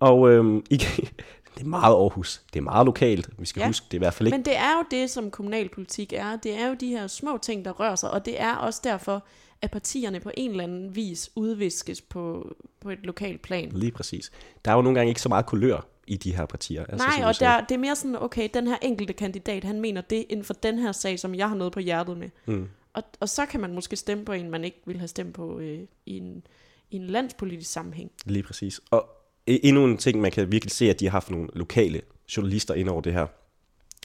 Og 0.00 0.30
øhm, 0.30 0.56
igen, 0.70 1.08
det 1.54 1.62
er 1.62 1.66
meget 1.68 1.94
Aarhus. 1.94 2.42
Det 2.52 2.58
er 2.58 2.62
meget 2.64 2.86
lokalt. 2.86 3.28
Vi 3.38 3.46
skal 3.46 3.60
ja. 3.60 3.66
huske, 3.66 3.84
det 3.84 3.94
er 3.94 3.98
i 3.98 4.04
hvert 4.04 4.14
fald 4.14 4.26
ikke... 4.26 4.36
Men 4.38 4.44
det 4.44 4.56
er 4.56 4.70
jo 4.78 4.84
det, 5.00 5.10
som 5.10 5.30
kommunalpolitik 5.30 6.12
er. 6.12 6.36
Det 6.36 6.58
er 6.60 6.68
jo 6.68 6.74
de 6.74 6.88
her 6.88 7.06
små 7.06 7.38
ting, 7.42 7.64
der 7.64 7.70
rører 7.70 7.94
sig, 7.96 8.10
og 8.10 8.24
det 8.24 8.40
er 8.40 8.54
også 8.54 8.80
derfor, 8.84 9.24
at 9.64 9.70
partierne 9.70 10.20
på 10.20 10.30
en 10.36 10.50
eller 10.50 10.64
anden 10.64 10.96
vis 10.96 11.30
udviskes 11.34 12.00
på, 12.00 12.54
på 12.80 12.90
et 12.90 12.98
lokalt 13.02 13.42
plan. 13.42 13.70
Lige 13.72 13.92
præcis. 13.92 14.30
Der 14.64 14.70
er 14.70 14.74
jo 14.76 14.82
nogle 14.82 14.98
gange 14.98 15.08
ikke 15.08 15.20
så 15.20 15.28
meget 15.28 15.46
kulør 15.46 15.86
i 16.06 16.16
de 16.16 16.36
her 16.36 16.46
partier. 16.46 16.84
Altså, 16.86 17.06
Nej, 17.06 17.28
og 17.28 17.40
der, 17.40 17.60
det 17.60 17.74
er 17.74 17.78
mere 17.78 17.96
sådan, 17.96 18.16
okay, 18.22 18.48
den 18.54 18.66
her 18.66 18.76
enkelte 18.82 19.12
kandidat, 19.12 19.64
han 19.64 19.80
mener 19.80 20.00
det 20.00 20.24
inden 20.28 20.44
for 20.44 20.54
den 20.54 20.78
her 20.78 20.92
sag, 20.92 21.18
som 21.18 21.34
jeg 21.34 21.48
har 21.48 21.56
noget 21.56 21.72
på 21.72 21.80
hjertet 21.80 22.18
med. 22.18 22.28
Mm. 22.46 22.68
Og, 22.92 23.02
og 23.20 23.28
så 23.28 23.46
kan 23.46 23.60
man 23.60 23.74
måske 23.74 23.96
stemme 23.96 24.24
på 24.24 24.32
en, 24.32 24.50
man 24.50 24.64
ikke 24.64 24.80
ville 24.86 24.98
have 24.98 25.08
stemt 25.08 25.34
på 25.34 25.58
øh, 25.58 25.78
i, 26.06 26.16
en, 26.16 26.46
i 26.90 26.96
en 26.96 27.06
landspolitisk 27.06 27.72
sammenhæng. 27.72 28.10
Lige 28.24 28.42
præcis. 28.42 28.80
Og 28.90 29.08
e- 29.50 29.60
endnu 29.62 29.84
en 29.84 29.96
ting, 29.96 30.20
man 30.20 30.32
kan 30.32 30.52
virkelig 30.52 30.72
se, 30.72 30.90
at 30.90 31.00
de 31.00 31.04
har 31.04 31.10
haft 31.10 31.30
nogle 31.30 31.48
lokale 31.54 32.00
journalister 32.36 32.74
ind 32.74 32.88
over 32.88 33.00
det 33.00 33.12
her. 33.12 33.26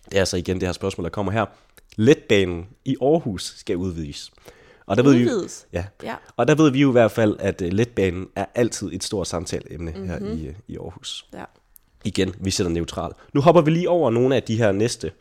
Det 0.06 0.16
er 0.16 0.20
altså 0.20 0.38
igen 0.38 0.60
det 0.60 0.68
her 0.68 0.74
spørgsmål, 0.74 1.04
der 1.04 1.10
kommer 1.10 1.32
her. 1.32 1.46
Letbanen 1.96 2.68
i 2.86 2.96
Aarhus 3.02 3.54
skal 3.58 3.78
udvides. 3.78 4.32
Og 4.90 4.98
der 4.98 5.04
ved 5.04 5.14
vi, 5.14 5.30
ja, 5.74 5.86
Ja. 6.04 6.16
og 6.38 6.48
der 6.48 6.56
ved 6.56 6.72
vi 6.72 6.82
jo 6.82 6.90
i 6.90 6.92
hvert 6.92 7.12
fald, 7.12 7.36
at 7.40 7.62
uh, 7.62 7.68
letbanen 7.68 8.28
er 8.36 8.46
altid 8.56 8.90
et 8.94 9.04
stort 9.04 9.28
samtaleemne 9.28 9.92
mm-hmm. 9.92 10.08
her 10.08 10.18
i, 10.20 10.48
uh, 10.50 10.54
i 10.68 10.78
Aarhus. 10.78 11.26
ja. 11.34 11.44
Igen, 12.04 12.36
vi 12.40 12.52
sætter 12.52 12.72
neutral. 12.72 13.12
Nu 13.34 13.42
hopper 13.42 13.62
vi 13.62 13.72
lige 13.72 13.90
over 13.90 14.12
nogle 14.12 14.36
af 14.36 14.44
de 14.44 14.58
her 14.58 14.72
næste, 14.72 15.12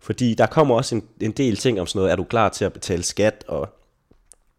fordi 0.00 0.34
der 0.34 0.46
kommer 0.46 0.74
også 0.74 0.94
en, 0.94 1.02
en 1.20 1.32
del 1.32 1.56
ting 1.56 1.80
om 1.80 1.86
sådan 1.86 1.98
noget, 1.98 2.12
er 2.12 2.16
du 2.16 2.24
klar 2.24 2.48
til 2.48 2.64
at 2.64 2.72
betale 2.72 3.02
skat, 3.02 3.44
og 3.48 3.68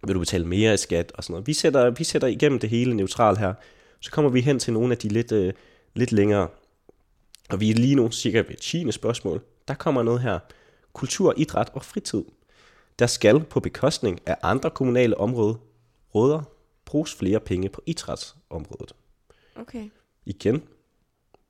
vil 0.05 0.15
du 0.15 0.19
betale 0.19 0.45
mere 0.47 0.73
i 0.73 0.77
skat, 0.77 1.11
og 1.15 1.23
sådan 1.23 1.33
noget. 1.33 1.47
Vi 1.47 1.53
sætter, 1.53 1.89
vi 1.89 2.03
sætter 2.03 2.27
igennem 2.27 2.59
det 2.59 2.69
hele 2.69 2.93
neutral 2.93 3.37
her. 3.37 3.53
Så 3.99 4.11
kommer 4.11 4.31
vi 4.31 4.41
hen 4.41 4.59
til 4.59 4.73
nogle 4.73 4.91
af 4.91 4.97
de 4.97 5.07
lidt, 5.07 5.31
øh, 5.31 5.53
lidt 5.95 6.11
længere, 6.11 6.47
og 7.49 7.59
vi 7.59 7.69
er 7.69 7.75
lige 7.75 7.95
nu 7.95 8.11
cirka 8.11 8.37
ved 8.47 8.55
10. 8.55 8.91
spørgsmål. 8.91 9.41
Der 9.67 9.73
kommer 9.73 10.03
noget 10.03 10.21
her. 10.21 10.39
Kultur, 10.93 11.33
idræt 11.37 11.69
og 11.73 11.85
fritid. 11.85 12.23
Der 12.99 13.07
skal 13.07 13.39
på 13.39 13.59
bekostning 13.59 14.19
af 14.25 14.35
andre 14.41 14.69
kommunale 14.69 15.17
områder 15.17 15.53
råder 16.15 16.41
bruges 16.85 17.15
flere 17.15 17.39
penge 17.39 17.69
på 17.69 17.81
idrætsområdet 17.85 18.93
Okay. 19.55 19.89
igen 20.25 20.63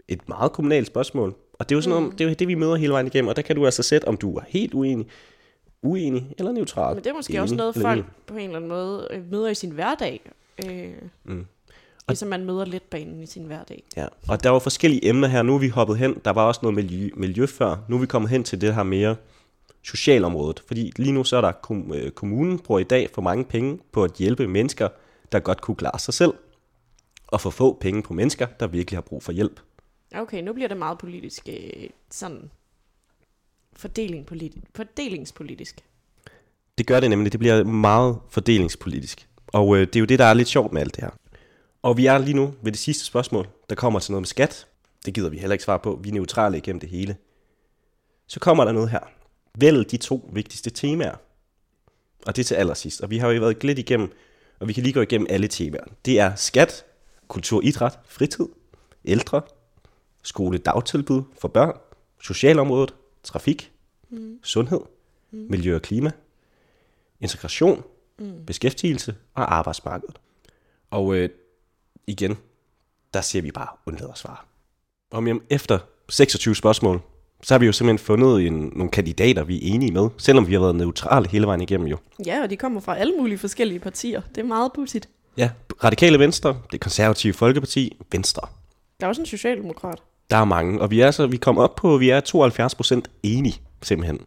et 0.07 0.29
meget 0.29 0.51
kommunalt 0.51 0.87
spørgsmål. 0.87 1.35
Og 1.53 1.69
det 1.69 1.75
er 1.75 1.77
jo 1.77 1.81
sådan 1.81 1.97
Mm. 1.97 2.03
noget, 2.03 2.19
det, 2.19 2.25
er 2.25 2.29
jo 2.29 2.35
det, 2.39 2.47
vi 2.47 2.55
møder 2.55 2.75
hele 2.75 2.93
vejen 2.93 3.07
igennem, 3.07 3.27
og 3.29 3.35
der 3.35 3.41
kan 3.41 3.55
du 3.55 3.65
altså 3.65 3.83
sætte, 3.83 4.07
om 4.07 4.17
du 4.17 4.35
er 4.37 4.41
helt 4.47 4.73
uenig, 4.73 5.07
uenig 5.81 6.33
eller 6.37 6.51
neutral. 6.51 6.95
Men 6.95 7.03
det 7.03 7.09
er 7.09 7.13
måske 7.13 7.31
Enig 7.31 7.41
også 7.41 7.55
noget, 7.55 7.75
folk 7.75 7.87
uenig. 7.87 8.05
på 8.27 8.33
en 8.33 8.39
eller 8.43 8.55
anden 8.55 8.69
måde 8.69 9.07
øh, 9.11 9.31
møder 9.31 9.47
i 9.49 9.55
sin 9.55 9.71
hverdag. 9.71 10.31
Øh, 10.69 10.91
Mm. 11.23 11.45
ligesom 12.07 12.27
man 12.29 12.45
møder 12.45 12.65
letbanen 12.65 13.19
i 13.23 13.25
sin 13.25 13.43
hverdag. 13.43 13.83
Ja. 13.97 14.07
Og 14.27 14.43
der 14.43 14.49
var 14.49 14.59
forskellige 14.59 15.05
emner 15.09 15.27
her. 15.27 15.41
Nu 15.43 15.55
er 15.55 15.59
vi 15.59 15.67
hoppet 15.67 15.97
hen. 15.97 16.21
Der 16.25 16.31
var 16.31 16.43
også 16.47 16.59
noget 16.63 16.75
miljø, 16.75 17.09
miljø 17.15 17.45
før. 17.45 17.77
Nu 17.87 17.95
er 17.95 17.99
vi 17.99 18.05
kommet 18.05 18.31
hen 18.31 18.43
til 18.43 18.61
det 18.61 18.75
her 18.75 18.83
mere 18.83 19.15
socialområdet. 19.83 20.63
Fordi 20.67 20.91
lige 20.95 21.11
nu 21.11 21.23
så 21.23 21.37
er 21.37 21.41
der 21.41 21.71
øh, 21.93 22.11
kommunen 22.11 22.59
bruger 22.59 22.79
i 22.79 22.83
dag 22.83 23.09
for 23.13 23.21
mange 23.21 23.45
penge 23.45 23.79
på 23.91 24.03
at 24.03 24.11
hjælpe 24.13 24.47
mennesker, 24.47 24.89
der 25.31 25.39
godt 25.39 25.61
kunne 25.61 25.75
klare 25.75 25.99
sig 25.99 26.13
selv. 26.13 26.33
Og 27.27 27.41
for 27.41 27.49
få 27.49 27.77
penge 27.81 28.03
på 28.03 28.13
mennesker, 28.13 28.45
der 28.45 28.67
virkelig 28.67 28.97
har 28.97 29.01
brug 29.01 29.23
for 29.23 29.31
hjælp. 29.31 29.59
Okay, 30.15 30.43
nu 30.43 30.53
bliver 30.53 30.67
det 30.67 30.77
meget 30.77 30.97
politisk 30.97 31.49
øh, 31.49 31.89
sådan 32.11 32.49
fordeling 33.73 34.25
politi- 34.25 34.63
fordelingspolitisk. 34.75 35.79
Det 36.77 36.87
gør 36.87 36.99
det 36.99 37.09
nemlig. 37.09 37.31
Det 37.31 37.39
bliver 37.39 37.63
meget 37.63 38.17
fordelingspolitisk. 38.29 39.27
Og 39.47 39.75
øh, 39.75 39.87
det 39.87 39.95
er 39.95 39.99
jo 39.99 40.05
det, 40.05 40.19
der 40.19 40.25
er 40.25 40.33
lidt 40.33 40.47
sjovt 40.47 40.73
med 40.73 40.81
alt 40.81 40.95
det 40.95 41.03
her. 41.03 41.11
Og 41.81 41.97
vi 41.97 42.05
er 42.05 42.17
lige 42.17 42.33
nu 42.33 42.53
ved 42.61 42.71
det 42.71 42.79
sidste 42.79 43.05
spørgsmål, 43.05 43.47
der 43.69 43.75
kommer 43.75 43.99
til 43.99 44.11
noget 44.11 44.21
med 44.21 44.27
skat. 44.27 44.67
Det 45.05 45.13
gider 45.13 45.29
vi 45.29 45.37
heller 45.37 45.53
ikke 45.53 45.63
svare 45.63 45.79
på. 45.79 45.99
Vi 46.03 46.09
er 46.09 46.13
neutrale 46.13 46.57
igennem 46.57 46.79
det 46.79 46.89
hele. 46.89 47.15
Så 48.27 48.39
kommer 48.39 48.65
der 48.65 48.71
noget 48.71 48.89
her. 48.89 49.18
Vælg 49.61 49.91
de 49.91 49.97
to 49.97 50.29
vigtigste 50.33 50.69
temaer. 50.69 51.15
Og 52.25 52.35
det 52.35 52.41
er 52.41 52.45
til 52.45 52.55
allersidst. 52.55 53.01
Og 53.01 53.09
vi 53.09 53.17
har 53.17 53.29
jo 53.31 53.39
været 53.39 53.63
lidt 53.63 53.79
igennem, 53.79 54.11
og 54.59 54.67
vi 54.67 54.73
kan 54.73 54.83
lige 54.83 54.93
gå 54.93 55.01
igennem 55.01 55.27
alle 55.29 55.47
temaer. 55.47 55.83
Det 56.05 56.19
er 56.19 56.35
skat, 56.35 56.85
kultur, 57.27 57.61
idræt, 57.63 57.99
fritid, 58.05 58.45
ældre, 59.05 59.41
skole, 60.23 60.57
dagtilbud 60.57 61.23
for 61.41 61.47
børn, 61.47 61.79
socialområdet, 62.21 62.93
trafik, 63.23 63.71
mm. 64.09 64.39
sundhed, 64.43 64.79
mm. 65.31 65.45
miljø 65.49 65.75
og 65.75 65.81
klima, 65.81 66.11
integration, 67.19 67.83
mm. 68.19 68.45
beskæftigelse 68.45 69.15
og 69.33 69.55
arbejdsmarkedet. 69.55 70.19
Og 70.91 71.15
øh, 71.15 71.29
igen, 72.07 72.37
der 73.13 73.21
siger 73.21 73.41
vi 73.41 73.51
bare 73.51 73.67
undlad 73.85 74.09
at 74.09 74.17
svare. 74.17 74.37
Om 75.11 75.27
jamen, 75.27 75.43
efter 75.49 75.79
26 76.09 76.55
spørgsmål, 76.55 77.01
så 77.43 77.53
har 77.53 77.59
vi 77.59 77.65
jo 77.65 77.71
simpelthen 77.71 78.05
fundet 78.05 78.47
en, 78.47 78.71
nogle 78.75 78.91
kandidater, 78.91 79.43
vi 79.43 79.55
er 79.55 79.73
enige 79.73 79.91
med, 79.91 80.09
selvom 80.17 80.47
vi 80.47 80.53
har 80.53 80.59
været 80.59 80.75
neutrale 80.75 81.27
hele 81.29 81.47
vejen 81.47 81.61
igennem 81.61 81.87
jo. 81.87 81.97
Ja, 82.25 82.43
og 82.43 82.49
de 82.49 82.57
kommer 82.57 82.81
fra 82.81 82.97
alle 82.97 83.13
mulige 83.19 83.37
forskellige 83.37 83.79
partier. 83.79 84.21
Det 84.35 84.41
er 84.41 84.45
meget 84.45 84.71
pudsigt. 84.75 85.09
Ja, 85.37 85.49
Radikale 85.83 86.19
Venstre, 86.19 86.57
det 86.71 86.79
konservative 86.79 87.33
Folkeparti, 87.33 87.97
Venstre. 88.11 88.47
Der 88.99 89.05
er 89.05 89.09
også 89.09 89.21
en 89.21 89.25
socialdemokrat. 89.25 89.99
Der 90.29 90.37
er 90.37 90.45
mange, 90.45 90.81
og 90.81 90.91
vi 90.91 90.99
er 90.99 91.11
så 91.11 91.27
vi 91.27 91.37
kom 91.37 91.57
op 91.57 91.75
på, 91.75 91.97
vi 91.97 92.09
er 92.09 92.21
72% 93.01 93.01
enige, 93.23 93.61
simpelthen. 93.81 94.19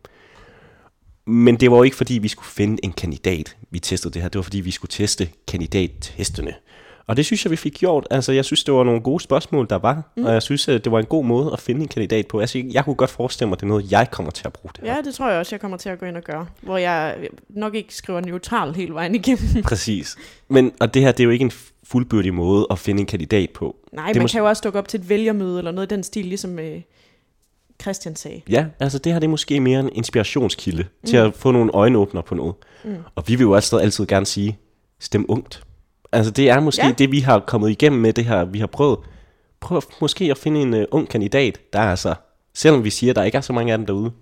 Men 1.27 1.57
det 1.57 1.71
var 1.71 1.77
jo 1.77 1.83
ikke 1.83 1.97
fordi, 1.97 2.15
vi 2.15 2.29
skulle 2.29 2.49
finde 2.49 2.85
en 2.85 2.93
kandidat, 2.93 3.57
vi 3.71 3.79
testede 3.79 4.15
det 4.15 4.23
her. 4.23 4.29
Det 4.29 4.39
var 4.39 4.43
fordi, 4.43 4.61
vi 4.61 4.71
skulle 4.71 4.91
teste 4.91 5.29
kandidattestene. 5.49 6.55
Og 7.07 7.17
det 7.17 7.25
synes 7.27 7.45
jeg, 7.45 7.51
vi 7.51 7.57
fik 7.57 7.75
gjort. 7.75 8.07
Altså, 8.11 8.33
jeg 8.33 8.45
synes, 8.45 8.65
det 8.65 8.75
var 8.75 8.85
nogle 8.85 9.01
gode 9.01 9.21
spørgsmål, 9.21 9.67
der 9.71 9.79
var. 9.79 10.13
Mm. 10.17 10.25
Og 10.25 10.33
jeg 10.33 10.43
synes, 10.43 10.69
at 10.69 10.85
det 10.85 10.93
var 10.93 10.99
en 10.99 11.07
god 11.07 11.25
måde 11.25 11.53
at 11.53 11.61
finde 11.61 11.81
en 11.83 11.89
kandidat 11.89 12.27
på. 12.27 12.41
Altså, 12.41 12.63
jeg 12.73 12.85
kunne 12.85 12.95
godt 12.95 13.11
forestille 13.11 13.49
mig, 13.49 13.55
at 13.55 13.61
det 13.61 13.67
er 13.67 13.69
noget, 13.69 13.93
jeg 13.93 14.11
kommer 14.11 14.33
til 14.33 14.43
at 14.47 14.53
bruge 14.53 14.73
det 14.77 14.85
her. 14.85 14.95
Ja, 14.95 15.03
det 15.03 15.15
tror 15.15 15.31
jeg 15.31 15.39
også, 15.39 15.55
jeg 15.55 15.61
kommer 15.61 15.77
til 15.77 15.89
at 15.89 15.99
gå 15.99 16.07
ind 16.07 16.17
og 16.17 16.23
gøre. 16.23 16.47
Hvor 16.63 16.77
jeg 16.77 17.17
nok 17.49 17.75
ikke 17.75 17.95
skriver 17.95 18.21
neutral 18.21 18.75
hele 18.75 18.95
vejen 18.95 19.15
igennem. 19.15 19.63
Præcis. 19.69 20.17
Men, 20.49 20.73
og 20.81 20.95
det 20.95 21.03
her, 21.03 21.13
det 21.13 21.21
er 21.21 21.25
jo 21.25 21.31
ikke 21.31 21.45
en 21.45 21.53
fuldbyrdig 21.85 22.35
måde 22.35 22.67
at 22.71 22.79
finde 22.79 23.01
en 23.01 23.07
kandidat 23.07 23.51
på. 23.51 23.77
Nej, 23.93 24.07
det 24.07 24.17
man 24.17 24.23
mås- 24.27 24.33
kan 24.33 24.41
jo 24.41 24.49
også 24.49 24.61
dukke 24.65 24.79
op 24.79 24.89
til 24.89 25.01
et 25.01 25.09
vælgermøde, 25.09 25.59
eller 25.59 25.71
noget 25.71 25.93
i 25.93 25.95
den 25.95 26.03
stil, 26.03 26.25
ligesom 26.27 26.59
øh, 26.59 26.81
Christian 27.83 28.17
sagde. 28.17 28.41
Ja, 28.49 28.67
altså 28.81 28.99
det 28.99 29.13
her 29.13 29.21
det 29.21 29.27
er 29.27 29.31
måske 29.31 29.61
mere 29.61 29.81
en 29.81 29.91
inspirationskilde 29.93 30.83
mm. 30.83 31.09
til 31.09 31.17
at 31.17 31.35
få 31.35 31.51
nogle 31.51 31.71
øjenåbner 31.75 32.21
på 32.21 32.35
noget. 32.35 32.55
Mm. 32.85 32.97
Og 33.15 33.25
vi 33.27 33.35
vil 33.35 33.43
jo 33.45 33.55
altid, 33.55 33.79
altid 33.79 34.07
gerne 34.07 34.27
sige, 34.27 34.59
stem 35.01 35.27
ungt. 35.29 35.63
Altså 36.13 36.31
det 36.31 36.51
er 36.51 36.61
måske 36.61 36.87
Ja. 36.87 36.93
det, 36.99 37.13
vi 37.13 37.21
har 37.21 37.39
kommet 37.39 37.71
igennem 37.71 38.01
med 38.01 38.13
det 38.13 38.25
her, 38.25 38.45
vi 38.45 38.59
har 38.59 38.67
prøvet. 38.67 38.99
Prøv 39.61 39.83
måske 40.01 40.25
at 40.31 40.39
finde 40.39 40.61
en 40.63 40.75
uh, 40.75 40.81
ung 40.91 41.09
kandidat, 41.09 41.59
der 41.73 41.79
er 41.79 41.91
altså, 41.91 42.15
selvom 42.55 42.85
vi 42.85 42.91
siger, 42.91 43.13
at 43.13 43.17
der 43.17 43.23
ikke 43.23 43.37
er 43.37 43.43
så 43.43 43.53
mange 43.53 43.73
af 43.73 43.79
dem 43.79 43.87
derude, 43.87 44.13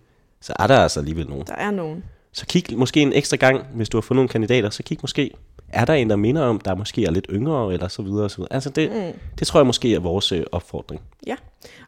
så 0.40 0.52
er 0.58 0.66
der 0.66 0.78
altså 0.78 1.00
alligevel 1.00 1.28
nogen. 1.28 1.46
Der 1.46 1.54
er 1.54 1.70
nogen. 1.70 2.04
Så 2.32 2.46
kig 2.46 2.64
måske 2.78 3.00
en 3.00 3.12
ekstra 3.12 3.36
gang, 3.36 3.66
hvis 3.74 3.88
du 3.88 3.96
har 3.96 4.02
fundet 4.02 4.16
nogle 4.18 4.28
kandidater, 4.28 4.70
så 4.70 4.82
kig 4.82 4.98
måske, 5.02 5.30
er 5.72 5.84
der 5.84 5.94
en, 5.94 6.10
der 6.10 6.16
minder 6.16 6.42
om, 6.42 6.60
der 6.60 6.74
måske 6.74 7.04
er 7.04 7.10
lidt 7.10 7.26
yngre, 7.30 7.72
eller 7.72 7.88
så 7.88 8.02
videre, 8.02 8.24
og 8.24 8.30
så 8.30 8.36
videre. 8.36 8.52
Altså 8.52 8.70
det, 8.70 8.90
mm. 8.92 9.20
det 9.38 9.46
tror 9.46 9.60
jeg 9.60 9.66
måske 9.66 9.94
er 9.94 9.98
vores 10.00 10.32
øh, 10.32 10.44
opfordring. 10.52 11.02
Ja, 11.26 11.36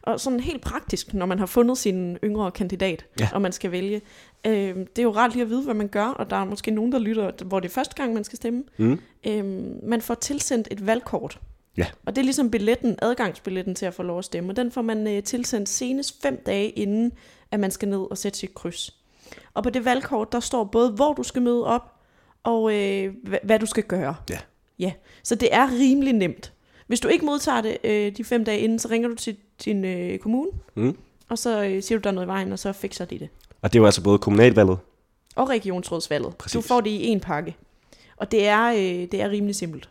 og 0.01 0.19
sådan 0.19 0.39
helt 0.39 0.61
praktisk, 0.61 1.13
når 1.13 1.25
man 1.25 1.39
har 1.39 1.45
fundet 1.45 1.77
sin 1.77 2.17
yngre 2.23 2.51
kandidat, 2.51 3.05
Ja. 3.19 3.29
og 3.33 3.41
man 3.41 3.51
skal 3.51 3.71
vælge. 3.71 4.01
Øh, 4.45 4.75
det 4.75 4.99
er 4.99 5.03
jo 5.03 5.11
rart 5.11 5.33
lige 5.33 5.43
at 5.43 5.49
vide, 5.49 5.63
hvad 5.63 5.73
man 5.73 5.87
gør, 5.87 6.05
og 6.05 6.29
der 6.29 6.35
er 6.35 6.45
måske 6.45 6.71
nogen, 6.71 6.91
der 6.91 6.99
lytter, 6.99 7.31
hvor 7.45 7.59
det 7.59 7.69
er 7.69 7.73
første 7.73 7.95
gang, 7.95 8.13
man 8.13 8.23
skal 8.23 8.37
stemme. 8.37 8.63
Mm. 8.77 8.99
Øh, 9.27 9.45
man 9.83 10.01
får 10.01 10.13
tilsendt 10.13 10.67
et 10.71 10.87
valgkort. 10.87 11.39
Ja. 11.77 11.85
Og 12.05 12.15
det 12.15 12.21
er 12.21 12.23
ligesom 12.25 12.51
billetten, 12.51 12.95
adgangsbilletten 13.01 13.75
til 13.75 13.85
at 13.85 13.93
få 13.93 14.03
lov 14.03 14.17
at 14.17 14.25
stemme. 14.25 14.51
Og 14.51 14.55
den 14.55 14.71
får 14.71 14.81
man 14.81 15.07
øh, 15.07 15.23
tilsendt 15.23 15.69
senest 15.69 16.21
fem 16.21 16.43
dage 16.45 16.69
inden, 16.69 17.11
at 17.51 17.59
man 17.59 17.71
skal 17.71 17.87
ned 17.87 18.11
og 18.11 18.17
sætte 18.17 18.39
sit 18.39 18.53
kryds. 18.53 18.97
Og 19.53 19.63
på 19.63 19.69
det 19.69 19.85
valgkort, 19.85 20.31
der 20.31 20.39
står 20.39 20.63
både, 20.63 20.91
hvor 20.91 21.13
du 21.13 21.23
skal 21.23 21.41
møde 21.41 21.65
op, 21.65 21.92
og 22.43 22.73
øh, 22.73 23.13
hvad, 23.23 23.39
hvad 23.43 23.59
du 23.59 23.65
skal 23.65 23.83
gøre. 23.83 24.15
Ja. 24.29 24.37
Ja, 24.79 24.91
så 25.23 25.35
det 25.35 25.49
er 25.51 25.69
rimelig 25.79 26.13
nemt. 26.13 26.53
Hvis 26.87 26.99
du 26.99 27.07
ikke 27.07 27.25
modtager 27.25 27.61
det 27.61 27.77
øh, 27.83 28.11
de 28.17 28.23
fem 28.23 28.45
dage 28.45 28.59
inden, 28.59 28.79
så 28.79 28.87
ringer 28.87 29.09
du 29.09 29.15
til 29.15 29.35
din 29.65 29.85
øh, 29.85 30.17
kommune, 30.19 30.51
Mm. 30.75 30.97
og 31.29 31.37
så 31.37 31.63
øh, 31.63 31.83
siger 31.83 31.99
du, 31.99 32.01
der 32.03 32.09
er 32.09 32.13
noget 32.13 32.27
i 32.27 32.29
vejen, 32.29 32.51
og 32.51 32.59
så 32.59 32.73
fikser 32.73 33.05
de 33.05 33.19
det. 33.19 33.29
Og 33.61 33.73
det 33.73 33.79
er 33.79 33.81
jo 33.81 33.85
altså 33.85 34.03
både 34.03 34.17
kommunalvalget, 34.19 34.77
Og 35.35 35.49
regionsrådsvalget. 35.49 36.35
Præcis. 36.35 36.53
Du 36.53 36.61
får 36.67 36.81
det 36.81 36.89
i 36.89 37.05
en 37.07 37.19
pakke. 37.19 37.55
Og 38.17 38.31
det 38.31 38.47
er, 38.47 38.67
øh, 38.71 38.79
det 39.11 39.13
er 39.21 39.29
rimelig 39.29 39.55
simpelt. 39.55 39.89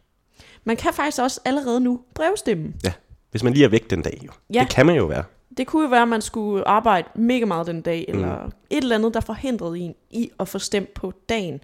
Man 0.65 0.77
kan 0.77 0.93
faktisk 0.93 1.23
også 1.23 1.41
allerede 1.45 1.81
nu 1.81 2.01
brevstemme. 2.15 2.73
ja, 2.85 2.93
hvis 3.31 3.43
man 3.43 3.53
lige 3.53 3.65
er 3.65 3.69
væk 3.69 3.91
den 3.91 4.03
dag 4.03 4.21
jo. 4.27 4.31
Ja. 4.55 4.61
Det 4.61 4.69
kan 4.71 4.87
man 4.87 4.97
jo 4.97 5.05
være. 5.05 5.25
Det 5.57 5.67
kunne 5.67 5.83
jo 5.83 5.89
være, 5.89 6.03
at 6.03 6.09
man 6.09 6.23
skulle 6.23 6.69
arbejde 6.69 7.09
mega 7.15 7.45
meget 7.45 7.67
den 7.67 7.81
dag, 7.83 8.05
eller 8.09 8.47
et 8.71 8.83
eller 8.83 8.97
andet, 8.97 9.15
der 9.15 9.21
forhindrede 9.21 9.79
en 9.79 9.95
i 10.11 10.31
at 10.41 10.49
få 10.49 10.59
stemt 10.59 10.95
på 10.95 11.13
dagen. 11.29 11.61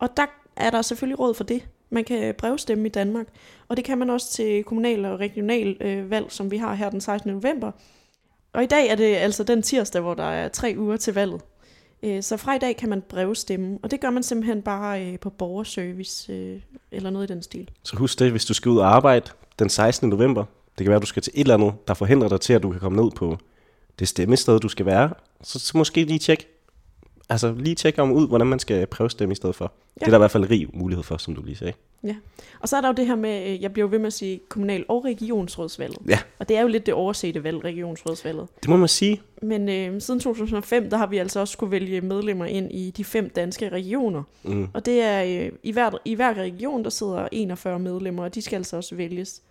Og 0.00 0.16
der 0.16 0.26
er 0.56 0.70
der 0.70 0.82
selvfølgelig 0.82 1.18
råd 1.18 1.34
for 1.34 1.44
det. 1.44 1.68
Man 1.90 2.04
kan 2.04 2.34
brevstemme 2.38 2.86
i 2.86 2.90
Danmark, 2.90 3.26
og 3.68 3.76
det 3.76 3.84
kan 3.84 3.98
man 3.98 4.10
også 4.10 4.32
til 4.32 4.64
kommunal 4.64 5.04
og 5.04 5.20
regional 5.20 5.76
øh, 5.80 6.10
valg, 6.10 6.32
som 6.32 6.50
vi 6.50 6.56
har 6.56 6.74
her 6.74 6.90
den 6.90 7.00
16. 7.00 7.32
november. 7.32 7.72
Og 8.52 8.62
i 8.62 8.66
dag 8.66 8.88
er 8.88 8.94
det 8.94 9.16
altså 9.16 9.44
den 9.44 9.62
tirsdag, 9.62 10.02
hvor 10.02 10.14
der 10.14 10.24
er 10.24 10.48
tre 10.48 10.74
uger 10.78 10.96
til 10.96 11.14
valget. 11.14 11.40
Øh, 12.02 12.22
så 12.22 12.36
fra 12.36 12.54
i 12.54 12.58
dag 12.58 12.76
kan 12.76 12.88
man 12.88 13.02
brevstemme, 13.08 13.78
og 13.82 13.90
det 13.90 14.00
gør 14.00 14.10
man 14.10 14.22
simpelthen 14.22 14.62
bare 14.62 15.06
øh, 15.06 15.18
på 15.18 15.30
borgerservice 15.30 16.32
øh, 16.32 16.60
eller 16.92 17.10
noget 17.10 17.30
i 17.30 17.32
den 17.32 17.42
stil. 17.42 17.70
Så 17.82 17.96
husk 17.96 18.18
det, 18.18 18.30
hvis 18.30 18.44
du 18.44 18.54
skal 18.54 18.68
ud 18.68 18.78
og 18.78 18.94
arbejde 18.94 19.30
den 19.58 19.68
16. 19.68 20.08
november. 20.08 20.44
Det 20.78 20.84
kan 20.84 20.88
være, 20.88 20.96
at 20.96 21.02
du 21.02 21.06
skal 21.06 21.22
til 21.22 21.32
et 21.34 21.40
eller 21.40 21.54
andet, 21.54 21.72
der 21.88 21.94
forhindrer 21.94 22.28
dig 22.28 22.40
til, 22.40 22.52
at 22.52 22.62
du 22.62 22.70
kan 22.70 22.80
komme 22.80 23.02
ned 23.02 23.10
på 23.10 23.36
det 23.98 24.08
stemmested, 24.08 24.60
du 24.60 24.68
skal 24.68 24.86
være. 24.86 25.10
Så, 25.42 25.58
så 25.58 25.78
måske 25.78 26.04
lige 26.04 26.18
tjek. 26.18 26.48
Altså 27.30 27.54
lige 27.58 27.74
tjek 27.74 27.98
om 27.98 28.12
ud, 28.12 28.28
hvordan 28.28 28.46
man 28.46 28.58
skal 28.58 28.86
prøvestemme 28.86 29.32
i 29.32 29.34
stedet 29.34 29.54
for. 29.54 29.64
Ja. 29.64 30.04
Det 30.04 30.06
er 30.06 30.10
der 30.10 30.18
i 30.18 30.20
hvert 30.20 30.30
fald 30.30 30.50
rig 30.50 30.68
mulighed 30.72 31.02
for, 31.02 31.16
som 31.16 31.34
du 31.34 31.42
lige 31.42 31.56
sagde. 31.56 31.72
Ja. 32.04 32.16
Og 32.60 32.68
så 32.68 32.76
er 32.76 32.80
der 32.80 32.88
jo 32.88 32.94
det 32.94 33.06
her 33.06 33.16
med, 33.16 33.46
øh, 33.48 33.62
jeg 33.62 33.72
bliver 33.72 33.86
jo 33.86 33.90
ved 33.90 33.98
med 33.98 34.06
at 34.06 34.12
sige 34.12 34.40
kommunal- 34.48 34.84
og 34.88 35.04
regionsrådsvalget. 35.04 35.98
Ja. 36.08 36.18
Og 36.38 36.48
det 36.48 36.56
er 36.56 36.62
jo 36.62 36.68
lidt 36.68 36.86
det 36.86 36.94
oversete 36.94 37.44
valg, 37.44 37.64
regionsrådsvalget. 37.64 38.46
Det 38.60 38.70
må 38.70 38.76
man 38.76 38.88
sige. 38.88 39.20
Men 39.42 39.68
øh, 39.68 40.00
siden 40.00 40.20
2005, 40.20 40.90
der 40.90 40.96
har 40.96 41.06
vi 41.06 41.18
altså 41.18 41.40
også 41.40 41.52
skulle 41.52 41.70
vælge 41.70 42.00
medlemmer 42.00 42.44
ind 42.44 42.72
i 42.72 42.90
de 42.90 43.04
fem 43.04 43.30
danske 43.30 43.68
regioner. 43.68 44.22
Mm. 44.42 44.68
Og 44.74 44.86
det 44.86 45.02
er 45.02 45.22
øh, 45.22 45.52
i, 45.62 45.72
hver, 45.72 45.90
i 46.04 46.14
hver 46.14 46.34
region, 46.34 46.84
der 46.84 46.90
sidder 46.90 47.28
41 47.32 47.78
medlemmer, 47.78 48.24
og 48.24 48.34
de 48.34 48.42
skal 48.42 48.56
altså 48.56 48.76
også 48.76 48.94
vælges. 48.94 49.42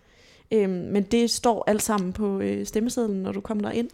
Øhm, 0.52 0.72
men 0.72 1.02
det 1.02 1.30
står 1.30 1.64
alt 1.66 1.82
sammen 1.82 2.12
på 2.12 2.40
øh, 2.40 2.66
stemmesedlen, 2.66 3.22
når 3.22 3.32
du 3.32 3.40
kommer 3.40 3.62
der 3.62 3.70
ind. 3.70 3.88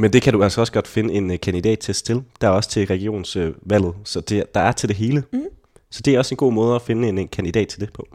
Men 0.00 0.12
det 0.12 0.22
kan 0.22 0.32
du 0.32 0.42
altså 0.42 0.60
også 0.60 0.72
godt 0.72 0.88
finde 0.88 1.14
en 1.14 1.30
uh, 1.30 1.36
kandidattest 1.42 2.06
til. 2.06 2.22
Der 2.40 2.46
er 2.46 2.50
også 2.50 2.70
til 2.70 2.86
regionsvalget, 2.86 3.94
så 4.04 4.20
det, 4.20 4.54
der 4.54 4.60
er 4.60 4.72
til 4.72 4.88
det 4.88 4.96
hele. 4.96 5.22
Mm. 5.32 5.44
Så 5.90 6.02
det 6.02 6.14
er 6.14 6.18
også 6.18 6.34
en 6.34 6.36
god 6.36 6.52
måde 6.52 6.74
at 6.74 6.82
finde 6.82 7.08
en, 7.08 7.18
en 7.18 7.28
kandidat 7.28 7.68
til 7.68 7.80
det 7.80 7.92
på. 7.92 8.08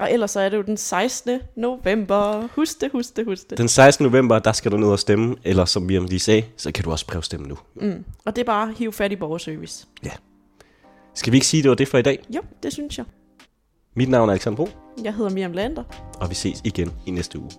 Og 0.00 0.12
ellers 0.12 0.30
så 0.30 0.40
er 0.40 0.48
det 0.48 0.56
jo 0.56 0.62
den 0.62 0.76
16. 0.76 1.40
november. 1.56 2.48
Husk 2.54 2.80
det, 2.80 2.90
husk 2.92 3.16
det, 3.16 3.24
husk 3.24 3.50
det. 3.50 3.58
Den 3.58 3.68
16. 3.68 4.04
november, 4.06 4.38
der 4.38 4.52
skal 4.52 4.72
du 4.72 4.76
ned 4.76 4.88
og 4.88 4.98
stemme, 4.98 5.36
eller 5.44 5.64
som 5.64 5.82
Miriam 5.82 6.04
lige 6.04 6.20
sagde, 6.20 6.44
så 6.56 6.72
kan 6.72 6.84
du 6.84 6.90
også 6.90 7.06
prøvestemme 7.06 7.46
nu. 7.46 7.58
Mm. 7.74 8.04
Og 8.24 8.36
det 8.36 8.42
er 8.42 8.46
bare 8.46 8.68
at 8.68 8.74
hive 8.78 8.92
fat 8.92 9.12
i 9.12 9.16
borgerservice. 9.16 9.86
Skal 11.14 11.32
vi 11.32 11.36
ikke 11.36 11.46
sige, 11.46 11.62
det 11.62 11.68
var 11.68 11.74
det 11.74 11.88
for 11.88 11.98
i 11.98 12.02
dag? 12.02 12.24
Jo, 12.36 12.40
det 12.62 12.72
synes 12.72 12.98
jeg. 12.98 13.06
Mit 13.94 14.08
navn 14.08 14.28
er 14.28 14.32
Alexander 14.32 14.56
Bro, 14.56 14.68
Jeg 15.04 15.14
hedder 15.14 15.30
Miriam 15.30 15.52
Lander. 15.52 15.82
og 16.20 16.30
vi 16.30 16.34
ses 16.34 16.60
igen 16.64 16.92
i 17.06 17.10
næste 17.10 17.38
uge. 17.38 17.50